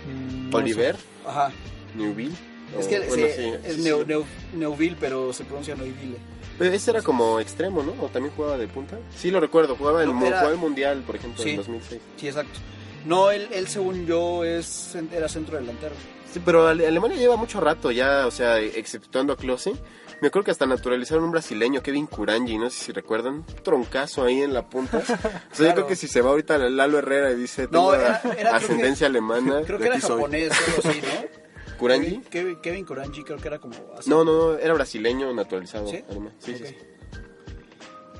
Mm, 0.07 0.49
no 0.49 0.57
Oliver, 0.57 0.95
Ajá. 1.25 1.51
Newville. 1.95 2.33
Es 2.77 2.85
o- 2.85 2.89
que 2.89 2.99
bueno, 2.99 3.13
se- 3.13 3.35
sí, 3.35 3.53
es 3.65 3.75
sí, 3.75 3.81
Neu- 3.81 4.05
sí. 4.05 4.11
Neu- 4.13 4.25
Neuville, 4.53 4.97
pero 4.99 5.31
se 5.33 5.43
pronuncia 5.45 5.75
Neuville. 5.75 6.17
Pero 6.57 6.73
ese 6.73 6.91
era 6.91 7.01
como 7.01 7.39
extremo, 7.39 7.83
¿no? 7.83 7.93
¿O 8.03 8.09
también 8.09 8.33
jugaba 8.35 8.57
de 8.57 8.67
punta? 8.67 8.97
Sí, 9.15 9.29
lo 9.31 9.39
recuerdo. 9.39 9.75
Jugaba 9.75 10.03
en 10.03 10.09
No, 10.19 10.25
era- 10.25 10.47
el 10.49 10.57
Mundial, 10.57 11.03
por 11.05 11.15
ejemplo, 11.15 11.43
Sí. 11.43 11.51
en 11.51 11.57
2006. 11.57 12.01
Sí, 12.17 12.27
exacto. 12.27 12.59
No, 13.05 13.31
él, 13.31 13.47
él 13.51 13.67
según 13.67 14.05
yo 14.05 14.43
es, 14.43 14.95
era 15.13 15.29
centro 15.29 15.57
delantero. 15.57 15.93
Sí, 16.33 16.41
pero 16.43 16.67
Ale- 16.67 16.87
Alemania 16.87 17.17
lleva 17.17 17.35
mucho 17.37 17.59
rato 17.61 17.89
ya, 17.91 18.25
o 18.27 18.31
sea, 18.31 18.59
exceptuando 18.59 19.33
a 19.33 19.37
Klose. 19.37 19.73
Me 20.21 20.29
acuerdo 20.29 20.45
que 20.45 20.51
hasta 20.51 20.65
naturalizaron 20.65 21.23
un 21.25 21.31
brasileño, 21.31 21.83
Kevin 21.83 22.07
Kurangi, 22.07 22.57
no 22.57 22.69
sé 22.69 22.85
si 22.85 22.91
recuerdan. 22.91 23.35
Un 23.35 23.45
troncazo 23.63 24.23
ahí 24.23 24.41
en 24.41 24.53
la 24.53 24.67
punta. 24.67 24.97
O 25.51 25.55
sea, 25.55 25.67
yo 25.69 25.73
creo 25.73 25.87
que 25.87 25.95
si 25.95 26.07
se 26.07 26.21
va 26.21 26.31
ahorita 26.31 26.57
Lalo 26.57 26.97
Herrera 26.99 27.31
y 27.31 27.35
dice, 27.35 27.63
No, 27.63 27.69
tengo 27.69 27.95
era- 27.95 28.21
era, 28.23 28.35
creo 28.35 28.53
ascendencia 28.55 29.07
alemana. 29.07 29.61
Creo 29.65 29.77
que 29.79 29.85
era 29.87 29.99
japonés, 29.99 30.51
algo 30.51 30.89
así, 30.89 31.01
¿no? 31.01 31.77
¿Kurangi? 31.77 32.17
Kevin, 32.31 32.55
Kevin 32.61 32.85
creo 33.23 33.37
que 33.37 33.47
era 33.47 33.59
como 33.59 33.75
así. 33.97 34.09
No, 34.09 34.23
no, 34.23 34.53
no, 34.53 34.57
era 34.57 34.73
brasileño 34.73 35.31
naturalizado. 35.33 35.87
¿Sí? 35.87 36.03
Sí, 36.39 36.55
sí. 36.57 36.75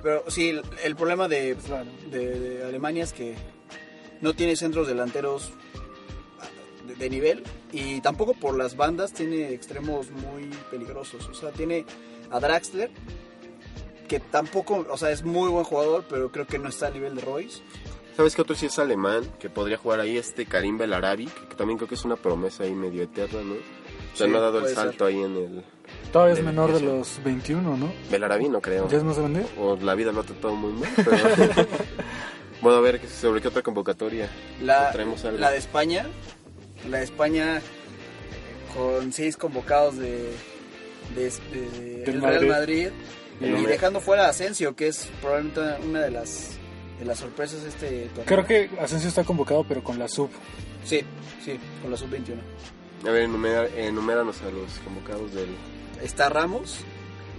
Pero 0.03 0.23
sí, 0.29 0.49
el, 0.49 0.62
el 0.83 0.95
problema 0.95 1.27
de, 1.27 1.55
bueno. 1.67 1.91
de- 2.12 2.39
de 2.39 2.63
Alemania 2.65 3.03
es 3.03 3.13
que 3.13 3.36
no 4.21 4.33
tiene 4.36 4.55
centros 4.55 4.88
delanteros 4.88 5.51
de, 6.88 6.95
de 6.95 7.10
nivel 7.10 7.43
y 7.71 8.02
tampoco 8.02 8.34
por 8.34 8.58
las 8.58 8.76
bandas 8.76 9.13
tiene 9.13 9.54
extremos 9.54 10.10
muy 10.12 10.50
peligrosos. 10.71 11.28
O 11.28 11.34
sea, 11.34 11.52
tiene 11.52 11.86
a 12.32 12.39
Draxler, 12.39 12.89
que 14.08 14.19
tampoco, 14.19 14.86
o 14.89 14.97
sea, 14.97 15.12
es 15.12 15.23
muy 15.23 15.50
buen 15.50 15.65
jugador, 15.65 16.06
pero 16.10 16.32
creo 16.32 16.47
que 16.47 16.58
no 16.58 16.69
está 16.69 16.88
a 16.88 16.91
nivel 16.91 17.15
de 17.15 17.21
Royce. 17.21 17.62
¿Sabes 18.15 18.36
qué 18.36 18.41
otro 18.41 18.56
sí 18.56 18.65
es 18.65 18.80
alemán? 18.80 19.23
Que 19.39 19.47
podría 19.47 19.78
jugar 19.78 20.00
ahí 20.00 20.17
este 20.17 20.47
Karim 20.47 20.78
Belarabi, 20.78 21.28
que 21.28 21.56
también 21.56 21.78
creo 21.78 21.88
que 21.88 21.93
es 21.93 22.04
una 22.04 22.15
promesa 22.15 22.63
ahí 22.63 22.73
medio 22.73 23.04
eterna, 23.04 23.41
¿no? 23.43 23.54
O 23.54 24.17
sea, 24.17 24.26
Sí, 24.26 24.34
no 24.34 24.39
ha 24.39 24.41
dado 24.41 24.65
el 24.65 24.73
salto 24.73 25.06
ahí 25.06 25.21
en 25.21 25.36
el... 25.36 25.63
Todavía 26.12 26.34
es 26.34 26.43
menor 26.43 26.73
de 26.73 26.80
los 26.80 27.23
21, 27.23 27.78
¿no? 27.78 27.93
Belarabi 28.10 28.50
no 28.50 28.60
creo. 28.60 28.89
¿Ya 28.89 28.97
es 28.97 29.04
más 29.04 29.19
grande? 29.19 29.45
O 29.60 29.76
la 29.76 29.93
vida 29.93 30.12
lo 30.12 30.21
ha 30.21 30.23
tratado 30.23 30.56
muy 30.56 30.73
mal, 30.73 30.89
pero... 30.95 31.12
bueno, 32.62 32.80
a 32.80 32.82
ver, 32.82 33.08
¿sobre 33.08 33.39
qué 33.39 33.50
otra 33.50 33.62
convocatoria? 33.62 34.32
La, 34.63 34.91
Traemos 34.91 35.23
algo. 35.23 35.38
la 35.38 35.52
de 35.52 35.58
España, 35.58 36.08
la 36.88 37.02
España 37.02 37.62
con 38.76 39.12
seis 39.13 39.38
convocados 39.38 39.97
de, 39.97 40.32
de, 41.15 41.23
de- 41.30 42.04
Del 42.04 42.06
del 42.06 42.21
Real 42.21 42.45
Madrid. 42.47 42.89
Y 43.39 43.65
dejando 43.65 44.00
fuera 44.02 44.26
a 44.26 44.30
Asensio, 44.30 44.76
que 44.76 44.88
es 44.88 45.08
probablemente 45.21 45.62
una 45.86 46.02
de 46.02 46.12
las 46.12 46.52
de 47.00 47.06
las 47.06 47.19
sorpresas 47.19 47.62
de 47.62 47.69
este 47.69 48.06
torneo. 48.08 48.26
Creo 48.26 48.45
que 48.45 48.69
Asensio 48.82 49.08
está 49.10 49.23
convocado, 49.23 49.63
pero 49.67 49.84
con 49.84 50.00
la 50.00 50.08
sub. 50.08 50.30
sí, 50.84 51.02
sí, 51.45 51.60
con 51.84 51.91
la 51.91 51.97
sub-21. 51.97 52.38
A 53.08 53.12
ver, 53.12 53.23
enumera- 53.30 53.69
enuméranos 53.78 54.41
a 54.41 54.45
los 54.50 54.71
convocados 54.84 55.32
del 55.36 55.50
Está 56.02 56.30
Ramos, 56.30 56.80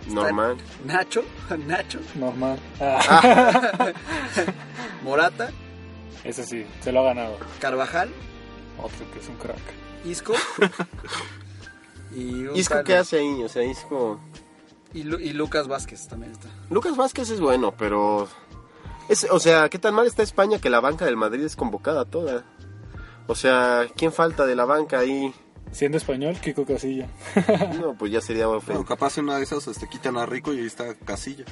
normal. 0.08 0.56
Nacho, 0.87 1.24
Nacho, 1.66 1.98
Normal. 2.14 2.58
Ah, 2.80 3.92
Morata, 5.02 5.50
ese 6.24 6.44
sí, 6.44 6.64
se 6.80 6.92
lo 6.92 7.00
ha 7.00 7.04
ganado. 7.14 7.37
Carvajal, 7.61 8.11
Otro 8.78 9.10
que 9.12 9.18
es 9.20 9.28
un 9.28 9.36
crack. 9.36 9.58
Isco 10.04 10.32
y 12.14 12.46
un 12.46 12.56
Isco, 12.56 12.74
tal- 12.74 12.84
¿qué 12.84 12.96
hace 12.96 13.18
ahí? 13.18 13.42
O 13.42 13.48
sea, 13.48 13.62
Isco... 13.64 14.18
y, 14.94 15.02
Lu- 15.04 15.18
y 15.18 15.32
Lucas 15.32 15.68
Vázquez 15.68 16.08
también 16.08 16.32
está. 16.32 16.48
Lucas 16.70 16.96
Vázquez 16.96 17.30
es 17.30 17.40
bueno, 17.40 17.72
pero... 17.76 18.28
Es, 19.08 19.26
o 19.30 19.40
sea, 19.40 19.68
¿qué 19.68 19.78
tan 19.78 19.94
mal 19.94 20.06
está 20.06 20.22
España 20.22 20.58
que 20.60 20.68
la 20.70 20.80
banca 20.80 21.04
del 21.06 21.16
Madrid 21.16 21.44
es 21.44 21.56
convocada 21.56 22.04
toda? 22.04 22.44
O 23.26 23.34
sea, 23.34 23.86
¿quién 23.96 24.12
falta 24.12 24.46
de 24.46 24.54
la 24.56 24.64
banca 24.66 24.98
ahí? 24.98 25.32
Siendo 25.72 25.98
español, 25.98 26.36
Kiko 26.40 26.64
Casilla. 26.64 27.08
No, 27.80 27.94
pues 27.94 28.12
ya 28.12 28.20
sería 28.20 28.46
Bueno, 28.46 28.84
capaz 28.84 29.18
en 29.18 29.24
una 29.24 29.36
de 29.36 29.44
esas 29.44 29.66
este, 29.66 29.88
quitan 29.88 30.16
a 30.16 30.26
Rico 30.26 30.52
y 30.52 30.60
ahí 30.60 30.66
está 30.66 30.94
Casilla. 30.94 31.44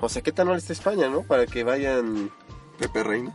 O 0.00 0.08
sea, 0.08 0.22
¿qué 0.22 0.32
tan 0.32 0.46
mal 0.48 0.56
está 0.58 0.72
España, 0.72 1.08
no? 1.08 1.22
Para 1.22 1.46
que 1.46 1.62
vayan 1.64 2.30
Pepe 2.78 3.02
Reina. 3.04 3.34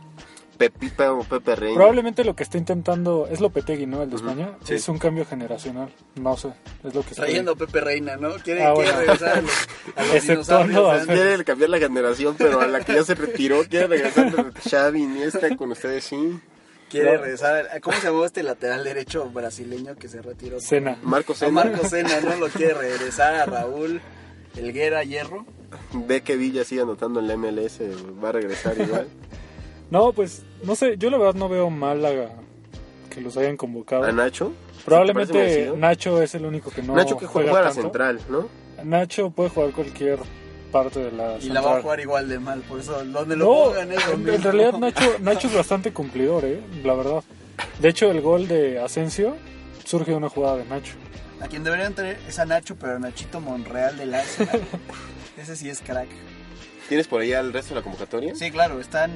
Pepipa 0.56 1.12
o 1.12 1.22
Pepe 1.24 1.56
Reina. 1.56 1.74
Probablemente 1.76 2.24
lo 2.24 2.34
que 2.34 2.42
está 2.42 2.58
intentando 2.58 3.28
es 3.30 3.40
Lopetegui, 3.40 3.86
¿no? 3.86 4.02
El 4.02 4.10
de 4.10 4.16
España. 4.16 4.56
sí. 4.64 4.74
Es 4.74 4.88
un 4.88 4.98
cambio 4.98 5.24
generacional. 5.26 5.90
No 6.16 6.36
sé, 6.36 6.48
es 6.84 6.94
lo 6.94 7.02
que 7.02 7.10
estoy- 7.10 7.26
Trayendo 7.26 7.52
a 7.52 7.56
Pepe 7.56 7.80
Reina, 7.80 8.16
¿no? 8.16 8.34
Quiere, 8.36 8.64
Ah, 8.64 8.72
quiere 8.74 8.90
bueno. 8.92 8.98
regresar 9.00 9.38
a 9.38 9.40
los, 9.42 9.52
a 9.96 10.04
los 10.14 10.22
dinosaurios, 10.26 10.88
a- 10.90 10.98
¿no? 11.04 11.06
Quiere 11.12 11.44
cambiar 11.44 11.70
la 11.70 11.78
generación, 11.78 12.34
pero 12.38 12.60
a 12.60 12.66
la 12.66 12.80
que 12.84 12.94
ya 12.94 13.04
se 13.04 13.14
retiró, 13.14 13.62
quiere 13.64 13.86
regresar 13.86 14.52
Xavi, 14.68 15.02
Iniesta 15.02 15.54
con 15.56 15.72
ustedes, 15.72 16.04
sí. 16.04 16.40
Quiere 16.88 17.18
regresar. 17.18 17.68
a- 17.74 17.80
¿Cómo 17.80 17.96
se 17.98 18.06
llamó 18.06 18.24
este 18.24 18.42
lateral 18.42 18.84
derecho 18.84 19.28
brasileño 19.30 19.96
que 19.96 20.08
se 20.08 20.22
retiró? 20.22 20.60
Cena. 20.60 20.96
Marco 21.02 21.32
A 21.32 21.36
Sena, 21.36 21.50
Marco 21.52 21.88
Sena, 21.88 22.20
¿no? 22.20 22.36
Lo 22.36 22.48
quiere 22.48 22.74
regresar 22.78 23.34
a 23.34 23.44
Raúl 23.46 24.00
Elguera 24.56 25.02
Hierro. 25.02 25.44
ve 25.92 26.22
que 26.22 26.36
Villa 26.36 26.64
sigue 26.64 26.82
anotando 26.82 27.18
en 27.20 27.26
la 27.28 27.36
MLS, 27.36 27.80
va 28.22 28.28
a 28.30 28.32
regresar 28.32 28.78
igual. 28.80 29.08
No, 29.90 30.12
pues, 30.12 30.42
no 30.64 30.74
sé, 30.76 30.96
yo 30.98 31.10
la 31.10 31.18
verdad 31.18 31.34
no 31.34 31.48
veo 31.48 31.70
mal 31.70 32.02
la- 32.02 32.30
que 33.10 33.20
los 33.20 33.36
hayan 33.36 33.56
convocado. 33.56 34.04
¿A 34.04 34.12
Nacho? 34.12 34.52
¿Sí 34.72 34.78
te 34.78 34.84
Probablemente? 34.84 35.72
Nacho 35.76 36.22
es 36.22 36.34
el 36.34 36.44
único 36.44 36.70
que 36.70 36.82
no 36.82 36.94
Nacho 36.94 37.16
que 37.16 37.26
juega 37.26 37.50
juega 37.50 37.66
a 37.66 37.68
la 37.70 37.74
tanto. 37.74 37.82
central, 37.82 38.20
¿no? 38.28 38.48
Nacho 38.84 39.30
puede 39.30 39.48
jugar 39.50 39.70
cualquier 39.72 40.18
parte 40.70 41.00
de 41.00 41.12
la 41.12 41.36
Y 41.38 41.42
central. 41.42 41.54
la 41.54 41.60
va 41.70 41.78
a 41.78 41.82
jugar 41.82 42.00
igual 42.00 42.28
de 42.28 42.38
mal. 42.38 42.60
Por 42.60 42.80
eso, 42.80 43.02
donde 43.04 43.36
lo 43.36 43.44
No, 43.46 43.64
pongan 43.70 43.90
es 43.92 44.06
mismo. 44.18 44.32
en 44.32 44.42
realidad 44.42 44.72
Nacho, 44.74 45.16
Nacho 45.20 45.48
es 45.48 45.54
bastante 45.54 45.92
cumplidor, 45.92 46.44
¿eh? 46.44 46.60
la 46.84 46.94
verdad. 46.94 47.24
De 47.80 47.88
hecho, 47.88 48.10
el 48.10 48.20
gol 48.20 48.48
de 48.48 48.78
Asensio 48.80 49.34
surge 49.84 50.10
de 50.10 50.16
una 50.18 50.28
jugada 50.28 50.58
de 50.58 50.64
Nacho. 50.66 50.92
A 51.40 51.48
quien 51.48 51.64
deberían 51.64 51.94
tener 51.94 52.18
es 52.28 52.38
a 52.38 52.44
Nacho, 52.44 52.76
pero 52.76 52.98
Nachito 52.98 53.40
Monreal 53.40 53.96
del 53.96 54.14
Arsenal. 54.14 54.60
Ese 55.38 55.56
sí 55.56 55.68
es 55.70 55.80
crack. 55.80 56.08
¿Tienes 56.88 57.08
por 57.08 57.20
ahí 57.20 57.32
al 57.32 57.52
resto 57.52 57.70
de 57.74 57.80
la 57.80 57.82
convocatoria? 57.82 58.34
Sí, 58.34 58.50
claro, 58.50 58.80
están 58.80 59.12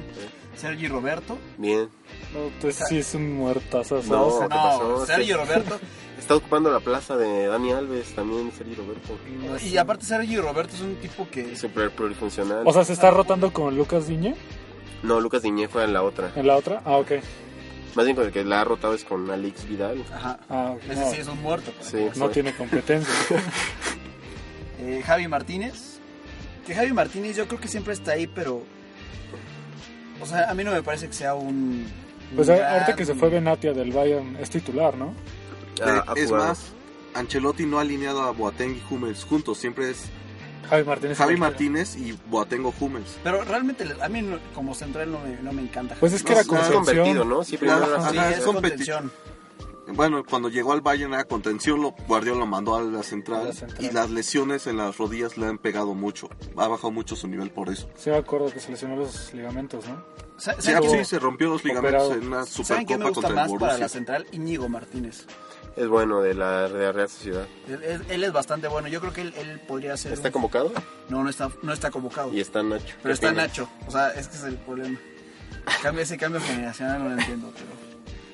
Sergi 0.55 0.87
Roberto. 0.87 1.37
Bien. 1.57 1.89
No, 2.33 2.43
entonces 2.47 2.85
sí 2.89 2.97
es 2.99 3.13
un 3.15 3.33
muertazo. 3.37 4.01
No, 4.07 4.29
No, 4.29 4.39
¿qué 4.41 4.47
pasó? 4.49 5.05
Sergi 5.05 5.25
Sí. 5.27 5.33
Roberto. 5.33 5.79
Está 6.19 6.35
ocupando 6.35 6.69
la 6.71 6.79
plaza 6.81 7.17
de 7.17 7.47
Dani 7.47 7.71
Alves, 7.71 8.13
también 8.13 8.51
Sergio 8.55 8.75
Roberto. 8.75 9.17
Y 9.65 9.77
aparte 9.77 10.05
Sergi 10.05 10.37
Roberto 10.37 10.75
es 10.75 10.81
un 10.81 10.95
tipo 10.97 11.27
que... 11.31 11.55
Super 11.55 11.89
plurifuncional. 11.91 12.61
O 12.65 12.71
sea, 12.73 12.83
se 12.85 12.93
está 12.93 13.09
rotando 13.09 13.51
con 13.51 13.75
Lucas 13.75 14.07
Diñe 14.07 14.35
no, 15.01 15.19
Lucas 15.19 15.41
Diñé 15.41 15.65
juega 15.65 15.87
en 15.87 15.93
la 15.93 16.03
otra. 16.03 16.31
en 16.35 16.45
la 16.45 16.55
otra. 16.57 16.83
Ah, 16.85 16.97
ok. 16.97 17.13
Más 17.95 18.05
bien 18.05 18.15
con 18.15 18.25
el 18.27 18.31
que 18.31 18.43
la 18.43 18.61
ha 18.61 18.63
rotado 18.65 18.93
es 18.93 19.03
con 19.03 19.31
Alex 19.31 19.67
Vidal. 19.67 20.05
Ajá. 20.13 20.39
Ah, 20.47 20.73
ok. 20.75 20.83
Ese 20.91 21.01
No, 21.01 21.11
sí 21.11 21.17
es 21.21 21.27
un 21.27 21.41
muerto. 21.41 21.71
pues. 21.75 21.87
Sí, 21.89 22.19
no 22.19 22.29
tiene 22.29 22.53
competencia. 22.53 23.11
Eh, 24.79 25.01
Javi 25.05 25.27
Martínez. 25.27 25.90
Que 26.65 26.75
Javi 26.75 26.93
Martínez 26.93 27.35
yo 27.37 27.47
creo 27.47 27.59
que 27.59 27.67
siempre 27.67 27.93
está 27.93 28.11
ahí, 28.13 28.27
pero... 28.27 28.63
O 30.21 30.25
sea, 30.25 30.49
a 30.49 30.53
mí 30.53 30.63
no 30.63 30.71
me 30.71 30.83
parece 30.83 31.07
que 31.07 31.13
sea 31.13 31.33
un... 31.33 31.87
Pues 32.35 32.47
ahorita 32.47 32.85
gran- 32.85 32.95
que 32.95 33.05
se 33.05 33.15
fue 33.15 33.29
Benatia 33.29 33.73
del 33.73 33.91
Bayern 33.91 34.37
es 34.37 34.49
titular, 34.49 34.95
¿no? 34.95 35.13
Ah, 35.83 36.03
ha 36.07 36.13
es 36.13 36.31
más, 36.31 36.71
Ancelotti 37.13 37.65
no 37.65 37.79
ha 37.79 37.81
alineado 37.81 38.21
a 38.21 38.31
Boateng 38.31 38.75
y 38.75 38.93
Hummels 38.93 39.25
juntos. 39.25 39.57
Siempre 39.57 39.89
es 39.89 40.05
Javi 40.69 40.83
Martínez. 40.83 41.17
Javi 41.17 41.33
es 41.33 41.39
Martínez 41.39 41.95
y 41.97 42.17
Boateng 42.27 42.63
o 42.65 42.73
Hummels. 42.79 43.17
Pero 43.23 43.43
realmente 43.43 43.85
a 43.99 44.07
mí 44.07 44.23
como 44.53 44.75
central 44.75 45.11
no 45.11 45.19
me, 45.19 45.41
no 45.41 45.51
me 45.51 45.61
encanta. 45.63 45.95
Pues 45.99 46.13
es 46.13 46.23
que 46.23 46.29
No, 46.33 46.39
era 46.39 46.41
Es 46.41 46.47
concepción. 46.47 47.27
¿no? 47.29 47.43
Sí, 47.43 47.57
primero 47.57 47.85
sí, 48.11 48.17
es 48.17 48.43
son 48.43 48.53
contención. 48.55 49.11
Bueno, 49.87 50.23
cuando 50.23 50.49
llegó 50.49 50.73
al 50.73 50.81
Bayern 50.81 51.13
era 51.13 51.23
contención, 51.25 51.81
lo, 51.81 51.91
Guardiola 52.07 52.39
lo 52.41 52.45
mandó 52.45 52.75
a 52.75 52.81
la, 52.81 53.03
central, 53.03 53.41
A 53.41 53.43
la 53.45 53.53
central. 53.53 53.83
y 53.83 53.91
las 53.91 54.09
lesiones 54.09 54.67
en 54.67 54.77
las 54.77 54.97
rodillas 54.97 55.37
le 55.37 55.47
han 55.47 55.57
pegado 55.57 55.93
mucho. 55.95 56.29
Ha 56.55 56.67
bajado 56.67 56.91
mucho 56.91 57.15
su 57.15 57.27
nivel 57.27 57.49
por 57.51 57.69
eso. 57.69 57.89
Sí, 57.97 58.09
me 58.09 58.17
acuerdo 58.17 58.51
que 58.51 58.59
se 58.59 58.71
lesionó 58.71 58.95
los 58.95 59.33
ligamentos, 59.33 59.85
¿no? 59.87 60.03
Sí, 60.37 60.49
¿Saben, 60.59 60.59
Estuvo 60.83 60.99
sí, 60.99 61.05
se 61.05 61.19
rompió 61.19 61.49
los 61.49 61.63
ligamentos 61.63 62.03
operado. 62.07 62.21
en 62.21 62.27
una 62.27 62.45
¿saben 62.45 62.85
quién 62.85 62.99
me 62.99 63.05
supercopa 63.05 63.09
gusta 63.09 63.21
contra 63.27 63.43
el 63.45 63.49
más 63.51 63.59
para 63.59 63.77
la 63.77 63.89
central? 63.89 64.27
Íñigo 64.31 64.69
Martínez. 64.69 65.25
Es 65.75 65.87
bueno 65.87 66.21
de 66.21 66.33
la, 66.33 66.67
de 66.67 66.83
la 66.85 66.91
Real 66.91 67.09
Sociedad. 67.09 67.47
Él, 67.67 67.83
él- 67.83 68.03
él 68.09 68.23
es 68.23 68.31
bastante 68.33 68.67
bueno. 68.67 68.87
Yo 68.87 68.99
creo 69.01 69.13
que 69.13 69.21
él, 69.21 69.33
él 69.37 69.59
podría 69.67 69.95
ser. 69.97 70.13
¿Está 70.13 70.27
un- 70.29 70.33
convocado? 70.33 70.71
No, 71.09 71.23
no 71.23 71.29
está, 71.29 71.49
no 71.61 71.71
está 71.73 71.91
convocado. 71.91 72.33
Y 72.33 72.39
está 72.41 72.61
Nacho. 72.63 72.85
Pero 73.01 73.03
¿Qué 73.03 73.11
está? 73.11 73.31
Nacho. 73.31 73.69
O 73.87 73.91
sea, 73.91 74.09
es 74.11 74.27
que 74.27 74.35
es 74.37 74.43
el 74.43 74.55
problema. 74.57 74.97
Cambio, 75.81 76.03
ese 76.03 76.17
cambio 76.17 76.41
generacional 76.41 77.03
no 77.03 77.09
lo 77.09 77.19
entiendo, 77.19 77.51
pero. 77.53 77.90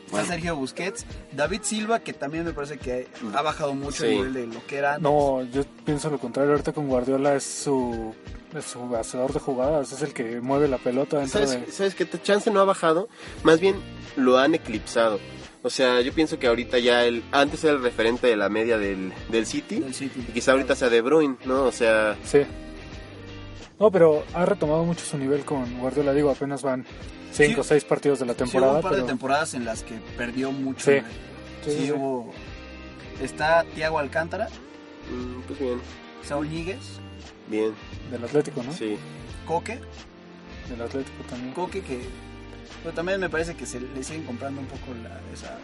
Está 0.08 0.26
Sergio 0.26 0.56
Busquets, 0.56 1.06
David 1.34 1.60
Silva, 1.64 2.00
que 2.00 2.14
también 2.14 2.44
me 2.46 2.54
parece 2.54 2.78
que 2.78 3.08
ha 3.36 3.42
bajado 3.42 3.74
mucho 3.76 4.04
Sí. 4.04 4.06
el 4.06 4.12
nivel 4.16 4.34
de 4.34 4.48
lo 4.48 4.66
que 4.66 4.78
era. 4.78 4.96
antes. 4.96 5.04
No, 5.04 5.44
yo 5.44 5.64
pienso 5.86 6.10
lo 6.10 6.18
contrario. 6.18 6.52
Ahorita 6.54 6.72
con 6.74 6.88
Guardiola 6.88 7.36
es 7.36 7.44
su, 7.44 8.16
es 8.58 8.66
su 8.66 8.96
hacedor 8.96 9.34
de 9.34 9.40
jugadas, 9.40 9.92
es 9.92 10.02
el 10.02 10.14
que 10.14 10.40
mueve 10.42 10.68
la 10.68 10.78
pelota 10.78 11.20
dentro 11.20 11.46
¿Sabes, 11.46 11.66
de... 11.68 11.72
¿Sabes 11.72 11.94
qué? 11.96 12.08
Chance 12.22 12.50
no 12.52 12.62
ha 12.62 12.66
bajado, 12.66 13.10
más 13.44 13.60
bien 13.60 13.76
lo 14.16 14.38
han 14.38 14.56
eclipsado. 14.56 15.20
O 15.64 15.70
sea, 15.70 16.00
yo 16.02 16.14
pienso 16.14 16.40
que 16.40 16.48
ahorita 16.48 16.80
ya 16.80 17.04
el 17.04 17.24
antes 17.32 17.64
era 17.66 17.74
el 17.74 17.82
referente 17.84 18.28
de 18.28 18.38
la 18.38 18.48
media 18.48 18.78
del, 18.78 19.12
del 19.30 19.46
City 19.46 19.80
Del 19.82 19.94
City. 19.94 20.24
y 20.30 20.32
quizá 20.32 20.54
ahorita 20.54 20.76
sea 20.76 20.90
De 20.90 21.02
Bruyne, 21.02 21.36
¿no? 21.46 21.64
O 21.64 21.72
sea, 21.74 22.16
Sí. 22.24 22.40
No, 23.80 23.92
pero 23.92 24.24
ha 24.34 24.46
retomado 24.46 24.84
mucho 24.86 25.04
su 25.06 25.18
nivel 25.18 25.44
con 25.46 25.80
Guardiola. 25.80 26.14
Digo, 26.14 26.32
apenas 26.32 26.64
van 26.64 26.86
cinco 27.46 27.62
o 27.62 27.64
Sí. 27.64 27.70
seis 27.70 27.84
partidos 27.86 28.20
de 28.20 28.26
la 28.26 28.34
Sí, 28.34 28.38
hubo 28.44 28.46
temporada. 28.52 28.76
un 28.78 28.82
par 28.82 28.92
pero... 28.92 29.04
de 29.04 29.08
temporadas 29.10 29.54
en 29.54 29.66
las 29.66 29.84
que 29.84 29.96
perdió 30.18 30.52
mucho. 30.52 30.92
Sí. 30.92 31.00
Sí, 31.64 31.72
Sí, 31.72 31.78
sí, 31.78 31.86
sí. 31.86 31.92
hubo. 31.92 32.32
Está 33.22 33.64
Tiago 33.76 34.00
Alcántara, 34.00 34.48
mm, 35.12 35.42
pues 35.48 35.60
bien, 35.60 35.80
Saúl 36.24 36.50
Ñíguez, 36.50 36.80
bien, 37.48 37.74
Del 38.12 38.24
Atlético, 38.24 38.62
¿no? 38.64 38.72
sí. 38.74 38.98
Coque. 39.46 39.80
Del 40.70 40.82
Atlético 40.82 41.24
también. 41.30 41.54
Coque 41.54 41.82
que. 41.82 42.02
Pero 42.84 42.94
también 42.94 43.20
me 43.20 43.30
parece 43.30 43.56
que 43.56 43.66
se 43.66 43.80
le 43.80 44.04
siguen 44.04 44.24
comprando 44.24 44.62
un 44.62 44.68
poco 44.68 44.94
la, 45.04 45.20
esa, 45.34 45.58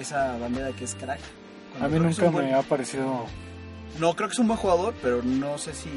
esa 0.00 0.38
bandera 0.38 0.70
que 0.72 0.84
es 0.84 0.94
crack. 0.94 1.20
Cuando 1.72 1.86
A 1.86 1.88
mí 2.00 2.04
nunca 2.06 2.30
buen- 2.30 2.46
me 2.46 2.54
ha 2.54 2.62
parecido... 2.62 3.26
No, 3.98 4.14
creo 4.16 4.28
que 4.28 4.32
es 4.32 4.38
un 4.38 4.46
buen 4.48 4.58
jugador, 4.58 4.94
pero 5.02 5.22
no 5.22 5.58
sé 5.58 5.72
si. 5.74 5.88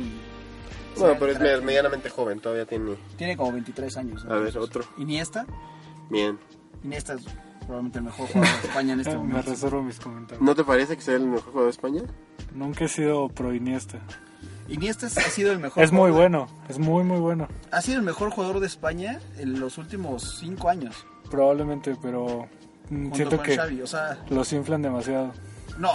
Bueno, 1.00 1.16
pero 1.20 1.32
es 1.32 1.40
me- 1.40 1.62
medianamente 1.62 2.10
joven, 2.10 2.40
todavía 2.40 2.66
tiene... 2.66 2.96
Tiene 3.18 3.36
como 3.38 3.52
23 3.54 3.98
años. 3.98 4.26
¿no? 4.26 4.34
A 4.34 4.38
ver, 4.40 4.58
otro. 4.58 4.84
Iniesta. 4.98 5.46
Bien. 6.10 6.38
Iniesta 6.84 7.14
es 7.14 7.22
probablemente 7.60 8.00
el 8.00 8.06
mejor 8.06 8.28
jugador 8.28 8.62
de 8.62 8.68
España 8.68 8.94
en 8.94 9.00
este 9.02 9.12
Me 9.18 9.18
momento. 9.18 9.52
reservo 9.52 9.84
mis 9.84 10.00
comentarios. 10.00 10.42
¿No 10.42 10.56
te 10.56 10.64
parece 10.64 10.96
que 10.96 11.02
sea 11.02 11.16
el 11.16 11.26
mejor 11.28 11.44
jugador 11.52 11.66
de 11.66 11.72
España? 11.72 12.02
Nunca 12.54 12.86
he 12.86 12.88
sido 12.88 13.28
pro 13.30 13.54
Iniesta. 13.54 14.00
Iniesta 14.70 15.08
es- 15.08 15.18
ha 15.18 15.22
sido 15.22 15.52
el 15.52 15.60
mejor. 15.60 15.84
Es 15.84 15.92
muy 15.92 16.10
jugador- 16.12 16.14
bueno, 16.32 16.48
es 16.70 16.78
muy 16.80 17.04
muy 17.04 17.20
bueno. 17.20 17.48
Ha 17.72 17.82
sido 17.82 17.98
el 18.00 18.04
mejor 18.04 18.30
jugador 18.32 18.60
de 18.60 18.68
España 18.68 19.20
en 19.38 19.60
los 19.60 19.78
últimos 19.78 20.38
5 20.40 20.70
años. 20.70 21.06
Probablemente, 21.30 21.96
pero 22.02 22.48
mm, 22.90 22.96
Junto 23.04 23.16
siento 23.16 23.36
con 23.38 23.46
que 23.46 23.56
Xavi. 23.58 23.82
O 23.82 23.88
sea, 23.88 24.18
los 24.30 24.52
inflan 24.54 24.82
demasiado. 24.82 25.32
no. 25.78 25.92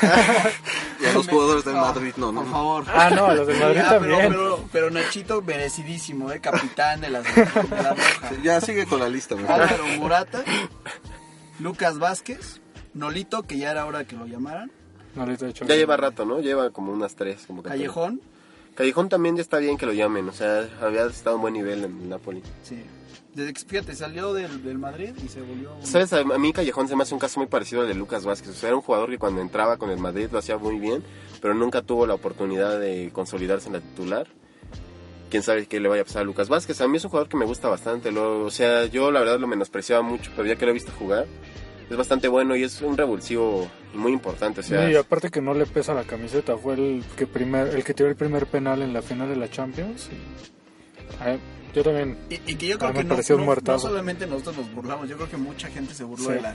Y 1.00 1.04
a 1.06 1.12
los 1.12 1.28
jugadores 1.28 1.64
del 1.64 1.74
Madrid 1.74 2.12
no, 2.16 2.32
¿no? 2.32 2.42
Por 2.42 2.50
favor. 2.50 2.84
Ah, 2.88 3.10
no, 3.10 3.26
a 3.26 3.34
los 3.34 3.46
del 3.46 3.58
Madrid 3.60 3.80
Ah, 3.84 3.96
pero, 4.00 4.00
también. 4.16 4.28
pero, 4.32 4.64
pero 4.72 4.90
Nachito 4.90 5.42
merecidísimo, 5.42 6.32
¿eh? 6.32 6.40
Capitán 6.40 7.00
de 7.00 7.10
la, 7.10 7.22
de 7.22 7.28
la 7.34 7.90
Roja. 7.90 8.28
Sí, 8.30 8.36
Ya 8.42 8.60
sigue 8.60 8.86
con 8.86 9.00
la 9.00 9.08
lista, 9.08 9.36
mejor. 9.36 9.60
Álvaro 9.62 9.84
Morata, 9.98 10.42
Lucas 11.60 11.98
Vázquez, 11.98 12.60
Nolito, 12.94 13.42
que 13.42 13.58
ya 13.58 13.70
era 13.70 13.84
hora 13.86 14.04
que 14.04 14.16
lo 14.16 14.26
llamaran, 14.26 14.70
Ya 15.66 15.74
lleva 15.76 15.96
rato, 15.96 16.24
¿no? 16.24 16.40
Lleva 16.40 16.70
como 16.70 16.92
unas 16.92 17.14
tres. 17.14 17.44
Como 17.46 17.62
que 17.62 17.68
Callejón, 17.68 18.20
Callejón 18.74 19.08
también 19.08 19.36
ya 19.36 19.42
está 19.42 19.58
bien 19.58 19.76
que 19.78 19.86
lo 19.86 19.92
llamen, 19.92 20.28
o 20.28 20.32
sea, 20.32 20.68
había 20.82 21.06
estado 21.06 21.36
en 21.36 21.42
buen 21.42 21.54
nivel 21.54 21.84
en 21.84 22.08
Napoli. 22.08 22.42
sí. 22.62 22.82
Desde 23.36 23.52
que, 23.52 23.60
fíjate, 23.60 23.94
salió 23.94 24.32
del, 24.32 24.64
del 24.64 24.78
Madrid 24.78 25.10
y 25.22 25.28
se 25.28 25.40
volvió... 25.42 25.74
un- 25.74 25.86
¿Sabes? 25.86 26.12
A 26.12 26.24
mí 26.24 26.52
Callejón 26.52 26.88
se 26.88 26.96
me 26.96 27.02
hace 27.02 27.12
un 27.14 27.20
caso 27.20 27.38
muy 27.38 27.46
parecido 27.48 27.82
al 27.82 27.88
de 27.88 27.94
Lucas 27.94 28.24
Vázquez. 28.24 28.50
O 28.50 28.54
sea, 28.54 28.70
era 28.70 28.76
un 28.76 28.82
jugador 28.82 29.10
que 29.10 29.18
cuando 29.18 29.40
entraba 29.42 29.76
con 29.76 29.90
el 29.90 29.98
Madrid 29.98 30.28
lo 30.32 30.38
hacía 30.38 30.56
muy 30.56 30.78
bien, 30.78 31.02
pero 31.42 31.52
nunca 31.54 31.82
tuvo 31.82 32.06
la 32.06 32.14
oportunidad 32.14 32.80
de 32.80 33.10
consolidarse 33.12 33.66
en 33.68 33.74
la 33.74 33.80
titular. 33.80 34.26
Quién 35.28 35.42
sabe 35.42 35.66
qué 35.66 35.80
le 35.80 35.88
vaya 35.88 36.02
a 36.02 36.04
pasar 36.06 36.22
a 36.22 36.24
Lucas 36.24 36.48
Vázquez. 36.48 36.80
A 36.80 36.88
mí 36.88 36.96
es 36.96 37.04
un 37.04 37.10
jugador 37.10 37.28
que 37.28 37.36
me 37.36 37.44
gusta 37.44 37.68
bastante. 37.68 38.10
Lo, 38.10 38.44
o 38.44 38.50
sea, 38.50 38.86
yo 38.86 39.10
la 39.10 39.20
verdad 39.20 39.38
lo 39.38 39.46
menospreciaba 39.48 40.00
mucho, 40.02 40.30
pero 40.34 40.48
ya 40.48 40.56
que 40.56 40.64
lo 40.64 40.70
he 40.70 40.74
visto 40.74 40.92
jugar, 40.98 41.26
es 41.90 41.96
bastante 41.96 42.28
bueno 42.28 42.56
y 42.56 42.62
es 42.62 42.80
un 42.80 42.96
revulsivo 42.96 43.68
muy 43.92 44.12
importante. 44.12 44.60
O 44.60 44.62
sea, 44.62 44.90
y 44.90 44.94
aparte 44.96 45.28
que 45.30 45.42
no 45.42 45.52
le 45.52 45.66
pesa 45.66 45.92
la 45.94 46.04
camiseta, 46.04 46.56
fue 46.56 46.74
el 46.74 47.04
que 47.16 47.26
primer, 47.26 47.68
el 47.74 47.84
que 47.84 47.92
tiró 47.92 48.08
el 48.08 48.16
primer 48.16 48.46
penal 48.46 48.80
en 48.82 48.92
la 48.94 49.02
final 49.02 49.28
de 49.28 49.36
la 49.36 49.50
Champions. 49.50 50.08
y- 50.12 51.16
yo 51.76 51.82
también. 51.84 52.18
Y, 52.30 52.34
y 52.34 52.56
que 52.56 52.66
yo 52.66 52.78
creo 52.78 52.92
me 52.92 52.98
que 53.00 53.04
no, 53.04 53.78
solamente 53.78 54.26
nosotros 54.26 54.56
nos 54.58 54.72
burlamos, 54.74 55.08
yo 55.08 55.16
creo 55.16 55.30
que 55.30 55.36
mucha 55.36 55.68
gente 55.68 55.94
se 55.94 56.04
burló 56.04 56.26
Sí. 56.26 56.32
de 56.32 56.40
la, 56.40 56.54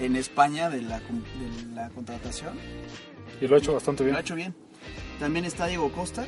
en 0.00 0.16
España 0.16 0.68
de 0.70 0.82
la, 0.82 1.00
con- 1.00 1.22
de 1.22 1.74
la 1.74 1.88
contratación. 1.90 2.54
Y 3.40 3.46
lo 3.46 3.56
ha 3.56 3.58
hecho 3.58 3.74
bastante 3.74 4.02
Lo 4.02 4.06
bien. 4.06 4.16
ha 4.16 4.20
hecho 4.20 4.34
bien. 4.34 4.54
También 5.20 5.44
está 5.44 5.66
Diego 5.66 5.90
Costa 5.92 6.26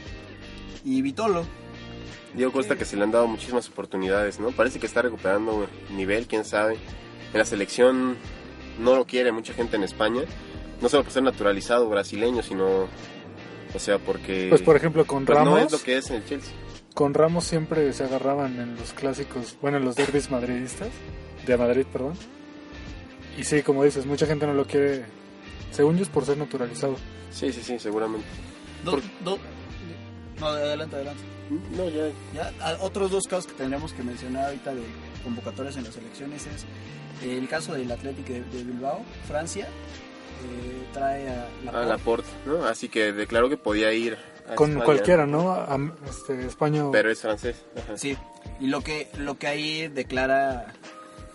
y 0.84 1.02
Vitolo. 1.02 1.44
Diego 2.34 2.52
Costa 2.52 2.76
que 2.76 2.84
se 2.84 2.96
le 2.96 3.04
han 3.04 3.10
dado 3.12 3.26
muchísimas 3.26 3.68
oportunidades, 3.68 4.40
¿no? 4.40 4.50
Parece 4.50 4.78
que 4.80 4.86
está 4.86 5.02
recuperando 5.02 5.66
nivel, 5.90 6.26
quién 6.26 6.44
sabe. 6.44 6.74
En 7.32 7.38
la 7.38 7.44
selección 7.44 8.16
no 8.78 8.96
lo 8.96 9.06
quiere 9.06 9.32
mucha 9.32 9.54
gente 9.54 9.76
en 9.76 9.84
España. 9.84 10.22
No 10.82 10.88
solo 10.88 11.04
por 11.04 11.12
ser 11.12 11.22
naturalizado 11.22 11.88
brasileño, 11.88 12.42
sino... 12.42 12.88
O 13.74 13.78
sea, 13.78 13.98
porque... 13.98 14.46
Pues 14.50 14.62
por 14.62 14.76
ejemplo 14.76 15.04
con 15.06 15.24
pues, 15.24 15.38
no 15.38 15.44
Ramos, 15.44 15.62
es 15.66 15.72
lo 15.72 15.78
que 15.78 15.96
es 15.96 16.10
en 16.10 16.16
el 16.16 16.24
Chelsea. 16.26 16.52
Con 16.94 17.12
Ramos 17.14 17.44
siempre 17.44 17.92
se 17.92 18.04
agarraban 18.04 18.58
en 18.60 18.76
los 18.76 18.92
clásicos, 18.92 19.56
bueno, 19.60 19.78
en 19.78 19.84
los 19.84 19.96
derbis 19.96 20.30
madridistas, 20.30 20.88
de 21.46 21.56
Madrid, 21.56 21.86
perdón. 21.92 22.14
Y 23.36 23.44
sí, 23.44 23.62
como 23.62 23.82
dices, 23.84 24.06
mucha 24.06 24.26
gente 24.26 24.46
no 24.46 24.54
lo 24.54 24.64
quiere, 24.66 25.04
según 25.72 25.96
yo 25.96 26.04
es 26.04 26.08
por 26.08 26.24
ser 26.24 26.38
naturalizado. 26.38 26.96
Sí, 27.32 27.52
sí, 27.52 27.62
sí, 27.62 27.78
seguramente. 27.78 28.26
Do- 28.84 28.92
Por- 28.92 29.02
do- 29.24 29.38
no, 30.40 30.46
adelante, 30.46 30.96
adelante. 30.96 31.22
No, 31.76 31.88
ya... 31.88 32.06
Ya, 32.32 32.78
otros 32.80 33.10
dos 33.10 33.24
casos 33.24 33.46
que 33.48 33.52
tendremos 33.54 33.92
que 33.92 34.02
mencionar 34.02 34.46
ahorita 34.46 34.74
de 34.74 34.82
convocatorias 35.22 35.76
en 35.76 35.84
las 35.84 35.96
elecciones 35.96 36.46
es 36.46 36.64
el 37.28 37.48
caso 37.48 37.74
del 37.74 37.90
Atlético 37.90 38.32
de, 38.32 38.42
de 38.42 38.64
Bilbao, 38.64 39.02
Francia, 39.26 39.64
eh, 39.66 40.86
trae 40.92 41.28
a 41.28 41.48
la 41.64 41.70
A 41.82 41.84
Laporte, 41.86 42.28
¿no? 42.46 42.64
Así 42.64 42.88
que 42.88 43.12
declaró 43.12 43.48
que 43.48 43.56
podía 43.56 43.92
ir 43.92 44.16
Con 44.54 44.70
España, 44.70 44.84
cualquiera, 44.84 45.26
¿no? 45.26 45.50
A- 45.52 45.78
este, 46.08 46.46
España. 46.46 46.84
Pero 46.92 47.10
es 47.10 47.20
francés. 47.20 47.56
Ajá. 47.76 47.96
Sí, 47.96 48.16
y 48.60 48.66
lo 48.68 48.82
que, 48.82 49.08
lo 49.18 49.38
que 49.38 49.46
ahí 49.46 49.88
declara, 49.88 50.72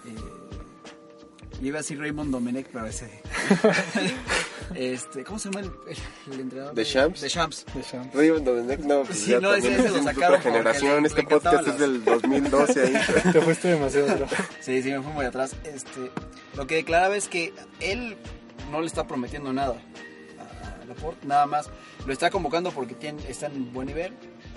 eh, 0.06 1.60
iba 1.62 1.80
a 1.80 1.82
decir 1.82 2.00
Raymond 2.00 2.32
Domenech, 2.32 2.68
pero 2.72 2.86
ese... 2.86 3.10
este, 4.76 5.24
¿Cómo 5.24 5.40
se 5.40 5.50
llama 5.50 5.62
el, 5.66 5.72
el 6.34 6.40
entrenador? 6.40 6.74
¿De 6.76 6.86
Champs? 6.86 7.22
De 7.22 7.30
Champs. 7.30 7.66
de 7.74 7.82
Champs. 7.84 8.14
Riven 8.16 8.44
Domenech, 8.46 8.80
no, 8.82 9.04
pues 9.04 9.18
Sí, 9.20 9.32
ya 9.32 9.40
no, 9.40 9.54
ese- 9.54 9.74
ese 9.74 9.90
lo 9.90 9.98
es 9.98 10.04
sacaron 10.04 10.42
generación. 10.42 11.02
le- 11.02 11.08
Este 11.08 11.22
le 11.24 11.28
podcast 11.28 11.62
es 11.62 11.68
las- 11.68 11.80
del 11.80 12.06
2012 12.06 12.82
ahí. 12.84 12.94
Te 13.34 13.42
fuiste 13.42 13.68
demasiado 13.70 14.12
atrás. 14.12 14.32
Sí, 14.62 14.82
sí, 14.84 14.92
me 14.92 15.02
fui 15.02 15.12
muy 15.14 15.26
atrás. 15.26 15.56
Este, 15.64 16.12
lo 16.56 16.68
que 16.68 16.76
declaraba 16.76 17.18
es 17.18 17.28
que 17.28 17.54
él 17.80 18.16
no 18.72 18.82
le 18.82 18.88
está 18.88 19.08
prometiendo 19.08 19.52
nada 19.52 19.76
a 20.40 20.86
Laporte, 20.86 21.26
nada 21.28 21.46
más. 21.48 21.70
Lo 22.06 22.14
está 22.14 22.30
convocando 22.30 22.72
porque 22.72 22.96
tiene, 22.96 23.22
está 23.28 23.48
en 23.48 23.74
buen 23.74 23.88
nivel 23.88 24.14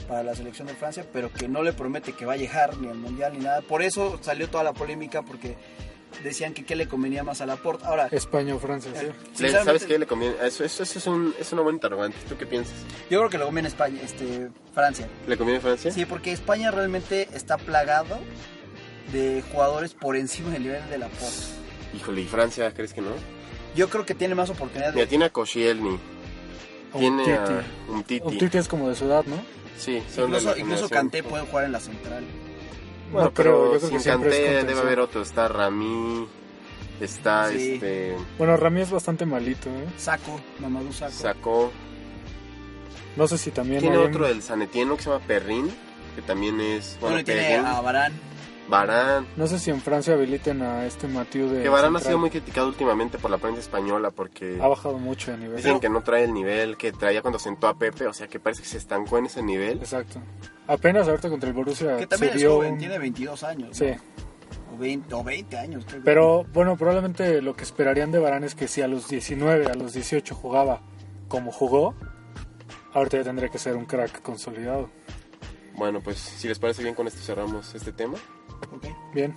para 0.08 0.22
la 0.22 0.34
selección 0.34 0.68
de 0.68 0.74
Francia, 0.74 1.06
pero 1.12 1.32
que 1.32 1.48
no 1.48 1.62
le 1.62 1.72
promete 1.72 2.12
que 2.12 2.24
va 2.24 2.34
a 2.34 2.36
llegar 2.36 2.76
ni 2.78 2.88
al 2.88 2.96
Mundial 2.96 3.32
ni 3.32 3.40
nada. 3.44 3.60
Por 3.62 3.82
eso 3.82 4.18
salió 4.22 4.48
toda 4.48 4.64
la 4.64 4.72
polémica 4.72 5.22
porque 5.22 5.56
decían 6.22 6.54
que 6.54 6.64
qué 6.64 6.76
le 6.76 6.86
convenía 6.88 7.24
más 7.24 7.40
a 7.40 7.46
Laporte. 7.46 7.84
Ahora, 7.86 8.08
España 8.10 8.54
o 8.54 8.58
Francia, 8.58 8.92
sí. 8.94 9.06
Sinceramente, 9.32 9.64
¿Sabes 9.64 9.84
qué 9.84 9.98
le 9.98 10.06
conviene? 10.06 10.36
Eso, 10.42 10.64
eso, 10.64 10.82
eso 10.82 10.98
es, 10.98 11.06
un, 11.06 11.34
es 11.38 11.52
una 11.52 11.62
buena 11.62 11.76
interrogante. 11.76 12.16
¿Tú 12.28 12.36
qué 12.36 12.46
piensas? 12.46 12.74
Yo 13.10 13.18
creo 13.18 13.30
que 13.30 13.38
le 13.38 13.44
conviene 13.44 13.68
España, 13.68 14.00
este, 14.02 14.50
Francia. 14.74 15.08
¿Le 15.26 15.36
conviene 15.36 15.60
Francia? 15.60 15.90
Sí, 15.90 16.04
porque 16.04 16.32
España 16.32 16.70
realmente 16.70 17.28
está 17.34 17.56
plagado 17.56 18.18
de 19.12 19.42
jugadores 19.52 19.94
por 19.94 20.16
encima 20.16 20.50
del 20.50 20.62
nivel 20.62 20.88
de 20.90 20.98
Laporte. 20.98 21.62
Híjole, 21.94 22.22
¿y 22.22 22.26
Francia 22.26 22.72
crees 22.72 22.94
que 22.94 23.00
no? 23.00 23.10
Yo 23.74 23.88
creo 23.88 24.04
que 24.04 24.14
tiene 24.14 24.34
más 24.34 24.50
oportunidades. 24.50 24.94
Mira, 24.94 25.06
tiene 25.06 25.24
a 25.26 25.30
Koscielny, 25.30 25.98
tiene 26.92 27.22
Umtiti. 27.22 27.30
a 27.32 27.64
Umtiti. 27.92 28.20
Umtiti 28.26 28.58
es 28.58 28.68
como 28.68 28.88
de 28.88 28.94
su 28.96 29.04
edad, 29.06 29.24
¿no? 29.26 29.36
Sí, 29.78 30.02
son 30.14 30.30
de 30.30 30.38
Incluso, 30.38 30.50
la 30.54 30.58
incluso. 30.60 30.88
Canté 30.88 31.22
puede 31.22 31.44
jugar 31.46 31.64
en 31.64 31.72
la 31.72 31.80
central. 31.80 32.24
Bueno, 33.10 33.28
No, 33.28 33.34
pero 33.34 33.50
pero 33.50 33.72
yo 33.74 33.78
creo 33.78 33.90
que 33.90 33.96
es 33.96 34.04
Kanté 34.04 34.64
debe 34.64 34.80
haber 34.80 35.00
otro. 35.00 35.22
Está 35.22 35.48
Rami, 35.48 36.26
está 37.00 37.50
Sí. 37.50 37.72
este... 37.74 38.16
Bueno, 38.38 38.56
Rami 38.56 38.80
es 38.82 38.90
bastante 38.90 39.26
malito, 39.26 39.68
¿eh? 39.68 39.86
Saco, 39.98 40.40
Mamadou 40.60 40.92
Saco. 40.92 41.12
Sacó. 41.12 41.72
No 43.16 43.26
sé 43.26 43.36
si 43.38 43.50
también 43.50 43.80
Tiene 43.80 43.96
hay 43.96 44.04
otro 44.04 44.22
un- 44.24 44.28
del 44.30 44.42
Sanetieno 44.42 44.96
que 44.96 45.02
se 45.02 45.10
llama 45.10 45.22
Perrin, 45.26 45.70
que 46.16 46.22
también 46.22 46.60
es... 46.60 46.96
Bueno, 47.00 47.16
Bueno, 47.16 47.24
tiene 47.26 47.42
Perrin, 47.42 47.66
a 47.66 47.80
Barán. 47.82 48.12
Varane. 48.68 49.26
No 49.36 49.46
sé 49.46 49.58
si 49.58 49.70
en 49.70 49.80
Francia 49.80 50.14
habiliten 50.14 50.62
a 50.62 50.86
este 50.86 51.06
Mathieu 51.08 51.48
de 51.48 51.62
Que 51.62 51.68
Varane 51.68 51.98
ha 51.98 52.00
sido 52.00 52.18
muy 52.18 52.30
criticado 52.30 52.68
últimamente 52.68 53.18
por 53.18 53.30
la 53.30 53.38
prensa 53.38 53.60
española 53.60 54.10
porque... 54.10 54.58
Ha 54.62 54.68
bajado 54.68 54.98
mucho 54.98 55.30
de 55.32 55.38
nivel. 55.38 55.56
Dicen 55.56 55.80
que 55.80 55.88
no 55.90 56.02
trae 56.02 56.24
el 56.24 56.32
nivel 56.32 56.76
que 56.76 56.92
traía 56.92 57.20
cuando 57.22 57.38
sentó 57.38 57.66
a 57.68 57.74
Pepe, 57.76 58.06
o 58.06 58.12
sea 58.14 58.28
que 58.28 58.40
parece 58.40 58.62
que 58.62 58.68
se 58.68 58.78
estancó 58.78 59.18
en 59.18 59.26
ese 59.26 59.42
nivel. 59.42 59.78
Exacto. 59.78 60.20
Apenas 60.68 61.08
ahorita 61.08 61.28
contra 61.28 61.48
el 61.48 61.54
Borussia 61.54 61.96
Que 61.96 62.06
también 62.06 62.32
se 62.32 62.38
es 62.38 62.46
joven, 62.50 62.72
un- 62.74 62.78
tiene 62.78 62.98
22 62.98 63.42
años. 63.42 63.76
Sí. 63.76 63.86
¿no? 63.90 64.74
O 64.74 64.78
20, 64.78 65.14
o 65.14 65.22
20 65.24 65.58
años. 65.58 65.84
creo 65.86 66.00
que- 66.00 66.04
Pero 66.04 66.44
bueno, 66.54 66.76
probablemente 66.76 67.42
lo 67.42 67.54
que 67.54 67.64
esperarían 67.64 68.10
de 68.10 68.20
Varane 68.20 68.46
es 68.46 68.54
que 68.54 68.68
si 68.68 68.80
a 68.80 68.88
los 68.88 69.08
19, 69.08 69.66
a 69.66 69.74
los 69.74 69.92
18 69.92 70.34
jugaba 70.34 70.80
como 71.28 71.50
jugó, 71.52 71.94
ahorita 72.94 73.18
ya 73.18 73.24
tendría 73.24 73.48
que 73.50 73.58
ser 73.58 73.76
un 73.76 73.84
crack 73.84 74.22
consolidado. 74.22 74.88
Bueno, 75.74 76.00
pues 76.02 76.18
si 76.18 76.48
les 76.48 76.58
parece 76.58 76.82
bien 76.82 76.94
con 76.94 77.06
esto 77.06 77.20
cerramos 77.20 77.74
este 77.74 77.92
tema. 77.92 78.14
Ok. 78.70 78.86
Bien. 79.14 79.34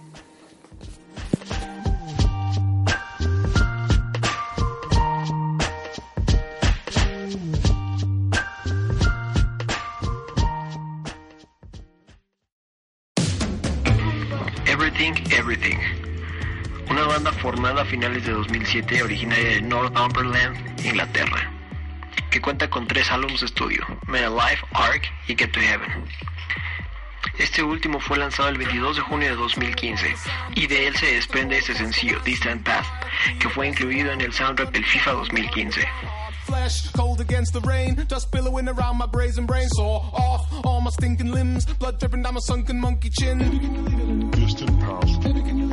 Everything, 14.67 15.13
Everything. 15.32 15.78
Una 16.89 17.05
banda 17.07 17.32
formada 17.32 17.82
a 17.82 17.86
finales 17.86 18.26
de 18.26 18.32
2007 18.34 19.03
originaria 19.03 19.49
de 19.49 19.61
Northumberland, 19.61 20.57
Inglaterra, 20.86 21.51
que 22.30 22.41
cuenta 22.41 22.69
con 22.69 22.88
tres 22.88 23.11
álbumes 23.11 23.39
de 23.41 23.47
estudio, 23.47 23.86
Men 24.07 24.26
Alive, 24.26 24.61
Ark 24.73 25.03
y 25.28 25.36
Get 25.36 25.51
to 25.51 25.59
Heaven. 25.59 26.05
Este 27.38 27.63
último 27.63 27.99
fue 27.99 28.17
lanzado 28.17 28.49
el 28.49 28.57
22 28.57 28.95
de 28.95 29.01
junio 29.01 29.29
de 29.29 29.36
2015 29.36 30.15
y 30.55 30.67
de 30.67 30.88
él 30.88 30.95
se 30.95 31.07
desprende 31.07 31.57
este 31.57 31.73
sencillo, 31.73 32.19
Distant 32.21 32.63
Path, 32.63 32.86
que 33.39 33.49
fue 33.49 33.67
incluido 33.67 34.11
en 34.11 34.21
el 34.21 34.33
soundtrack 34.33 34.71
del 34.71 34.86
FIFA 34.86 35.11
2015. 35.11 35.88
flesh, 36.45 36.91
cold 36.91 37.21
against 37.21 37.53
the 37.53 37.61
rain, 37.61 37.95
dust 38.07 38.31
billowing 38.31 38.67
around 38.67 38.97
my 38.97 39.07
brazen 39.07 39.45
brain. 39.45 39.67
Saw 39.69 39.97
off 40.13 40.65
all 40.65 40.81
my 40.81 40.91
stinking 40.91 41.31
limbs, 41.31 41.65
blood 41.65 41.99
dripping 41.99 42.21
down 42.21 42.36
my 42.36 42.39
sunken 42.39 42.79
monkey 42.79 43.09
chin. 43.09 44.29
Distant 44.31 44.79
past. 44.79 45.64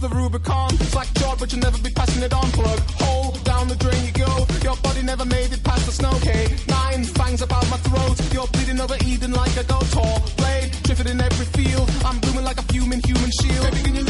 The 0.00 0.08
Rubicon. 0.08 0.70
Slack 0.92 1.12
jawed, 1.14 1.38
but 1.38 1.52
you'll 1.52 1.60
never 1.60 1.78
be 1.78 1.90
passing 1.90 2.22
it 2.22 2.32
on. 2.32 2.50
Plug 2.52 2.80
hole 3.00 3.32
down 3.44 3.68
the 3.68 3.76
drain 3.76 4.02
you 4.04 4.12
go. 4.12 4.46
Your 4.62 4.76
body 4.76 5.02
never 5.02 5.24
made 5.24 5.52
it 5.52 5.62
past 5.62 5.84
the 5.86 5.92
snow. 5.92 6.12
K 6.22 6.48
nine 6.68 7.04
fangs 7.04 7.42
about 7.42 7.68
my 7.70 7.76
throat. 7.88 8.16
You're 8.32 8.46
bleeding 8.48 8.80
over 8.80 8.96
Eden 9.04 9.32
like 9.32 9.56
a 9.56 9.64
goat. 9.64 9.86
Tall 9.92 10.22
blade 10.36 10.72
drifted 10.84 11.08
in 11.08 11.20
every 11.20 11.46
field. 11.46 11.88
I'm 12.04 12.18
blooming 12.20 12.44
like 12.44 12.58
a 12.58 12.62
fuming 12.72 13.00
human 13.04 13.30
shield. 13.40 13.70
Baby, 13.70 14.09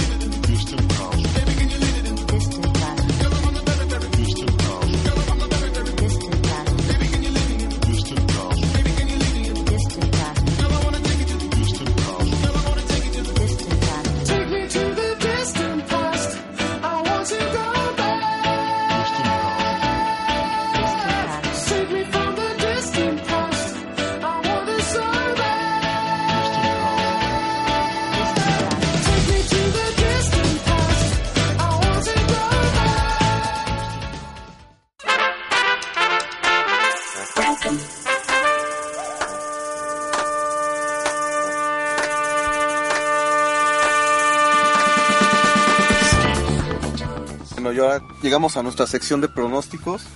llegamos 48.30 48.56
a 48.56 48.62
nuestra 48.62 48.86
sección 48.86 49.20
de 49.20 49.28
pronósticos. 49.28 50.06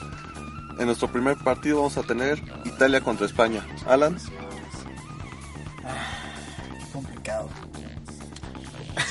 En 0.78 0.86
nuestro 0.86 1.10
primer 1.10 1.36
partido 1.36 1.78
vamos 1.78 1.96
a 1.96 2.04
tener 2.04 2.40
Italia 2.64 3.00
contra 3.00 3.26
España. 3.26 3.66
Alan, 3.88 4.16
complicado. 6.92 7.48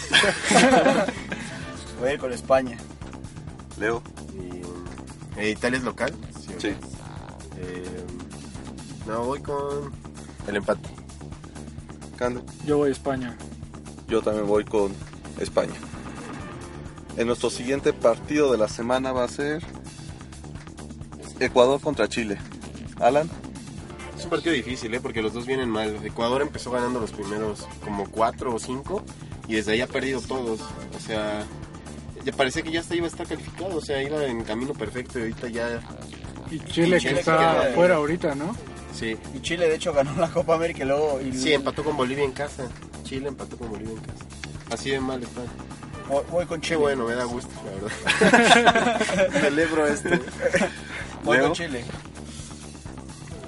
Voy 2.00 2.10
a 2.12 2.14
ir 2.14 2.20
con 2.22 2.32
España. 2.32 2.78
Leo, 3.78 4.02
eh, 5.36 5.50
¿Italia 5.50 5.80
es 5.80 5.84
local? 5.84 6.14
sí. 6.58 6.70
Eh, 7.58 8.06
no, 9.06 9.26
voy 9.26 9.42
con 9.42 9.92
el 10.48 10.56
empate. 10.56 10.88
Cande. 12.16 12.42
Yo 12.66 12.78
voy 12.78 12.88
a 12.88 12.94
España. 12.94 13.36
Yo 14.08 14.22
también 14.22 14.48
voy 14.48 14.64
con 14.64 14.94
España. 15.40 15.76
En 17.18 17.28
nuestro 17.28 17.50
siguiente 17.50 17.94
partido 17.94 18.52
de 18.52 18.58
la 18.58 18.68
semana 18.68 19.12
va 19.12 19.24
a 19.24 19.28
ser 19.28 19.64
Ecuador 21.40 21.80
contra 21.82 22.08
Chile. 22.08 22.38
Alan, 23.00 23.30
Es 24.18 24.24
un 24.24 24.30
partido 24.30 24.54
difícil, 24.56 24.94
¿eh? 24.94 25.00
Porque 25.02 25.22
los 25.22 25.34
dos 25.34 25.46
vienen 25.46 25.70
mal. 25.70 26.00
Ecuador 26.06 26.42
empezó 26.42 26.72
ganando 26.72 27.00
los 27.00 27.12
primeros 27.12 27.68
como 27.84 28.10
cuatro 28.10 28.54
o 28.56 28.60
cinco 28.60 29.04
y 29.48 29.56
desde 29.56 29.74
ahí 29.74 29.82
ha 29.82 29.88
perdido 29.88 30.22
todos. 30.22 30.62
O 30.62 31.00
sea, 31.06 31.44
ya 32.24 32.32
parecía 32.34 32.62
que 32.64 32.72
ya 32.72 32.80
hasta 32.80 32.96
iba 32.96 33.06
a 33.06 33.10
estar 33.10 33.28
calificado. 33.28 33.76
O 33.76 33.82
sea, 33.82 34.02
iba 34.02 34.24
en 34.26 34.44
camino 34.44 34.74
perfecto 34.74 35.20
y 35.20 35.24
ahorita 35.24 35.48
ya... 35.50 35.82
Y 36.52 36.60
Chile, 36.60 36.98
Y 36.98 37.00
Chile 37.02 37.14
que 37.14 37.20
está 37.20 37.62
afuera 37.70 37.96
ahorita, 37.96 38.36
¿no? 38.36 38.56
Sí. 38.94 39.18
Y 39.36 39.42
Chile, 39.42 39.68
de 39.68 39.76
hecho, 39.76 39.92
ganó 39.94 40.16
la 40.16 40.30
Copa 40.30 40.56
América 40.56 40.84
y 40.84 40.88
luego. 40.88 41.20
y- 41.22 41.34
Sí, 41.36 41.52
empató 41.54 41.84
con 41.84 41.98
Bolivia 41.98 42.24
en 42.24 42.32
casa. 42.32 42.68
Chile 43.04 43.28
empató 43.30 43.58
con 43.58 43.70
Bolivia 43.70 43.94
en 43.94 44.00
casa. 44.02 44.26
Así 44.72 44.92
de 44.92 45.00
mal 45.00 45.22
está. 45.24 45.42
Voy, 46.30 46.46
con 46.46 46.60
Qué 46.62 46.68
Chile. 46.70 46.78
bueno, 46.80 47.06
me 47.06 47.16
da 47.16 47.24
gusto, 47.24 47.50
la 47.66 47.72
verdad. 48.22 49.32
Celebro 49.42 49.88
esto. 49.88 50.10
Voy 51.24 51.40
con 51.40 51.54
Chile. 51.54 51.84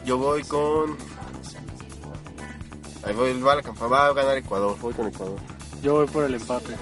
Yo 0.06 0.18
voy 0.18 0.43
con... 0.43 0.97
Ahí 3.03 3.14
voy, 3.14 3.39
va, 3.41 3.53
a 3.53 3.56
la 3.58 3.62
campa- 3.62 3.88
va 3.89 4.08
a 4.08 4.14
ganar 4.14 4.38
Ecuador. 4.38 4.78
Voy 4.82 4.93
con 4.93 5.08
Ecuador. 5.08 5.38
Yo 5.84 5.93
voy 5.95 6.08
por 6.08 6.24
el 6.24 6.34
empate. 6.36 6.76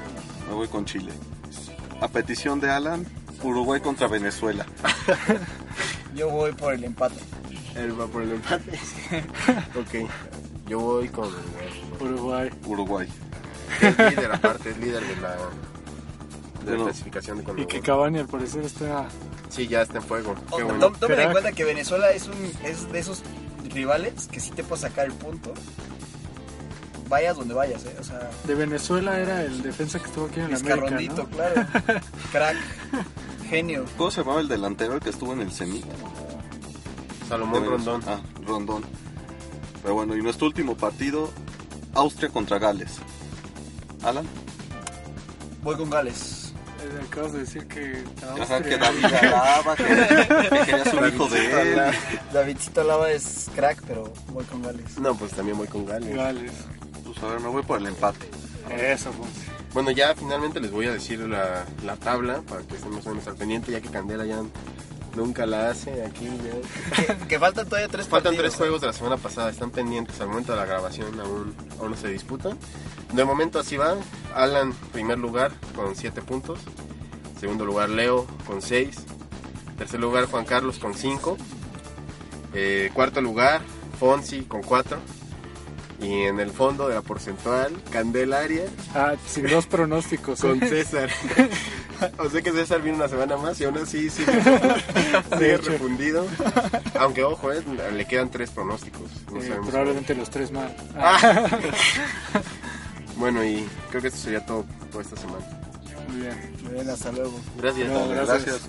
me 0.48 0.54
voy 0.54 0.68
con 0.68 0.86
Chile. 0.86 1.12
A 2.00 2.08
petición 2.08 2.60
de 2.60 2.70
Alan, 2.72 3.06
Uruguay 3.42 3.82
contra 3.82 4.08
Venezuela. 4.08 4.66
Yo 6.16 6.30
voy 6.30 6.52
por 6.54 6.74
el 6.74 6.84
empate. 6.84 7.16
Él 7.76 8.00
va 8.00 8.06
por 8.08 8.22
el 8.22 8.34
empate. 8.34 8.72
ok. 9.80 10.10
Yo 10.68 10.80
voy 10.80 11.10
con 11.10 11.30
Uruguay. 12.00 12.50
Uruguay. 12.68 13.08
Es 13.82 13.98
líder 13.98 14.32
aparte, 14.34 14.70
es 14.72 14.78
líder 14.78 15.02
de 15.06 15.16
la, 15.22 15.32
de 15.32 15.38
la 15.38 15.46
Bueno, 16.66 16.84
clasificación 16.86 17.38
de 17.38 17.44
Y 17.44 17.46
Conmebol. 17.46 17.68
que 17.72 17.82
Cavani 17.82 18.20
al 18.20 18.28
parecer 18.28 18.64
está... 18.64 19.08
Sí, 19.50 19.68
ya 19.68 19.82
está 19.84 19.98
en 19.98 20.04
fuego. 20.04 20.34
Oh, 20.50 20.58
Qué 20.58 20.64
bueno. 20.64 20.80
tom- 20.80 20.96
Tomen 20.96 21.20
en 21.20 21.32
cuenta 21.32 21.52
que 21.52 21.64
Venezuela 21.64 22.10
es, 22.12 22.28
un, 22.28 22.34
es 22.64 22.92
de 22.92 23.00
esos 23.00 23.22
rivales 23.72 24.28
que 24.32 24.40
sí 24.40 24.50
te 24.52 24.64
puede 24.64 24.82
sacar 24.82 25.06
el 25.06 25.14
punto. 25.14 25.54
Vayas 27.10 27.36
donde 27.38 27.54
vayas, 27.54 27.84
¿eh? 27.86 27.96
O 28.00 28.04
sea, 28.04 28.30
De 28.46 28.56
Venezuela 28.56 29.20
era 29.20 29.44
el 29.44 29.62
defensa 29.62 30.00
que 30.00 30.06
estuvo 30.06 30.26
aquí 30.26 30.40
en 30.40 30.46
América, 30.48 30.74
escarrondito, 30.74 31.16
¿no? 31.24 31.30
claro. 31.30 31.68
Crack. 32.32 32.58
Genio. 33.48 33.86
¿Cómo 33.98 34.10
se 34.10 34.22
llamaba 34.22 34.42
el 34.42 34.48
delantero 34.48 34.96
el 34.96 35.00
que 35.02 35.10
estuvo 35.12 35.34
en 35.34 35.42
el 35.42 35.52
Zenit? 35.52 35.86
Salomón 37.30 37.66
Rondón. 37.66 38.02
Ah, 38.08 38.20
Rondón. 38.48 38.84
Pero 39.84 39.94
bueno, 39.96 40.16
y 40.16 40.22
nuestro 40.22 40.48
último 40.48 40.76
partido, 40.76 41.30
Austria 41.94 42.30
contra 42.30 42.58
Gales. 42.58 42.94
Alan, 44.04 44.26
Voy 45.64 45.76
con 45.78 45.90
Gales. 45.90 46.54
Eh, 46.82 47.06
Acabas 47.08 47.32
de 47.34 47.40
decir 47.40 47.66
que 47.68 48.04
O 48.40 48.46
sea, 48.46 48.62
que 48.62 48.78
David 48.78 49.06
Alaba, 49.06 49.76
que, 49.78 49.84
que 50.50 50.66
quería 50.66 50.84
ser 50.84 51.14
hijo 51.14 51.28
de 51.30 51.62
él. 51.62 51.82
Davidcito 52.34 52.84
Lava 52.84 53.12
es 53.12 53.50
crack, 53.56 53.82
pero 53.88 54.12
voy 54.30 54.44
con 54.46 54.62
Gales. 54.62 54.98
No, 55.00 55.16
pues 55.16 55.32
también 55.32 55.58
voy 55.58 55.68
con 55.68 55.86
Gales. 55.86 56.14
Gales. 56.14 56.52
Pues 57.06 57.18
a 57.24 57.28
ver, 57.28 57.40
me 57.40 57.48
voy 57.48 57.64
por 57.64 57.80
el 57.80 57.88
empate. 57.88 58.30
Eso, 58.70 59.12
Fonsi. 59.14 59.42
Bueno, 59.74 59.92
ya 59.92 60.14
finalmente 60.16 60.60
les 60.60 60.72
voy 60.72 60.88
a 60.88 60.92
decir 60.92 61.20
la, 61.20 61.66
la 61.84 61.96
tabla 61.96 62.42
para 62.48 62.62
que 62.62 62.76
estén 62.76 62.92
más 62.92 63.06
o 63.08 63.10
menos 63.10 63.26
al 63.28 63.36
pendiente, 63.36 63.72
ya 63.72 63.82
que 63.82 63.90
Candela 63.90 64.26
ya 64.26 64.38
nunca 65.16 65.46
la 65.46 65.70
hace 65.70 66.04
aquí. 66.06 66.28
ya. 66.28 67.16
Que, 67.28 67.40
faltan 67.40 67.66
todavía 67.68 67.88
tres 67.88 68.08
Faltan 68.08 68.32
partidos. 68.34 68.46
tres 68.54 68.56
juegos 68.56 68.82
de 68.82 68.88
la 68.88 68.94
semana 68.94 69.18
pasada, 69.18 69.50
están 69.50 69.72
pendientes 69.72 70.20
al 70.22 70.28
momento 70.28 70.52
de 70.54 70.58
la 70.60 70.66
grabación, 70.66 71.20
aún, 71.20 71.56
aún 71.80 71.92
no 71.92 71.98
se 71.98 72.08
disputan. 72.10 72.58
De 73.14 73.24
momento 73.26 73.60
así 73.60 73.78
va, 73.78 73.96
Alan 74.36 74.74
primer 74.92 75.20
lugar 75.20 75.52
con 75.76 75.96
7 75.96 76.22
puntos, 76.22 76.60
segundo 77.40 77.66
lugar 77.66 77.90
Leo 77.90 78.26
con 78.48 78.62
6, 78.62 78.96
tercer 79.78 80.00
lugar 80.00 80.26
Juan 80.26 80.46
Carlos 80.46 80.80
con 80.80 80.94
5, 80.96 81.38
cuarto 82.94 83.22
lugar 83.22 83.62
Fonsi 84.00 84.42
con 84.44 84.62
4 84.64 84.98
y 86.02 86.24
en 86.24 86.40
el 86.40 86.50
fondo 86.52 86.88
de 86.90 86.96
la 86.96 87.02
porcentual 87.02 87.72
Candelaria 87.92 88.66
Ah, 88.94 89.14
sin 89.28 89.48
dos 89.48 89.68
pronósticos. 89.68 90.42
con 90.42 90.62
¿eh? 90.62 90.68
César. 90.68 91.10
o 92.20 92.30
sea 92.30 92.42
que 92.42 92.52
César 92.52 92.82
viene 92.82 92.98
una 92.98 93.08
semana 93.08 93.38
más 93.38 93.60
y 93.62 93.66
aún 93.66 93.78
así 93.78 94.10
sigue, 94.10 94.32
refundido. 95.58 96.26
Aunque 97.00 97.24
ojo, 97.24 97.52
eh, 97.52 97.64
le 97.96 98.06
quedan 98.06 98.30
tres 98.30 98.50
pronósticos. 98.52 99.10
No 99.32 99.42
Eh, 99.42 99.60
probablemente 99.66 100.16
los 100.16 100.30
tres 100.30 100.52
más. 100.52 100.72
Ah. 100.98 101.48
Bueno, 103.16 103.44
y 103.46 103.64
creo 103.92 104.02
que 104.02 104.08
esto 104.08 104.20
sería 104.20 104.44
todo 104.44 104.66
por 104.92 105.04
esta 105.04 105.16
semana. 105.16 105.46
Muy 106.08 106.22
bien. 106.22 106.56
Muy 106.64 106.74
bien, 106.74 106.90
hasta 106.90 107.12
luego. 107.12 107.40
Gracias. 107.58 107.88
No, 107.90 108.10
gracias. 108.10 108.62